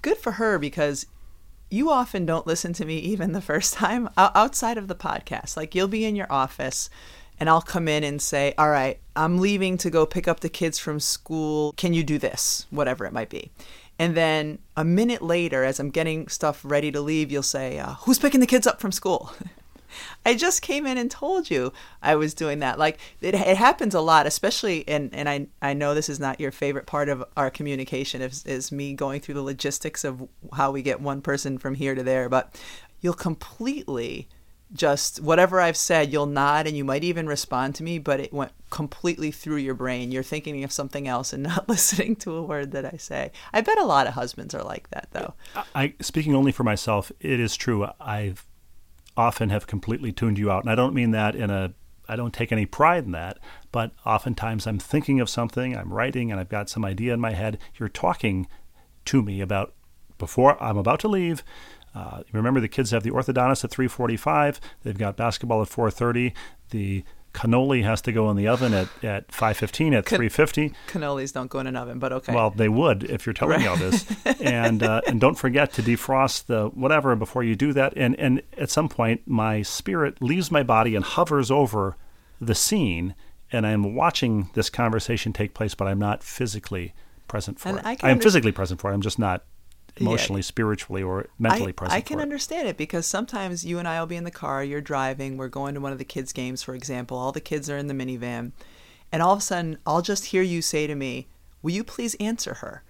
good 0.02 0.18
for 0.18 0.32
her 0.32 0.58
because 0.58 1.06
you 1.74 1.90
often 1.90 2.24
don't 2.24 2.46
listen 2.46 2.72
to 2.74 2.84
me 2.84 2.98
even 2.98 3.32
the 3.32 3.40
first 3.40 3.74
time 3.74 4.08
outside 4.16 4.78
of 4.78 4.88
the 4.88 4.94
podcast. 4.94 5.56
Like 5.56 5.74
you'll 5.74 5.88
be 5.88 6.04
in 6.04 6.16
your 6.16 6.30
office 6.30 6.88
and 7.40 7.50
I'll 7.50 7.62
come 7.62 7.88
in 7.88 8.04
and 8.04 8.22
say, 8.22 8.54
All 8.56 8.70
right, 8.70 9.00
I'm 9.16 9.38
leaving 9.38 9.76
to 9.78 9.90
go 9.90 10.06
pick 10.06 10.28
up 10.28 10.40
the 10.40 10.48
kids 10.48 10.78
from 10.78 11.00
school. 11.00 11.74
Can 11.76 11.92
you 11.92 12.04
do 12.04 12.18
this? 12.18 12.66
Whatever 12.70 13.04
it 13.04 13.12
might 13.12 13.28
be. 13.28 13.50
And 13.98 14.16
then 14.16 14.58
a 14.76 14.84
minute 14.84 15.22
later, 15.22 15.64
as 15.64 15.78
I'm 15.78 15.90
getting 15.90 16.28
stuff 16.28 16.60
ready 16.64 16.90
to 16.92 17.00
leave, 17.00 17.30
you'll 17.30 17.42
say, 17.42 17.78
uh, 17.78 17.94
Who's 18.00 18.18
picking 18.18 18.40
the 18.40 18.46
kids 18.46 18.66
up 18.66 18.80
from 18.80 18.92
school? 18.92 19.32
I 20.24 20.34
just 20.34 20.62
came 20.62 20.86
in 20.86 20.98
and 20.98 21.10
told 21.10 21.50
you 21.50 21.72
I 22.02 22.14
was 22.14 22.34
doing 22.34 22.60
that. 22.60 22.78
Like 22.78 22.98
it, 23.20 23.34
it 23.34 23.56
happens 23.56 23.94
a 23.94 24.00
lot, 24.00 24.26
especially 24.26 24.86
and 24.88 25.14
and 25.14 25.28
I 25.28 25.46
I 25.62 25.74
know 25.74 25.94
this 25.94 26.08
is 26.08 26.20
not 26.20 26.40
your 26.40 26.52
favorite 26.52 26.86
part 26.86 27.08
of 27.08 27.24
our 27.36 27.50
communication 27.50 28.22
is 28.22 28.44
is 28.44 28.72
me 28.72 28.94
going 28.94 29.20
through 29.20 29.34
the 29.34 29.42
logistics 29.42 30.04
of 30.04 30.28
how 30.52 30.70
we 30.70 30.82
get 30.82 31.00
one 31.00 31.22
person 31.22 31.58
from 31.58 31.74
here 31.74 31.94
to 31.94 32.02
there, 32.02 32.28
but 32.28 32.60
you'll 33.00 33.14
completely 33.14 34.28
just 34.74 35.20
whatever 35.20 35.60
I've 35.60 35.76
said, 35.76 36.12
you'll 36.12 36.26
nod 36.26 36.66
and 36.66 36.76
you 36.76 36.84
might 36.84 37.04
even 37.04 37.26
respond 37.26 37.74
to 37.76 37.82
me, 37.82 37.98
but 37.98 38.18
it 38.18 38.32
went 38.32 38.52
completely 38.70 39.30
through 39.30 39.58
your 39.58 39.74
brain. 39.74 40.10
You're 40.10 40.22
thinking 40.22 40.64
of 40.64 40.72
something 40.72 41.06
else 41.06 41.32
and 41.32 41.42
not 41.44 41.68
listening 41.68 42.16
to 42.16 42.34
a 42.34 42.42
word 42.42 42.72
that 42.72 42.84
I 42.84 42.96
say. 42.96 43.30
I 43.52 43.60
bet 43.60 43.78
a 43.78 43.84
lot 43.84 44.06
of 44.06 44.14
husbands 44.14 44.54
are 44.54 44.64
like 44.64 44.90
that, 44.90 45.08
though. 45.12 45.34
I 45.74 45.94
speaking 46.00 46.34
only 46.34 46.52
for 46.52 46.64
myself, 46.64 47.12
it 47.20 47.40
is 47.40 47.56
true. 47.56 47.86
I've 48.00 48.46
often 49.16 49.50
have 49.50 49.66
completely 49.66 50.12
tuned 50.12 50.38
you 50.38 50.50
out. 50.50 50.64
And 50.64 50.70
I 50.70 50.74
don't 50.74 50.94
mean 50.94 51.10
that 51.12 51.34
in 51.34 51.50
a 51.50 51.74
I 52.08 52.16
don't 52.16 52.34
take 52.34 52.52
any 52.52 52.66
pride 52.66 53.04
in 53.04 53.12
that, 53.12 53.38
but 53.72 53.92
oftentimes 54.04 54.66
I'm 54.66 54.78
thinking 54.78 55.20
of 55.20 55.30
something, 55.30 55.74
I'm 55.74 55.92
writing, 55.92 56.30
and 56.30 56.38
I've 56.38 56.50
got 56.50 56.68
some 56.68 56.84
idea 56.84 57.14
in 57.14 57.20
my 57.20 57.32
head. 57.32 57.58
You're 57.78 57.88
talking 57.88 58.46
to 59.06 59.22
me 59.22 59.40
about 59.40 59.74
before 60.18 60.62
I'm 60.62 60.76
about 60.76 61.00
to 61.00 61.08
leave. 61.08 61.42
Uh, 61.94 62.22
remember, 62.32 62.60
the 62.60 62.68
kids 62.68 62.90
have 62.90 63.04
the 63.04 63.10
orthodontist 63.10 63.64
at 63.64 63.70
3:45. 63.70 64.60
They've 64.82 64.98
got 64.98 65.16
basketball 65.16 65.62
at 65.62 65.68
4:30. 65.68 66.34
The 66.70 67.04
cannoli 67.34 67.82
has 67.82 68.00
to 68.02 68.12
go 68.12 68.30
in 68.30 68.36
the 68.36 68.46
oven 68.46 68.72
at, 68.72 68.88
at 69.04 69.28
5.15 69.28 69.98
at 69.98 70.06
Can- 70.06 70.20
3.50 70.20 70.74
cannolis 70.88 71.32
don't 71.32 71.50
go 71.50 71.58
in 71.58 71.66
an 71.66 71.76
oven 71.76 71.98
but 71.98 72.12
okay. 72.12 72.34
Well 72.34 72.50
they 72.50 72.68
would 72.68 73.04
if 73.04 73.26
you're 73.26 73.32
telling 73.32 73.56
right. 73.56 73.60
me 73.60 73.66
all 73.66 73.76
this. 73.76 74.06
And 74.40 74.82
uh, 74.82 75.00
and 75.06 75.20
don't 75.20 75.36
forget 75.36 75.72
to 75.74 75.82
defrost 75.82 76.46
the 76.46 76.66
whatever 76.68 77.16
before 77.16 77.42
you 77.42 77.56
do 77.56 77.72
that. 77.72 77.94
And 77.96 78.18
and 78.18 78.42
at 78.58 78.70
some 78.70 78.88
point 78.88 79.22
my 79.26 79.62
spirit 79.62 80.20
leaves 80.20 80.50
my 80.50 80.62
body 80.62 80.94
and 80.94 81.04
hovers 81.04 81.50
over 81.50 81.96
the 82.40 82.54
scene 82.54 83.14
and 83.52 83.66
i'm 83.66 83.94
watching 83.94 84.50
this 84.54 84.68
conversation 84.68 85.32
take 85.32 85.54
place 85.54 85.74
but 85.74 85.86
i'm 85.86 85.98
not 85.98 86.22
physically 86.22 86.94
present 87.28 87.58
for 87.58 87.68
and 87.68 87.78
it. 87.78 88.04
I 88.04 88.10
am 88.10 88.20
physically 88.20 88.52
present 88.52 88.80
for 88.80 88.90
it. 88.90 88.94
I'm 88.94 89.00
just 89.00 89.18
not 89.18 89.44
emotionally, 89.96 90.40
yeah. 90.40 90.44
spiritually, 90.44 91.02
or 91.02 91.26
mentally 91.38 91.68
I, 91.68 91.72
present. 91.72 91.96
I 91.96 92.00
can 92.00 92.20
understand 92.20 92.68
it 92.68 92.76
because 92.76 93.06
sometimes 93.06 93.64
you 93.64 93.78
and 93.78 93.86
I 93.86 94.00
will 94.00 94.06
be 94.06 94.16
in 94.16 94.24
the 94.24 94.30
car, 94.30 94.64
you're 94.64 94.80
driving, 94.80 95.36
we're 95.36 95.48
going 95.48 95.74
to 95.74 95.80
one 95.80 95.92
of 95.92 95.98
the 95.98 96.04
kids' 96.04 96.32
games, 96.32 96.62
for 96.62 96.74
example. 96.74 97.16
All 97.16 97.32
the 97.32 97.40
kids 97.40 97.70
are 97.70 97.76
in 97.76 97.86
the 97.86 97.94
minivan, 97.94 98.52
and 99.12 99.22
all 99.22 99.32
of 99.32 99.38
a 99.38 99.42
sudden, 99.42 99.78
I'll 99.86 100.02
just 100.02 100.26
hear 100.26 100.42
you 100.42 100.62
say 100.62 100.86
to 100.86 100.94
me, 100.94 101.28
Will 101.62 101.72
you 101.72 101.82
please 101.82 102.14
answer 102.16 102.54
her? 102.54 102.82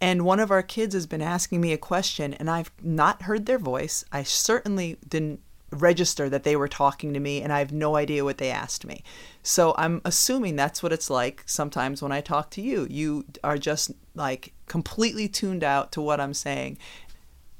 And 0.00 0.24
one 0.24 0.38
of 0.38 0.50
our 0.50 0.62
kids 0.62 0.94
has 0.94 1.06
been 1.06 1.22
asking 1.22 1.60
me 1.60 1.72
a 1.72 1.78
question, 1.78 2.34
and 2.34 2.48
I've 2.48 2.70
not 2.82 3.22
heard 3.22 3.46
their 3.46 3.58
voice. 3.58 4.04
I 4.12 4.22
certainly 4.22 4.96
didn't 5.08 5.40
register 5.70 6.28
that 6.28 6.44
they 6.44 6.54
were 6.54 6.68
talking 6.68 7.14
to 7.14 7.20
me, 7.20 7.42
and 7.42 7.52
I 7.52 7.58
have 7.58 7.72
no 7.72 7.96
idea 7.96 8.24
what 8.24 8.38
they 8.38 8.50
asked 8.50 8.84
me. 8.84 9.02
So 9.42 9.74
I'm 9.76 10.00
assuming 10.04 10.54
that's 10.54 10.82
what 10.82 10.92
it's 10.92 11.10
like 11.10 11.42
sometimes 11.46 12.02
when 12.02 12.12
I 12.12 12.20
talk 12.20 12.50
to 12.50 12.62
you. 12.62 12.86
You 12.90 13.24
are 13.42 13.58
just 13.58 13.92
like 14.14 14.52
completely 14.66 15.28
tuned 15.28 15.64
out 15.64 15.92
to 15.92 16.00
what 16.00 16.20
I'm 16.20 16.34
saying. 16.34 16.78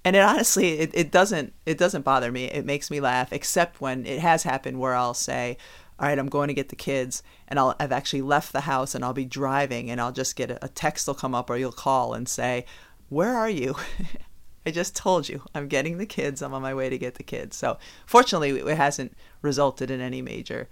And 0.05 0.17
it 0.17 0.21
honestly 0.21 0.81
it, 0.81 0.91
it 0.95 1.11
doesn't 1.11 1.53
it 1.67 1.79
doesn't 1.79 2.03
bother 2.03 2.33
me. 2.33 2.45
It 2.47 2.65
makes 2.65 2.91
me 2.91 3.01
laugh, 3.01 3.33
except 3.33 3.81
when 3.81 4.05
it 4.07 4.21
has 4.21 4.43
happened 4.43 4.81
where 4.81 4.95
I'll 4.95 5.15
say, 5.15 5.57
all 5.99 6.09
right, 6.09 6.19
I'm 6.19 6.29
going 6.29 6.49
to 6.49 6.55
get 6.55 6.69
the 6.69 6.77
kids, 6.77 7.23
and 7.47 7.61
I'll, 7.61 7.77
I've 7.79 7.93
actually 7.93 8.23
left 8.23 8.53
the 8.53 8.63
house 8.63 8.95
and 8.95 9.05
I'll 9.05 9.13
be 9.13 9.25
driving, 9.25 9.91
and 9.91 10.01
I'll 10.01 10.13
just 10.13 10.35
get 10.35 10.51
a, 10.51 10.65
a 10.65 10.69
text 10.69 11.07
will 11.07 11.15
come 11.15 11.35
up 11.35 11.49
or 11.49 11.57
you'll 11.57 11.71
call 11.71 12.15
and 12.15 12.29
say, 12.29 12.67
Where 13.09 13.37
are 13.37 13.51
you? 13.51 13.77
I 14.67 14.71
just 14.71 14.95
told 14.95 15.29
you 15.29 15.43
I'm 15.55 15.69
getting 15.69 15.99
the 15.99 16.07
kids. 16.07 16.41
I'm 16.41 16.55
on 16.55 16.63
my 16.63 16.75
way 16.75 16.89
to 16.89 16.99
get 16.99 17.17
the 17.17 17.23
kids. 17.23 17.57
So 17.57 17.79
fortunately, 18.07 18.51
it 18.51 18.77
hasn't 18.77 19.17
resulted 19.43 19.91
in 19.91 20.01
any 20.01 20.23
major 20.23 20.69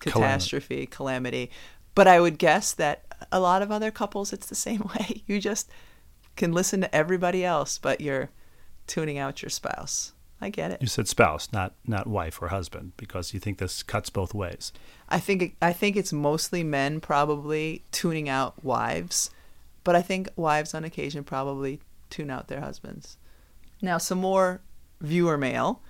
catastrophe, 0.00 0.86
calamity. 0.86 1.50
But 1.94 2.08
I 2.08 2.20
would 2.20 2.38
guess 2.38 2.72
that 2.74 3.04
a 3.30 3.40
lot 3.40 3.62
of 3.62 3.70
other 3.70 3.90
couples, 3.90 4.32
it's 4.32 4.46
the 4.46 4.54
same 4.54 4.88
way. 4.98 5.22
You 5.26 5.40
just 5.40 5.70
can 6.36 6.52
listen 6.52 6.80
to 6.80 6.94
everybody 6.94 7.44
else, 7.44 7.78
but 7.78 8.00
you're 8.00 8.30
tuning 8.86 9.18
out 9.18 9.42
your 9.42 9.50
spouse. 9.50 10.12
I 10.40 10.50
get 10.50 10.72
it. 10.72 10.82
You 10.82 10.88
said 10.88 11.08
spouse, 11.08 11.48
not 11.52 11.74
not 11.86 12.06
wife 12.06 12.42
or 12.42 12.48
husband, 12.48 12.92
because 12.96 13.32
you 13.32 13.40
think 13.40 13.58
this 13.58 13.82
cuts 13.82 14.10
both 14.10 14.34
ways. 14.34 14.72
I 15.08 15.18
think 15.18 15.42
it, 15.42 15.52
I 15.62 15.72
think 15.72 15.96
it's 15.96 16.12
mostly 16.12 16.62
men 16.62 17.00
probably 17.00 17.84
tuning 17.92 18.28
out 18.28 18.62
wives, 18.62 19.30
but 19.84 19.96
I 19.96 20.02
think 20.02 20.28
wives 20.36 20.74
on 20.74 20.84
occasion 20.84 21.24
probably 21.24 21.80
tune 22.10 22.30
out 22.30 22.48
their 22.48 22.60
husbands. 22.60 23.16
Now, 23.80 23.96
some 23.96 24.18
more 24.18 24.60
viewer 25.00 25.38
mail 25.38 25.82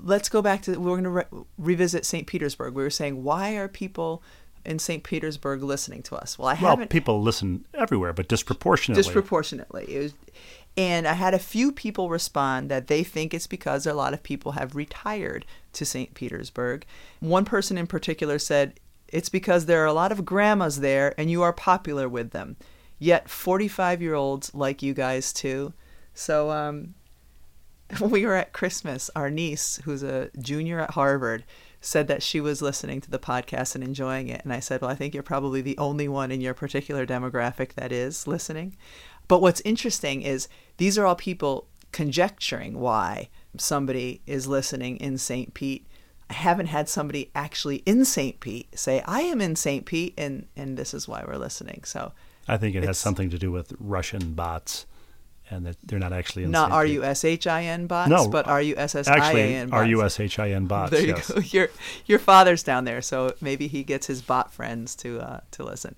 let's 0.00 0.28
go 0.28 0.42
back 0.42 0.62
to 0.62 0.78
we're 0.78 1.00
going 1.00 1.04
to 1.04 1.10
re- 1.10 1.44
revisit 1.58 2.04
St. 2.04 2.26
Petersburg. 2.26 2.74
We 2.74 2.82
were 2.82 2.90
saying 2.90 3.22
why 3.22 3.54
are 3.54 3.68
people 3.68 4.22
in 4.64 4.78
St. 4.78 5.02
Petersburg 5.02 5.62
listening 5.62 6.02
to 6.04 6.16
us? 6.16 6.38
Well, 6.38 6.48
I 6.48 6.54
well, 6.54 6.70
haven't. 6.70 6.90
people 6.90 7.22
listen 7.22 7.66
everywhere, 7.74 8.12
but 8.12 8.28
disproportionately. 8.28 9.02
Disproportionately, 9.02 9.84
it 9.84 9.98
was, 9.98 10.14
and 10.76 11.06
I 11.06 11.12
had 11.12 11.34
a 11.34 11.38
few 11.38 11.70
people 11.70 12.08
respond 12.08 12.70
that 12.70 12.88
they 12.88 13.04
think 13.04 13.32
it's 13.32 13.46
because 13.46 13.86
a 13.86 13.94
lot 13.94 14.14
of 14.14 14.22
people 14.22 14.52
have 14.52 14.74
retired 14.74 15.46
to 15.74 15.84
St. 15.84 16.14
Petersburg. 16.14 16.84
One 17.20 17.44
person 17.44 17.78
in 17.78 17.86
particular 17.86 18.38
said 18.38 18.80
it's 19.08 19.28
because 19.28 19.66
there 19.66 19.82
are 19.82 19.86
a 19.86 19.92
lot 19.92 20.12
of 20.12 20.24
grandmas 20.24 20.80
there, 20.80 21.14
and 21.16 21.30
you 21.30 21.42
are 21.42 21.52
popular 21.52 22.08
with 22.08 22.30
them. 22.30 22.56
Yet, 22.98 23.28
forty-five-year-olds 23.28 24.54
like 24.54 24.82
you 24.82 24.94
guys 24.94 25.32
too. 25.32 25.72
So, 26.14 26.50
um, 26.50 26.94
when 27.98 28.10
we 28.10 28.26
were 28.26 28.34
at 28.34 28.52
Christmas, 28.52 29.10
our 29.14 29.30
niece, 29.30 29.80
who's 29.84 30.02
a 30.02 30.30
junior 30.38 30.80
at 30.80 30.92
Harvard, 30.92 31.44
said 31.84 32.08
that 32.08 32.22
she 32.22 32.40
was 32.40 32.62
listening 32.62 33.00
to 33.02 33.10
the 33.10 33.18
podcast 33.18 33.74
and 33.74 33.84
enjoying 33.84 34.28
it. 34.28 34.42
And 34.42 34.52
I 34.52 34.60
said, 34.60 34.80
Well, 34.80 34.90
I 34.90 34.94
think 34.94 35.14
you're 35.14 35.22
probably 35.22 35.60
the 35.60 35.78
only 35.78 36.08
one 36.08 36.30
in 36.30 36.40
your 36.40 36.54
particular 36.54 37.06
demographic 37.06 37.74
that 37.74 37.92
is 37.92 38.26
listening. 38.26 38.76
But 39.28 39.40
what's 39.40 39.60
interesting 39.62 40.22
is 40.22 40.48
these 40.76 40.98
are 40.98 41.06
all 41.06 41.14
people 41.14 41.68
conjecturing 41.92 42.78
why 42.78 43.28
somebody 43.56 44.20
is 44.26 44.46
listening 44.46 44.96
in 44.96 45.18
St. 45.18 45.54
Pete. 45.54 45.86
I 46.28 46.34
haven't 46.34 46.66
had 46.66 46.88
somebody 46.88 47.30
actually 47.34 47.76
in 47.86 48.04
St. 48.04 48.40
Pete 48.40 48.78
say, 48.78 49.02
I 49.06 49.20
am 49.20 49.40
in 49.40 49.54
St. 49.54 49.84
Pete, 49.84 50.14
and, 50.18 50.46
and 50.56 50.76
this 50.76 50.94
is 50.94 51.06
why 51.06 51.22
we're 51.26 51.36
listening. 51.36 51.84
So 51.84 52.12
I 52.48 52.56
think 52.56 52.74
it 52.74 52.82
has 52.84 52.98
something 52.98 53.30
to 53.30 53.38
do 53.38 53.52
with 53.52 53.74
Russian 53.78 54.32
bots 54.32 54.86
and 55.50 55.66
that 55.66 55.76
they're 55.84 55.98
not 55.98 56.12
actually 56.12 56.44
in 56.44 56.50
not 56.50 56.72
R 56.72 56.86
U 56.86 57.04
S 57.04 57.24
H 57.24 57.46
I 57.46 57.64
N 57.64 57.86
bots, 57.86 58.10
no, 58.10 58.28
but 58.28 58.46
R 58.46 58.62
U 58.62 58.74
S 58.76 58.94
S 58.94 59.08
I 59.08 59.32
A 59.32 59.56
N 59.56 59.68
bots. 59.68 59.78
R 59.78 59.86
U 59.86 60.02
S 60.02 60.20
H 60.20 60.38
I 60.38 60.50
N 60.50 60.66
bots. 60.66 60.90
There 60.90 61.00
you 61.00 61.08
yes. 61.08 61.30
go. 61.30 61.40
Your 61.44 61.68
your 62.06 62.18
father's 62.18 62.62
down 62.62 62.84
there, 62.84 63.02
so 63.02 63.34
maybe 63.40 63.68
he 63.68 63.82
gets 63.82 64.06
his 64.06 64.22
bot 64.22 64.52
friends 64.52 64.94
to 64.96 65.20
uh, 65.20 65.40
to 65.52 65.64
listen. 65.64 65.94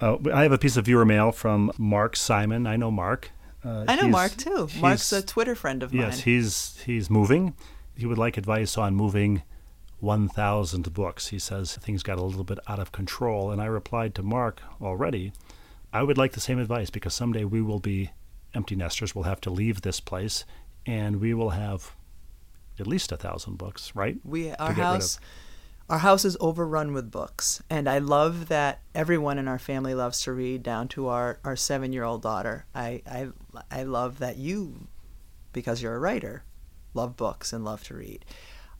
Uh, 0.00 0.16
I 0.32 0.42
have 0.42 0.52
a 0.52 0.58
piece 0.58 0.76
of 0.76 0.86
viewer 0.86 1.04
mail 1.04 1.32
from 1.32 1.72
Mark 1.78 2.16
Simon. 2.16 2.66
I 2.66 2.76
know 2.76 2.90
Mark. 2.90 3.30
Uh, 3.64 3.84
I 3.86 3.96
know 3.96 4.08
Mark 4.08 4.36
too. 4.36 4.68
Mark's 4.78 5.12
a 5.12 5.22
Twitter 5.22 5.54
friend 5.54 5.82
of 5.82 5.92
yes, 5.92 6.00
mine. 6.00 6.10
Yes, 6.10 6.20
he's 6.20 6.80
he's 6.84 7.10
moving. 7.10 7.54
He 7.96 8.06
would 8.06 8.18
like 8.18 8.38
advice 8.38 8.78
on 8.78 8.94
moving 8.94 9.42
1,000 9.98 10.92
books. 10.94 11.28
He 11.28 11.38
says 11.38 11.76
things 11.76 12.02
got 12.02 12.18
a 12.18 12.22
little 12.22 12.44
bit 12.44 12.58
out 12.66 12.78
of 12.78 12.92
control, 12.92 13.50
and 13.50 13.60
I 13.60 13.66
replied 13.66 14.14
to 14.14 14.22
Mark 14.22 14.62
already. 14.80 15.32
I 15.92 16.02
would 16.02 16.16
like 16.16 16.32
the 16.32 16.40
same 16.40 16.58
advice 16.58 16.88
because 16.88 17.14
someday 17.14 17.44
we 17.44 17.60
will 17.60 17.80
be 17.80 18.10
empty 18.54 18.76
nesters 18.76 19.14
will 19.14 19.24
have 19.24 19.40
to 19.42 19.50
leave 19.50 19.82
this 19.82 20.00
place, 20.00 20.44
and 20.86 21.20
we 21.20 21.34
will 21.34 21.50
have 21.50 21.94
at 22.78 22.86
least 22.86 23.12
a 23.12 23.16
thousand 23.16 23.58
books, 23.58 23.92
right? 23.94 24.18
We 24.24 24.52
our 24.52 24.72
house. 24.72 25.18
Our 25.88 25.98
house 25.98 26.24
is 26.24 26.36
overrun 26.38 26.92
with 26.92 27.10
books, 27.10 27.60
and 27.68 27.88
I 27.88 27.98
love 27.98 28.46
that 28.46 28.80
everyone 28.94 29.38
in 29.38 29.48
our 29.48 29.58
family 29.58 29.92
loves 29.92 30.20
to 30.22 30.32
read, 30.32 30.62
down 30.62 30.86
to 30.88 31.08
our, 31.08 31.40
our 31.42 31.56
seven 31.56 31.92
year 31.92 32.04
old 32.04 32.22
daughter. 32.22 32.64
I, 32.72 33.02
I, 33.10 33.30
I 33.72 33.82
love 33.82 34.20
that 34.20 34.36
you, 34.36 34.86
because 35.52 35.82
you're 35.82 35.96
a 35.96 35.98
writer, 35.98 36.44
love 36.94 37.16
books 37.16 37.52
and 37.52 37.64
love 37.64 37.82
to 37.84 37.94
read. 37.96 38.24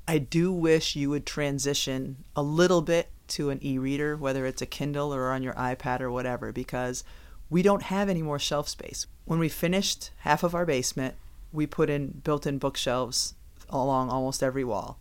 I 0.06 0.18
do 0.18 0.52
wish 0.52 0.94
you 0.94 1.10
would 1.10 1.26
transition 1.26 2.24
a 2.36 2.42
little 2.42 2.80
bit 2.80 3.10
to 3.28 3.50
an 3.50 3.58
e 3.60 3.76
reader, 3.76 4.16
whether 4.16 4.46
it's 4.46 4.62
a 4.62 4.66
Kindle 4.66 5.12
or 5.12 5.30
on 5.30 5.42
your 5.42 5.54
iPad 5.54 6.00
or 6.00 6.12
whatever, 6.12 6.52
because 6.52 7.02
we 7.50 7.62
don't 7.62 7.82
have 7.84 8.08
any 8.08 8.22
more 8.22 8.38
shelf 8.38 8.68
space. 8.68 9.06
When 9.24 9.38
we 9.38 9.48
finished 9.48 10.10
half 10.18 10.42
of 10.42 10.54
our 10.54 10.64
basement, 10.64 11.16
we 11.52 11.66
put 11.66 11.90
in 11.90 12.20
built 12.24 12.46
in 12.46 12.58
bookshelves 12.58 13.34
along 13.68 14.08
almost 14.08 14.42
every 14.42 14.64
wall. 14.64 14.98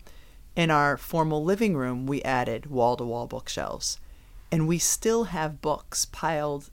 In 0.55 0.71
our 0.71 0.97
formal 0.97 1.43
living 1.43 1.77
room, 1.77 2.05
we 2.07 2.21
added 2.23 2.65
wall 2.65 2.97
to 2.97 3.03
wall 3.03 3.27
bookshelves. 3.27 3.99
And 4.51 4.67
we 4.67 4.79
still 4.79 5.25
have 5.25 5.61
books 5.61 6.05
piled 6.05 6.71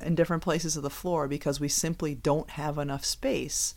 in 0.00 0.14
different 0.14 0.42
places 0.42 0.76
of 0.76 0.82
the 0.82 0.90
floor 0.90 1.28
because 1.28 1.60
we 1.60 1.68
simply 1.68 2.14
don't 2.14 2.50
have 2.50 2.78
enough 2.78 3.04
space 3.04 3.74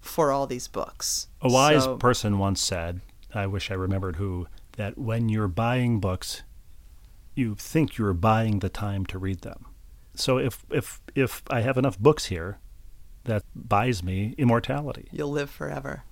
for 0.00 0.32
all 0.32 0.46
these 0.46 0.66
books. 0.68 1.28
A 1.40 1.48
wise 1.48 1.84
So- 1.84 1.96
person 1.96 2.38
once 2.38 2.60
said, 2.62 3.00
I 3.32 3.46
wish 3.46 3.70
I 3.70 3.74
remembered 3.74 4.16
who, 4.16 4.48
that 4.72 4.98
when 4.98 5.28
you're 5.28 5.48
buying 5.48 6.00
books, 6.00 6.42
you 7.34 7.54
think 7.54 7.98
you're 7.98 8.12
buying 8.14 8.58
the 8.58 8.68
time 8.68 9.06
to 9.06 9.18
read 9.18 9.42
them. 9.42 9.66
So 10.16 10.38
if 10.38 10.64
if 10.70 11.00
if 11.14 11.42
I 11.50 11.60
have 11.60 11.78
enough 11.78 11.98
books 11.98 12.26
here, 12.26 12.58
that 13.24 13.42
buys 13.54 14.02
me 14.02 14.34
immortality. 14.38 15.08
you'll 15.12 15.30
live 15.30 15.50
forever. 15.50 16.04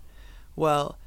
Well, 0.56 0.98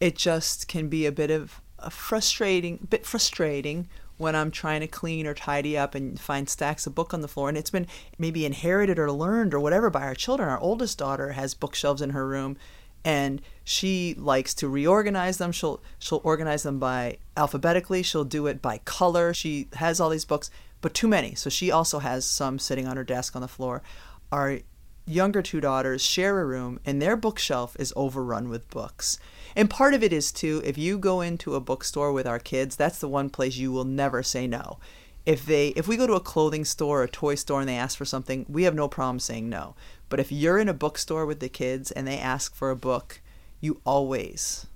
it 0.00 0.16
just 0.16 0.68
can 0.68 0.88
be 0.88 1.06
a 1.06 1.12
bit 1.12 1.30
of 1.30 1.60
a 1.78 1.90
frustrating, 1.90 2.86
bit 2.88 3.06
frustrating 3.06 3.88
when 4.16 4.34
I'm 4.34 4.50
trying 4.50 4.80
to 4.80 4.88
clean 4.88 5.26
or 5.26 5.34
tidy 5.34 5.78
up 5.78 5.94
and 5.94 6.18
find 6.18 6.48
stacks 6.48 6.86
of 6.86 6.94
book 6.94 7.14
on 7.14 7.20
the 7.20 7.28
floor. 7.28 7.48
And 7.48 7.56
it's 7.56 7.70
been 7.70 7.86
maybe 8.18 8.44
inherited 8.44 8.98
or 8.98 9.12
learned 9.12 9.54
or 9.54 9.60
whatever 9.60 9.90
by 9.90 10.02
our 10.02 10.14
children. 10.14 10.48
Our 10.48 10.58
oldest 10.58 10.98
daughter 10.98 11.32
has 11.32 11.54
bookshelves 11.54 12.02
in 12.02 12.10
her 12.10 12.26
room, 12.26 12.56
and 13.04 13.40
she 13.62 14.14
likes 14.18 14.54
to 14.54 14.68
reorganize 14.68 15.38
them. 15.38 15.52
She'll 15.52 15.80
she'll 15.98 16.20
organize 16.24 16.64
them 16.64 16.78
by 16.78 17.18
alphabetically. 17.36 18.02
She'll 18.02 18.24
do 18.24 18.46
it 18.48 18.60
by 18.60 18.78
color. 18.78 19.32
She 19.32 19.68
has 19.74 20.00
all 20.00 20.10
these 20.10 20.24
books, 20.24 20.50
but 20.80 20.94
too 20.94 21.08
many. 21.08 21.34
So 21.34 21.50
she 21.50 21.70
also 21.70 21.98
has 21.98 22.24
some 22.24 22.58
sitting 22.58 22.86
on 22.86 22.96
her 22.96 23.04
desk 23.04 23.34
on 23.34 23.42
the 23.42 23.48
floor. 23.48 23.82
Our 24.30 24.60
younger 25.06 25.42
two 25.42 25.60
daughters 25.60 26.02
share 26.02 26.38
a 26.40 26.44
room 26.44 26.78
and 26.84 27.00
their 27.00 27.16
bookshelf 27.16 27.76
is 27.78 27.92
overrun 27.96 28.48
with 28.48 28.68
books. 28.70 29.18
And 29.56 29.70
part 29.70 29.94
of 29.94 30.02
it 30.02 30.12
is 30.12 30.30
too, 30.30 30.60
if 30.64 30.76
you 30.76 30.98
go 30.98 31.20
into 31.20 31.54
a 31.54 31.60
bookstore 31.60 32.12
with 32.12 32.26
our 32.26 32.38
kids, 32.38 32.76
that's 32.76 32.98
the 32.98 33.08
one 33.08 33.30
place 33.30 33.56
you 33.56 33.72
will 33.72 33.84
never 33.84 34.22
say 34.22 34.46
no. 34.46 34.78
If 35.26 35.44
they 35.44 35.68
if 35.68 35.88
we 35.88 35.96
go 35.96 36.06
to 36.06 36.14
a 36.14 36.20
clothing 36.20 36.64
store 36.64 37.00
or 37.00 37.04
a 37.04 37.08
toy 37.08 37.34
store 37.34 37.60
and 37.60 37.68
they 37.68 37.76
ask 37.76 37.98
for 37.98 38.04
something, 38.04 38.46
we 38.48 38.62
have 38.62 38.74
no 38.74 38.88
problem 38.88 39.18
saying 39.18 39.48
no. 39.48 39.74
But 40.08 40.20
if 40.20 40.32
you're 40.32 40.58
in 40.58 40.68
a 40.68 40.74
bookstore 40.74 41.26
with 41.26 41.40
the 41.40 41.50
kids 41.50 41.90
and 41.90 42.06
they 42.06 42.18
ask 42.18 42.54
for 42.54 42.70
a 42.70 42.76
book, 42.76 43.20
you 43.60 43.80
always 43.84 44.66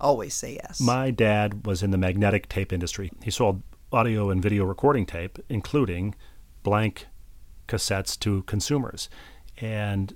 always 0.00 0.34
say 0.34 0.54
yes. 0.54 0.80
My 0.80 1.10
dad 1.10 1.66
was 1.66 1.82
in 1.82 1.90
the 1.90 1.98
magnetic 1.98 2.48
tape 2.48 2.72
industry. 2.72 3.10
He 3.22 3.30
sold 3.30 3.62
audio 3.92 4.30
and 4.30 4.40
video 4.40 4.64
recording 4.64 5.04
tape, 5.04 5.38
including 5.48 6.14
blank 6.62 7.06
cassettes 7.66 8.18
to 8.20 8.42
consumers. 8.44 9.08
And 9.60 10.14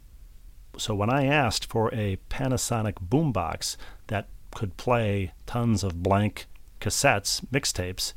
so 0.79 0.95
when 0.95 1.11
I 1.11 1.27
asked 1.27 1.67
for 1.67 1.93
a 1.93 2.19
Panasonic 2.31 2.95
boombox 3.09 3.77
that 4.07 4.29
could 4.55 4.77
play 4.77 5.33
tons 5.47 5.83
of 5.83 6.03
blank 6.03 6.47
cassettes, 6.81 7.45
mixtapes, 7.47 8.13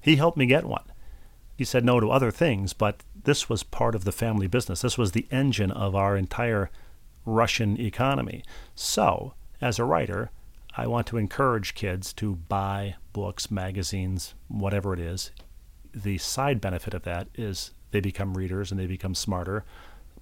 he 0.00 0.16
helped 0.16 0.36
me 0.36 0.46
get 0.46 0.64
one. 0.64 0.84
He 1.56 1.64
said 1.64 1.84
no 1.84 2.00
to 2.00 2.10
other 2.10 2.32
things, 2.32 2.72
but 2.72 3.04
this 3.24 3.48
was 3.48 3.62
part 3.62 3.94
of 3.94 4.04
the 4.04 4.10
family 4.10 4.48
business. 4.48 4.82
This 4.82 4.98
was 4.98 5.12
the 5.12 5.28
engine 5.30 5.70
of 5.70 5.94
our 5.94 6.16
entire 6.16 6.70
Russian 7.24 7.80
economy. 7.80 8.42
So, 8.74 9.34
as 9.60 9.78
a 9.78 9.84
writer, 9.84 10.32
I 10.76 10.88
want 10.88 11.06
to 11.08 11.18
encourage 11.18 11.74
kids 11.74 12.12
to 12.14 12.34
buy 12.34 12.96
books, 13.12 13.50
magazines, 13.50 14.34
whatever 14.48 14.94
it 14.94 15.00
is. 15.00 15.30
The 15.94 16.18
side 16.18 16.60
benefit 16.60 16.94
of 16.94 17.02
that 17.02 17.28
is 17.34 17.72
they 17.90 18.00
become 18.00 18.34
readers 18.34 18.70
and 18.70 18.80
they 18.80 18.86
become 18.86 19.14
smarter. 19.14 19.64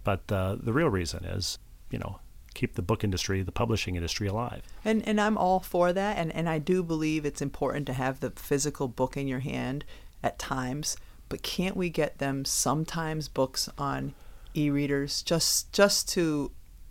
But 0.05 0.31
uh, 0.31 0.57
the 0.61 0.73
real 0.73 0.89
reason 0.89 1.25
is, 1.25 1.59
you 1.91 1.99
know, 1.99 2.21
keep 2.55 2.75
the 2.75 2.83
book 2.83 3.05
industry, 3.05 3.43
the 3.43 3.53
publishing 3.53 3.97
industry 3.97 4.27
alive. 4.27 4.63
And 4.85 5.07
and 5.07 5.21
I'm 5.21 5.39
all 5.39 5.61
for 5.61 5.93
that 5.93 6.19
and, 6.19 6.35
and 6.35 6.49
I 6.49 6.59
do 6.59 6.83
believe 6.83 7.25
it's 7.25 7.43
important 7.43 7.87
to 7.87 7.93
have 7.93 8.21
the 8.21 8.31
physical 8.31 8.89
book 8.89 9.17
in 9.17 9.29
your 9.29 9.41
hand 9.41 9.85
at 10.23 10.39
times, 10.39 10.97
but 11.29 11.43
can't 11.43 11.77
we 11.77 11.91
get 11.91 12.19
them 12.19 12.45
sometimes 12.45 13.29
books 13.29 13.69
on 13.79 14.15
e-readers 14.55 15.23
just 15.23 15.73
just 15.73 16.09
to 16.09 16.51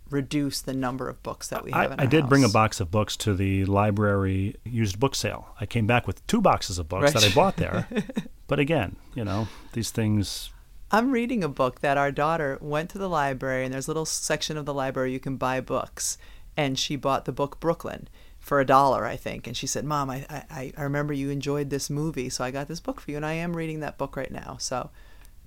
reduce 0.10 0.62
the 0.62 0.74
number 0.74 1.08
of 1.08 1.22
books 1.24 1.48
that 1.50 1.64
we 1.64 1.72
have 1.72 1.92
I, 1.92 1.94
in 1.94 2.00
I 2.00 2.06
did 2.06 2.30
bring 2.30 2.44
a 2.44 2.50
box 2.50 2.80
of 2.80 2.92
books 2.92 3.16
to 3.18 3.34
the 3.34 3.66
library 3.66 4.56
used 4.64 5.00
book 5.00 5.16
sale. 5.16 5.56
I 5.60 5.66
came 5.66 5.88
back 5.88 6.08
with 6.08 6.26
two 6.28 6.42
boxes 6.42 6.80
of 6.80 6.90
books 6.90 7.14
that 7.14 7.24
I 7.24 7.34
bought 7.34 7.58
there. 7.58 7.88
but 8.48 8.60
again, 8.60 8.96
you 9.16 9.24
know, 9.24 9.48
these 9.74 9.92
things 9.92 10.52
I'm 10.92 11.12
reading 11.12 11.44
a 11.44 11.50
book 11.50 11.82
that 11.82 11.98
our 11.98 12.12
daughter 12.12 12.58
went 12.62 12.90
to 12.92 12.98
the 12.98 13.10
library, 13.10 13.64
and 13.64 13.74
there's 13.74 13.88
a 13.88 13.92
little 13.92 14.06
section 14.06 14.58
of 14.58 14.66
the 14.66 14.74
library 14.74 15.14
you 15.14 15.20
can 15.20 15.38
buy 15.38 15.62
books. 15.62 16.18
And 16.58 16.80
she 16.80 16.96
bought 16.96 17.26
the 17.26 17.32
book 17.32 17.60
Brooklyn 17.60 18.10
for 18.40 18.60
a 18.60 18.66
dollar, 18.66 19.06
I 19.06 19.16
think. 19.16 19.46
And 19.46 19.56
she 19.56 19.68
said, 19.68 19.86
Mom, 19.86 20.10
I, 20.10 20.26
I, 20.30 20.74
I 20.76 20.82
remember 20.82 21.14
you 21.14 21.30
enjoyed 21.30 21.70
this 21.70 21.90
movie, 21.90 22.30
so 22.30 22.44
I 22.44 22.52
got 22.52 22.68
this 22.68 22.80
book 22.80 23.00
for 23.00 23.12
you. 23.12 23.18
And 23.18 23.26
I 23.26 23.34
am 23.34 23.56
reading 23.56 23.82
that 23.82 23.98
book 23.98 24.18
right 24.18 24.32
now. 24.32 24.58
So 24.60 24.90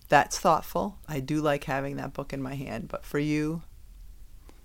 that's 0.09 0.39
thoughtful. 0.39 0.99
I 1.09 1.21
do 1.21 1.43
like 1.43 1.65
having 1.65 1.97
that 1.97 2.15
book 2.15 2.33
in 2.33 2.41
my 2.41 2.55
hand. 2.55 2.89
But 2.89 3.05
for 3.05 3.19
you, 3.19 3.63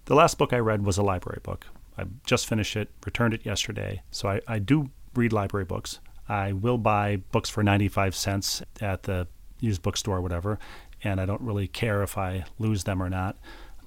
The 0.08 0.16
last 0.16 0.38
book 0.38 0.54
I 0.54 0.60
read 0.60 0.86
was 0.86 0.98
a 0.98 1.04
library 1.04 1.42
book. 1.44 1.68
I 1.98 2.06
just 2.26 2.48
finished 2.48 2.78
it, 2.78 2.90
returned 3.06 3.34
it 3.34 3.46
yesterday. 3.46 4.02
So 4.10 4.30
I, 4.30 4.42
I 4.48 4.60
do 4.60 4.90
read 5.14 5.34
library 5.34 5.66
books. 5.66 6.00
I 6.30 6.54
will 6.54 6.78
buy 6.78 7.18
books 7.34 7.50
for 7.50 7.62
95 7.62 8.16
cents 8.16 8.64
at 8.80 9.04
the 9.04 9.28
used 9.60 9.82
bookstore 9.82 10.18
or 10.18 10.22
whatever, 10.22 10.60
and 11.04 11.20
I 11.20 11.26
don't 11.26 11.42
really 11.42 11.68
care 11.68 12.04
if 12.04 12.18
I 12.18 12.46
lose 12.58 12.86
them 12.86 13.04
or 13.04 13.10
not. 13.10 13.38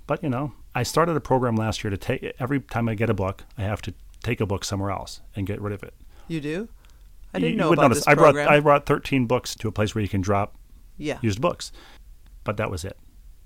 But, 0.06 0.22
you 0.22 0.28
know, 0.28 0.52
I 0.74 0.82
started 0.82 1.16
a 1.16 1.20
program 1.20 1.56
last 1.56 1.82
year 1.82 1.90
to 1.90 1.96
take 1.96 2.34
every 2.38 2.60
time 2.60 2.86
I 2.88 2.94
get 2.94 3.08
a 3.08 3.14
book, 3.14 3.44
I 3.56 3.62
have 3.62 3.80
to 3.82 3.94
take 4.22 4.42
a 4.42 4.46
book 4.46 4.62
somewhere 4.64 4.90
else 4.90 5.22
and 5.34 5.46
get 5.46 5.58
rid 5.60 5.72
of 5.72 5.82
it. 5.82 5.94
you 6.28 6.40
do? 6.42 6.68
I 7.32 7.38
didn't 7.38 7.52
You- 7.52 7.56
know 7.58 7.68
you 7.68 7.72
about 7.74 7.82
notice 7.84 7.98
this 7.98 8.08
I 8.08 8.14
brought. 8.14 8.36
I 8.36 8.60
brought 8.60 8.84
13 8.84 9.24
books 9.26 9.54
to 9.54 9.68
a 9.68 9.72
place 9.72 9.94
where 9.94 10.02
you 10.02 10.08
can 10.08 10.20
drop 10.20 10.54
yeah. 10.98 11.18
used 11.22 11.40
books, 11.40 11.72
but 12.44 12.58
that 12.58 12.70
was 12.70 12.84
it. 12.84 12.98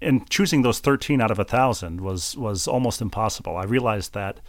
And 0.05 0.29
choosing 0.29 0.63
those 0.63 0.81
13 0.81 1.21
out 1.21 1.31
of 1.31 1.39
a 1.39 1.45
thousand 1.45 2.01
was 2.01 2.37
was 2.37 2.69
almost 2.69 3.01
impossible. 3.01 3.57
I 3.57 3.65
realized 3.65 4.13
that 4.15 4.41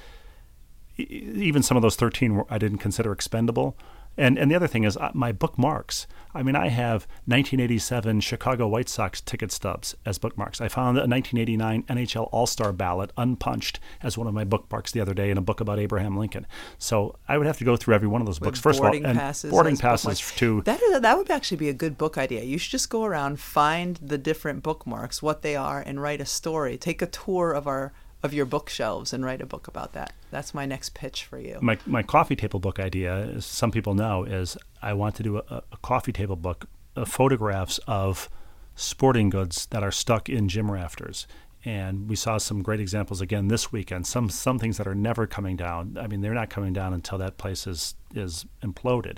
even 0.98 1.64
some 1.64 1.78
of 1.78 1.84
those 1.84 1.96
13 1.96 2.36
were, 2.36 2.46
I 2.50 2.58
didn't 2.58 2.80
consider 2.80 3.12
expendable. 3.12 3.78
And 4.18 4.38
and 4.38 4.50
the 4.50 4.56
other 4.56 4.68
thing 4.68 4.84
is 4.84 4.98
uh, 4.98 5.12
my 5.14 5.32
bookmarks. 5.32 6.08
I 6.34 6.44
mean, 6.44 6.56
I 6.56 6.68
have 6.68 7.08
1987 7.28 8.20
Chicago 8.20 8.68
White 8.68 8.90
Sox 8.90 9.22
ticket 9.22 9.54
stubs 9.54 9.96
as 10.06 10.18
bookmarks. 10.18 10.60
I 10.60 10.68
found 10.68 10.98
a 10.98 11.08
1989 11.08 11.84
NHL 11.84 12.28
All-Star 12.34 12.74
ballot 12.74 13.14
unpunched 13.18 13.80
as 14.04 14.18
one 14.18 14.28
of 14.28 14.34
my 14.34 14.44
bookmarks 14.44 14.92
the 14.92 15.00
other 15.00 15.14
day 15.14 15.30
in 15.30 15.38
a 15.38 15.42
book 15.42 15.62
about 15.62 15.80
Abraham 15.80 16.18
Lincoln. 16.18 16.46
So 16.78 17.16
I 17.30 17.38
would 17.38 17.48
have 17.48 17.58
to 17.60 17.64
go 17.64 17.78
through 17.78 17.96
every 17.96 18.10
one 18.10 18.22
of 18.22 18.28
those 18.28 18.42
With 18.42 18.48
books 18.48 18.60
first 18.60 18.80
of 18.80 18.86
all, 18.86 18.92
boarding 18.92 19.06
and 19.06 19.18
passes 19.18 19.50
boarding 19.50 19.74
as 19.74 19.82
passes 19.82 20.20
bookmarks. 20.20 20.40
to 20.40 20.62
that 20.64 20.82
is, 20.82 21.00
that 21.00 21.18
would 21.18 21.32
actually 21.32 21.58
be 21.58 21.70
a 21.70 21.74
good 21.74 21.98
book 21.98 22.18
idea. 22.18 22.44
You 22.44 22.58
should 22.58 22.72
just 22.72 22.90
go 22.90 23.06
around, 23.06 23.40
find 23.40 23.98
the 24.02 24.18
different 24.18 24.62
bookmarks, 24.62 25.22
what 25.22 25.42
they 25.42 25.56
are, 25.56 25.80
and 25.80 26.02
write 26.02 26.20
a 26.20 26.26
story. 26.26 26.78
Take 26.78 27.02
a 27.02 27.08
tour 27.08 27.54
of 27.54 27.66
our 27.66 27.94
of 28.26 28.34
your 28.34 28.46
bookshelves 28.46 29.14
and 29.14 29.24
write 29.24 29.42
a 29.42 29.46
book 29.46 29.68
about 29.68 29.94
that. 29.94 30.14
That's 30.32 30.54
my 30.54 30.66
next 30.66 30.94
pitch 30.94 31.24
for 31.24 31.40
you. 31.40 31.60
my 31.62 31.78
my 31.86 32.04
coffee 32.04 32.36
table 32.36 32.60
book 32.60 32.80
idea, 32.80 33.14
as 33.38 33.46
some 33.46 33.72
people 33.72 33.94
know, 33.94 34.26
is 34.26 34.58
I 34.82 34.94
want 34.94 35.16
to 35.16 35.24
do 35.24 35.38
a, 35.38 35.64
a 35.72 35.78
coffee 35.82 36.12
table 36.12 36.36
book 36.36 36.68
of 36.96 37.08
photographs 37.08 37.80
of 37.88 38.30
sporting 38.76 39.30
goods 39.30 39.68
that 39.68 39.84
are 39.84 39.92
stuck 39.92 40.30
in 40.30 40.50
gym 40.50 40.70
rafters. 40.70 41.28
And 41.64 42.08
we 42.08 42.16
saw 42.16 42.38
some 42.38 42.62
great 42.62 42.80
examples 42.80 43.22
again 43.22 43.48
this 43.48 43.72
weekend. 43.72 44.06
Some 44.06 44.30
some 44.30 44.60
things 44.60 44.78
that 44.78 44.88
are 44.88 44.96
never 44.96 45.26
coming 45.26 45.56
down. 45.56 45.98
I 46.00 46.08
mean, 46.08 46.22
they're 46.22 46.34
not 46.34 46.50
coming 46.50 46.74
down 46.74 46.94
until 46.94 47.18
that 47.20 47.38
place 47.38 47.66
is 47.66 47.96
is 48.14 48.46
imploded. 48.62 49.18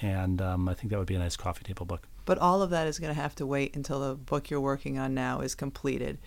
And 0.00 0.40
um, 0.40 0.68
I 0.68 0.74
think 0.74 0.90
that 0.90 0.98
would 0.98 1.06
be 1.06 1.14
a 1.14 1.18
nice 1.18 1.36
coffee 1.36 1.64
table 1.64 1.86
book. 1.86 2.08
But 2.24 2.38
all 2.38 2.62
of 2.62 2.70
that 2.70 2.86
is 2.86 2.98
going 2.98 3.14
to 3.14 3.20
have 3.20 3.34
to 3.36 3.46
wait 3.46 3.76
until 3.76 4.00
the 4.00 4.14
book 4.14 4.50
you're 4.50 4.60
working 4.60 4.98
on 4.98 5.14
now 5.14 5.40
is 5.40 5.54
completed. 5.54 6.18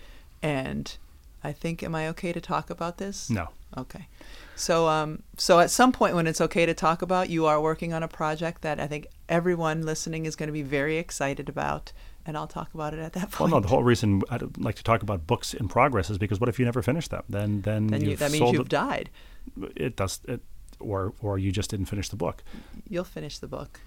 And 0.42 0.96
I 1.46 1.52
think, 1.52 1.82
am 1.82 1.94
I 1.94 2.08
okay 2.08 2.32
to 2.32 2.40
talk 2.40 2.70
about 2.70 2.98
this? 2.98 3.30
No, 3.30 3.48
Okay. 3.76 4.08
So, 4.56 4.88
um, 4.88 5.22
so 5.36 5.60
at 5.60 5.70
some 5.70 5.92
point 5.92 6.14
when 6.14 6.26
it's 6.26 6.40
okay 6.40 6.64
to 6.64 6.72
talk 6.72 7.02
about, 7.02 7.28
you 7.28 7.44
are 7.46 7.60
working 7.60 7.92
on 7.92 8.02
a 8.02 8.08
project 8.08 8.62
that 8.62 8.80
I 8.80 8.86
think 8.86 9.06
everyone 9.28 9.82
listening 9.82 10.24
is 10.24 10.34
going 10.34 10.46
to 10.46 10.52
be 10.52 10.62
very 10.62 10.96
excited 10.96 11.48
about, 11.48 11.92
and 12.24 12.36
I'll 12.38 12.46
talk 12.46 12.72
about 12.72 12.94
it 12.94 13.00
at 13.00 13.12
that 13.12 13.30
point. 13.30 13.52
well, 13.52 13.60
no. 13.60 13.66
The 13.66 13.68
whole 13.68 13.84
reason 13.84 14.22
I'd 14.30 14.56
like 14.56 14.76
to 14.76 14.82
talk 14.82 15.02
about 15.02 15.26
books 15.26 15.52
in 15.52 15.68
progress 15.68 16.08
is 16.08 16.16
because 16.16 16.40
what 16.40 16.48
if 16.48 16.58
you 16.58 16.64
never 16.64 16.80
finish 16.82 17.06
them? 17.08 17.22
Then 17.28 17.60
then, 17.62 17.88
then 17.88 18.00
you, 18.02 18.16
that 18.16 18.32
means 18.32 18.50
you've 18.52 18.62
it- 18.62 18.68
died. 18.70 19.10
it 19.76 19.94
does 19.94 20.20
it, 20.26 20.40
or 20.80 21.12
or 21.20 21.38
you 21.38 21.52
just 21.52 21.68
didn't 21.70 21.86
finish 21.86 22.08
the 22.08 22.16
book. 22.16 22.42
You'll 22.88 23.04
finish 23.04 23.38
the 23.38 23.48
book. 23.48 23.80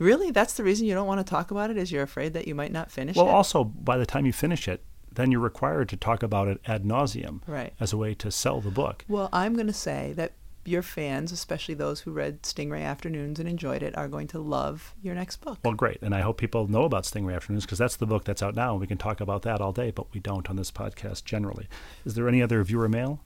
Really? 0.00 0.30
That's 0.30 0.54
the 0.54 0.64
reason 0.64 0.86
you 0.86 0.94
don't 0.94 1.06
want 1.06 1.20
to 1.24 1.30
talk 1.30 1.50
about 1.50 1.70
it? 1.70 1.76
Is 1.76 1.92
you're 1.92 2.02
afraid 2.02 2.32
that 2.32 2.48
you 2.48 2.54
might 2.54 2.72
not 2.72 2.90
finish 2.90 3.14
Well, 3.14 3.26
it? 3.26 3.28
Well, 3.28 3.36
also 3.36 3.64
by 3.64 3.98
the 3.98 4.06
time 4.06 4.24
you 4.24 4.32
finish 4.32 4.66
it, 4.68 4.82
then 5.14 5.30
you're 5.30 5.40
required 5.40 5.88
to 5.90 5.96
talk 5.96 6.22
about 6.22 6.48
it 6.48 6.60
ad 6.66 6.84
nauseum 6.84 7.40
Right. 7.46 7.72
as 7.80 7.92
a 7.92 7.96
way 7.96 8.14
to 8.14 8.30
sell 8.30 8.60
the 8.60 8.70
book. 8.70 9.04
Well, 9.08 9.28
I'm 9.32 9.54
going 9.54 9.66
to 9.66 9.72
say 9.72 10.12
that 10.16 10.32
your 10.64 10.82
fans, 10.82 11.32
especially 11.32 11.74
those 11.74 12.00
who 12.00 12.12
read 12.12 12.42
Stingray 12.42 12.82
Afternoons 12.82 13.40
and 13.40 13.48
enjoyed 13.48 13.82
it, 13.82 13.96
are 13.98 14.06
going 14.06 14.28
to 14.28 14.38
love 14.38 14.94
your 15.02 15.14
next 15.14 15.38
book. 15.40 15.58
Well, 15.64 15.74
great, 15.74 16.00
and 16.02 16.14
I 16.14 16.20
hope 16.20 16.38
people 16.38 16.68
know 16.68 16.84
about 16.84 17.02
Stingray 17.02 17.34
Afternoons 17.34 17.64
because 17.66 17.78
that's 17.78 17.96
the 17.96 18.06
book 18.06 18.24
that's 18.24 18.42
out 18.44 18.54
now, 18.54 18.70
and 18.72 18.80
we 18.80 18.86
can 18.86 18.96
talk 18.98 19.20
about 19.20 19.42
that 19.42 19.60
all 19.60 19.72
day. 19.72 19.90
But 19.90 20.12
we 20.14 20.20
don't 20.20 20.48
on 20.48 20.54
this 20.56 20.70
podcast 20.70 21.24
generally. 21.24 21.66
Is 22.04 22.14
there 22.14 22.28
any 22.28 22.40
other 22.40 22.62
viewer 22.62 22.88
mail? 22.88 23.20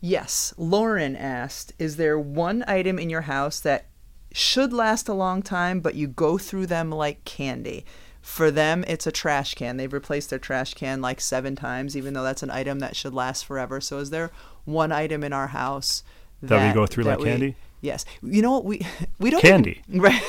Yes. 0.00 0.52
Lauren 0.56 1.16
asked 1.16 1.72
Is 1.78 1.96
there 1.96 2.18
one 2.18 2.64
item 2.68 2.98
in 2.98 3.08
your 3.10 3.22
house 3.22 3.60
that 3.60 3.86
should 4.32 4.72
last 4.72 5.08
a 5.08 5.14
long 5.14 5.42
time, 5.42 5.80
but 5.80 5.94
you 5.94 6.08
go 6.08 6.36
through 6.36 6.66
them 6.66 6.90
like 6.90 7.24
candy? 7.24 7.84
For 8.24 8.50
them, 8.50 8.86
it's 8.88 9.06
a 9.06 9.12
trash 9.12 9.54
can. 9.54 9.76
They've 9.76 9.92
replaced 9.92 10.30
their 10.30 10.38
trash 10.38 10.72
can 10.72 11.02
like 11.02 11.20
seven 11.20 11.54
times, 11.54 11.94
even 11.94 12.14
though 12.14 12.22
that's 12.22 12.42
an 12.42 12.50
item 12.50 12.78
that 12.78 12.96
should 12.96 13.12
last 13.12 13.44
forever. 13.44 13.82
So, 13.82 13.98
is 13.98 14.08
there 14.08 14.30
one 14.64 14.92
item 14.92 15.22
in 15.22 15.34
our 15.34 15.48
house 15.48 16.02
That 16.40 16.66
we 16.66 16.72
go 16.72 16.86
through 16.86 17.04
like 17.04 17.18
candy? 17.20 17.54
Yes. 17.82 18.06
You 18.22 18.40
know 18.40 18.52
what? 18.52 18.64
We 18.64 18.86
we 19.18 19.28
don't 19.28 19.42
Candy. 19.42 19.82
Even, 19.90 20.00
right. 20.00 20.22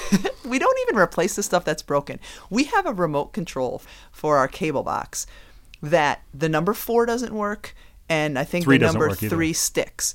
we 0.43 0.60
don't 0.60 0.78
even 0.88 1.00
replace 1.00 1.38
the 1.38 1.41
stuff 1.41 1.64
that's 1.64 1.82
broken. 1.82 2.20
We 2.50 2.66
have 2.66 2.86
a 2.86 2.91
remote 2.91 3.32
control 3.32 3.82
for 4.12 4.36
our 4.36 4.50
cable 4.50 4.84
box 4.84 5.26
that 5.82 6.22
the 6.34 6.50
number 6.50 6.74
four 6.74 7.06
doesn't 7.06 7.34
work, 7.34 7.74
and 8.10 8.38
I 8.38 8.43
think 8.43 8.66
Three 8.66 8.78
the 8.78 8.88
number 8.88 9.08
work 9.08 9.24
either. 9.24 9.34
three 9.34 9.54
sticks. 9.54 10.14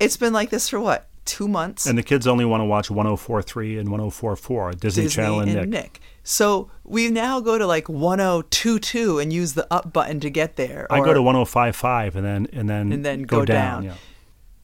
It's 0.00 0.16
been 0.16 0.32
like 0.32 0.48
this 0.48 0.70
for 0.70 0.80
what 0.80 1.06
two 1.26 1.48
months? 1.48 1.84
And 1.84 1.98
the 1.98 2.02
kids 2.02 2.26
only 2.26 2.46
want 2.46 2.62
to 2.62 2.64
watch 2.64 2.90
1043 2.90 3.78
and 3.78 3.90
1044, 3.90 4.72
Disney, 4.72 4.80
Disney 4.80 5.08
Channel 5.08 5.40
and, 5.40 5.50
and 5.50 5.70
Nick. 5.70 5.82
Nick. 5.82 6.00
So 6.26 6.70
we 6.84 7.10
now 7.10 7.38
go 7.40 7.58
to 7.58 7.66
like 7.66 7.88
1022 7.88 9.18
and 9.18 9.32
use 9.32 9.52
the 9.52 9.66
up 9.72 9.92
button 9.92 10.20
to 10.20 10.30
get 10.30 10.56
there. 10.56 10.86
I 10.90 11.00
go 11.00 11.12
to 11.14 11.22
1055 11.22 12.16
and 12.16 12.24
then 12.24 12.48
and 12.52 12.68
then 12.68 12.92
And 12.92 13.04
then 13.04 13.22
go, 13.22 13.40
go 13.40 13.44
down. 13.44 13.82
down. 13.82 13.84
Yeah. 13.84 13.94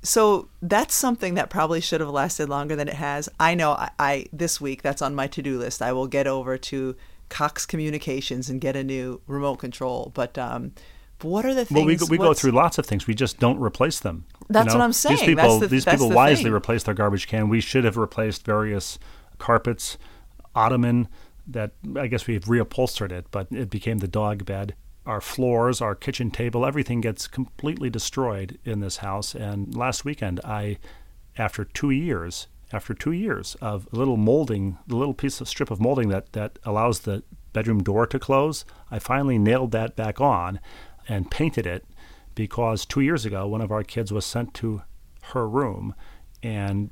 So 0.02 0.48
that's 0.62 0.94
something 0.94 1.34
that 1.34 1.50
probably 1.50 1.80
should 1.82 2.00
have 2.00 2.08
lasted 2.08 2.48
longer 2.48 2.74
than 2.74 2.88
it 2.88 2.94
has. 2.94 3.28
I 3.38 3.54
know 3.54 3.72
I, 3.72 3.90
I 3.98 4.26
this 4.32 4.58
week 4.60 4.80
that's 4.82 5.02
on 5.02 5.14
my 5.14 5.26
to-do 5.26 5.58
list. 5.58 5.82
I 5.82 5.92
will 5.92 6.06
get 6.06 6.26
over 6.26 6.56
to 6.56 6.96
Cox 7.28 7.66
Communications 7.66 8.48
and 8.48 8.60
get 8.60 8.74
a 8.76 8.82
new 8.82 9.20
remote 9.26 9.56
control. 9.56 10.10
But 10.14 10.38
um, 10.38 10.72
but 11.18 11.28
what 11.28 11.44
are 11.44 11.52
the 11.54 11.66
things? 11.66 11.76
Well, 11.76 11.84
we 11.84 11.96
go, 11.96 12.06
we 12.08 12.16
go 12.16 12.32
through 12.32 12.52
lots 12.52 12.78
of 12.78 12.86
things. 12.86 13.06
We 13.06 13.14
just 13.14 13.38
don't 13.38 13.58
replace 13.60 14.00
them. 14.00 14.24
you 14.40 14.46
That's 14.48 14.68
know? 14.68 14.78
what 14.78 14.84
I'm 14.84 14.94
saying. 14.94 15.16
These 15.18 15.26
people, 15.26 15.58
the- 15.58 15.66
these 15.68 15.84
people 15.84 16.08
the 16.08 16.14
wisely 16.14 16.44
thing. 16.44 16.52
replaced 16.54 16.86
their 16.86 16.94
garbage 16.94 17.28
can. 17.28 17.50
We 17.50 17.60
should 17.60 17.84
have 17.84 17.98
replaced 17.98 18.46
various 18.46 18.98
carpets, 19.36 19.98
ottoman 20.54 21.08
that 21.52 21.72
I 21.96 22.06
guess 22.06 22.26
we've 22.26 22.44
reupholstered 22.44 23.12
it, 23.12 23.26
but 23.30 23.48
it 23.50 23.70
became 23.70 23.98
the 23.98 24.08
dog 24.08 24.44
bed. 24.44 24.74
Our 25.06 25.20
floors, 25.20 25.80
our 25.80 25.94
kitchen 25.94 26.30
table, 26.30 26.64
everything 26.66 27.00
gets 27.00 27.26
completely 27.26 27.90
destroyed 27.90 28.58
in 28.64 28.80
this 28.80 28.98
house. 28.98 29.34
And 29.34 29.74
last 29.74 30.04
weekend, 30.04 30.40
I, 30.44 30.78
after 31.36 31.64
two 31.64 31.90
years, 31.90 32.48
after 32.72 32.94
two 32.94 33.12
years 33.12 33.56
of 33.60 33.88
little 33.92 34.16
molding, 34.16 34.78
the 34.86 34.96
little 34.96 35.14
piece 35.14 35.40
of 35.40 35.48
strip 35.48 35.70
of 35.70 35.80
molding 35.80 36.08
that, 36.10 36.32
that 36.34 36.58
allows 36.64 37.00
the 37.00 37.22
bedroom 37.52 37.82
door 37.82 38.06
to 38.06 38.18
close, 38.18 38.64
I 38.90 38.98
finally 38.98 39.38
nailed 39.38 39.72
that 39.72 39.96
back 39.96 40.20
on 40.20 40.60
and 41.08 41.30
painted 41.30 41.66
it 41.66 41.84
because 42.34 42.86
two 42.86 43.00
years 43.00 43.24
ago, 43.24 43.46
one 43.48 43.60
of 43.60 43.72
our 43.72 43.82
kids 43.82 44.12
was 44.12 44.24
sent 44.24 44.54
to 44.54 44.82
her 45.32 45.48
room 45.48 45.94
and 46.42 46.90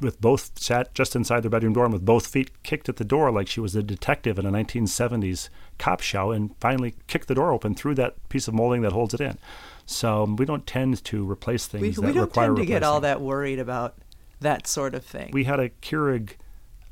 with 0.00 0.20
both 0.20 0.58
sat 0.58 0.92
just 0.94 1.14
inside 1.14 1.42
the 1.42 1.50
bedroom 1.50 1.72
door 1.72 1.84
and 1.84 1.92
with 1.92 2.04
both 2.04 2.26
feet 2.26 2.50
kicked 2.62 2.88
at 2.88 2.96
the 2.96 3.04
door 3.04 3.30
like 3.30 3.46
she 3.46 3.60
was 3.60 3.76
a 3.76 3.82
detective 3.82 4.38
in 4.38 4.46
a 4.46 4.50
1970s 4.50 5.48
cop 5.78 6.00
show 6.00 6.30
and 6.30 6.54
finally 6.58 6.94
kicked 7.06 7.28
the 7.28 7.34
door 7.34 7.52
open 7.52 7.74
through 7.74 7.94
that 7.94 8.28
piece 8.28 8.48
of 8.48 8.54
molding 8.54 8.82
that 8.82 8.92
holds 8.92 9.14
it 9.14 9.20
in. 9.20 9.38
So 9.86 10.34
we 10.38 10.44
don't 10.44 10.66
tend 10.66 11.04
to 11.04 11.30
replace 11.30 11.66
things 11.66 11.98
we 11.98 12.06
that 12.06 12.14
don't 12.14 12.24
require 12.24 12.46
tend 12.48 12.56
to 12.58 12.66
get 12.66 12.82
all 12.82 13.00
that 13.00 13.20
worried 13.20 13.58
about 13.58 13.96
that 14.40 14.66
sort 14.66 14.94
of 14.94 15.04
thing. 15.04 15.30
We 15.32 15.44
had 15.44 15.60
a 15.60 15.68
Keurig 15.68 16.32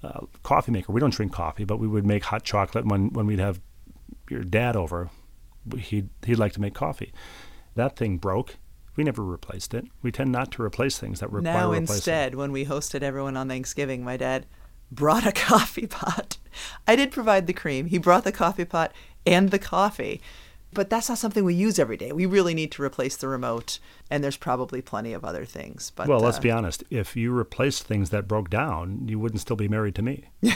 uh, 0.03 0.27
coffee 0.43 0.73
maker. 0.73 0.93
We 0.93 1.01
don't 1.01 1.13
drink 1.13 1.33
coffee, 1.33 1.65
but 1.65 1.79
we 1.79 1.89
would 1.89 2.07
make 2.07 2.25
hot 2.25 2.45
chocolate 2.45 2.87
when, 2.87 3.11
when 3.11 3.27
we'd 3.27 3.39
have 3.39 3.61
your 4.31 4.43
dad 4.43 4.77
over. 4.77 5.11
He'd, 5.77 6.09
he'd 6.25 6.39
like 6.39 6.53
to 6.53 6.61
make 6.61 6.75
coffee. 6.75 7.13
That 7.75 7.97
thing 7.97 8.19
broke. 8.19 8.57
We 8.97 9.05
never 9.05 9.25
replaced 9.25 9.75
it. 9.75 9.87
We 10.03 10.13
tend 10.13 10.33
not 10.33 10.53
to 10.53 10.63
replace 10.63 10.99
things 10.99 11.21
that 11.21 11.33
require 11.33 11.55
now 11.55 11.73
instead, 11.73 12.35
when 12.35 12.53
we 12.53 12.67
hosted 12.67 13.03
everyone 13.03 13.37
on 13.37 13.49
Thanksgiving, 13.49 14.05
my 14.05 14.17
dad 14.17 14.47
brought 14.91 15.27
a 15.27 15.33
coffee 15.33 15.87
pot. 15.87 16.39
I 16.87 16.97
did 16.97 17.11
provide 17.11 17.47
the 17.47 17.53
cream. 17.53 17.87
He 17.87 17.99
brought 17.99 18.25
the 18.25 18.33
coffee 18.33 18.65
pot 18.65 18.93
and 19.27 19.51
the 19.51 19.59
coffee. 19.59 20.21
But 20.75 20.89
that's 20.89 21.11
not 21.11 21.19
something 21.19 21.45
we 21.45 21.53
use 21.53 21.79
every 21.79 21.99
day. 21.99 22.13
We 22.13 22.25
really 22.25 22.55
need 22.55 22.73
to 22.73 22.83
replace 22.83 23.17
the 23.17 23.29
remote, 23.29 23.79
and 24.11 24.25
there's 24.25 24.39
probably 24.39 24.81
plenty 24.81 25.13
of 25.13 25.23
other 25.23 25.45
things. 25.45 25.93
But 25.95 26.09
Well, 26.09 26.21
let's 26.21 26.39
uh, 26.39 26.41
be 26.41 26.51
honest. 26.51 26.83
If 26.89 27.15
you 27.15 27.31
replaced 27.31 27.83
things 27.83 28.09
that 28.09 28.27
broke 28.27 28.49
down, 28.49 29.07
you 29.07 29.19
wouldn't 29.19 29.43
still 29.43 29.57
be 29.57 29.69
married 29.69 29.95
to 29.97 30.03
me. 30.03 30.31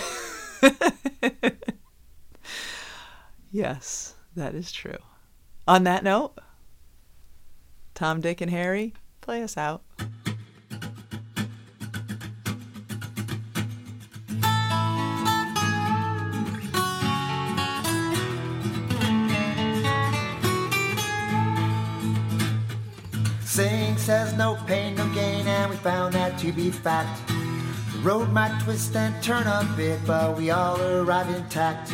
Yes, 3.57 4.15
that 4.35 4.55
is 4.55 4.71
true. 4.71 4.99
On 5.67 5.85
that 5.85 6.05
note, 6.05 6.35
Tom, 7.97 8.21
Dick, 8.21 8.43
and 8.43 8.51
Harry, 8.51 8.93
play 9.23 9.43
us 9.43 9.57
out. 9.57 9.83
Sing 23.47 23.97
says 23.97 24.35
no 24.35 24.59
pain, 24.67 24.95
no 24.97 25.09
gain, 25.15 25.47
and 25.47 25.71
we 25.71 25.77
found 25.79 26.13
that 26.13 26.39
to 26.41 26.53
be 26.53 26.71
fact. 26.71 27.27
The 27.27 27.99
road 28.01 28.29
might 28.29 28.61
twist 28.63 28.95
and 28.95 29.23
turn 29.23 29.47
a 29.47 29.67
bit, 29.75 29.99
but 30.07 30.37
we 30.37 30.51
all 30.51 30.79
arrive 30.83 31.35
intact. 31.35 31.91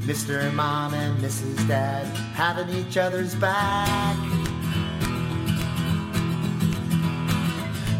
Mr. 0.00 0.52
Mom 0.52 0.92
and 0.92 1.18
Mrs. 1.24 1.66
Dad 1.66 2.04
having 2.34 2.68
each 2.68 2.98
other's 2.98 3.34
back. 3.36 4.41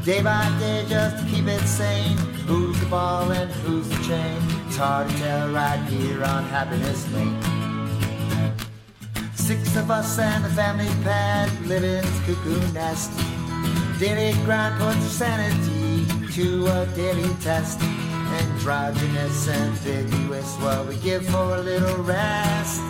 Day 0.05 0.21
by 0.21 0.53
day, 0.59 0.85
just 0.89 1.17
to 1.17 1.31
keep 1.31 1.47
it 1.47 1.61
sane. 1.61 2.17
Who's 2.49 2.77
the 2.81 2.87
ball 2.87 3.31
and 3.31 3.49
who's 3.63 3.89
the 3.89 3.95
chain? 4.03 4.37
It's 4.67 4.77
hard 4.77 5.09
to 5.09 5.17
tell 5.19 5.49
right 5.51 5.79
here 5.85 6.25
on 6.25 6.43
Happiness 6.43 7.09
Lane. 7.13 7.41
Six 9.37 9.77
of 9.77 9.93
us 9.93 10.19
and 10.19 10.45
the 10.45 10.49
family 10.49 10.91
pet 11.05 11.49
live 11.67 11.85
in 11.85 12.03
this 12.03 12.21
cuckoo 12.27 12.73
nest. 12.73 13.13
Daily 14.01 14.33
grind 14.45 14.77
puts 14.81 15.07
sanity 15.07 16.05
to 16.33 16.67
a 16.67 16.87
daily 16.97 17.33
test. 17.41 17.81
Androgynous, 17.81 19.49
ambiguous, 19.49 20.57
what 20.57 20.89
we 20.89 20.97
give 20.97 21.25
for 21.27 21.55
a 21.55 21.61
little 21.61 22.03
rest. 22.03 22.83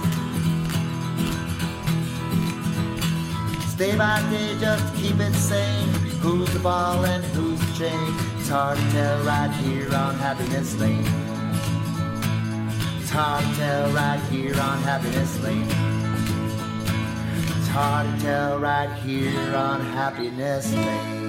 Day 3.76 3.94
by 3.98 4.22
day, 4.30 4.56
just 4.58 4.94
to 4.94 4.98
keep 4.98 5.20
it 5.20 5.34
sane. 5.34 6.01
Who's 6.22 6.52
the 6.52 6.60
ball 6.60 7.04
and 7.04 7.24
who's 7.34 7.58
the 7.58 7.72
chain? 7.76 8.14
It's 8.38 8.48
hard 8.48 8.78
to 8.78 8.90
tell 8.92 9.24
right 9.24 9.50
here 9.50 9.92
on 9.92 10.14
Happiness 10.14 10.78
Lane. 10.78 11.04
It's 13.00 13.10
hard 13.10 13.44
to 13.44 13.54
tell 13.56 13.90
right 13.90 14.20
here 14.30 14.54
on 14.60 14.78
Happiness 14.82 15.42
Lane. 15.42 15.66
It's 17.58 17.66
hard 17.66 18.06
to 18.06 18.24
tell 18.24 18.60
right 18.60 18.92
here 19.00 19.56
on 19.56 19.80
Happiness 19.80 20.72
Lane. 20.72 21.21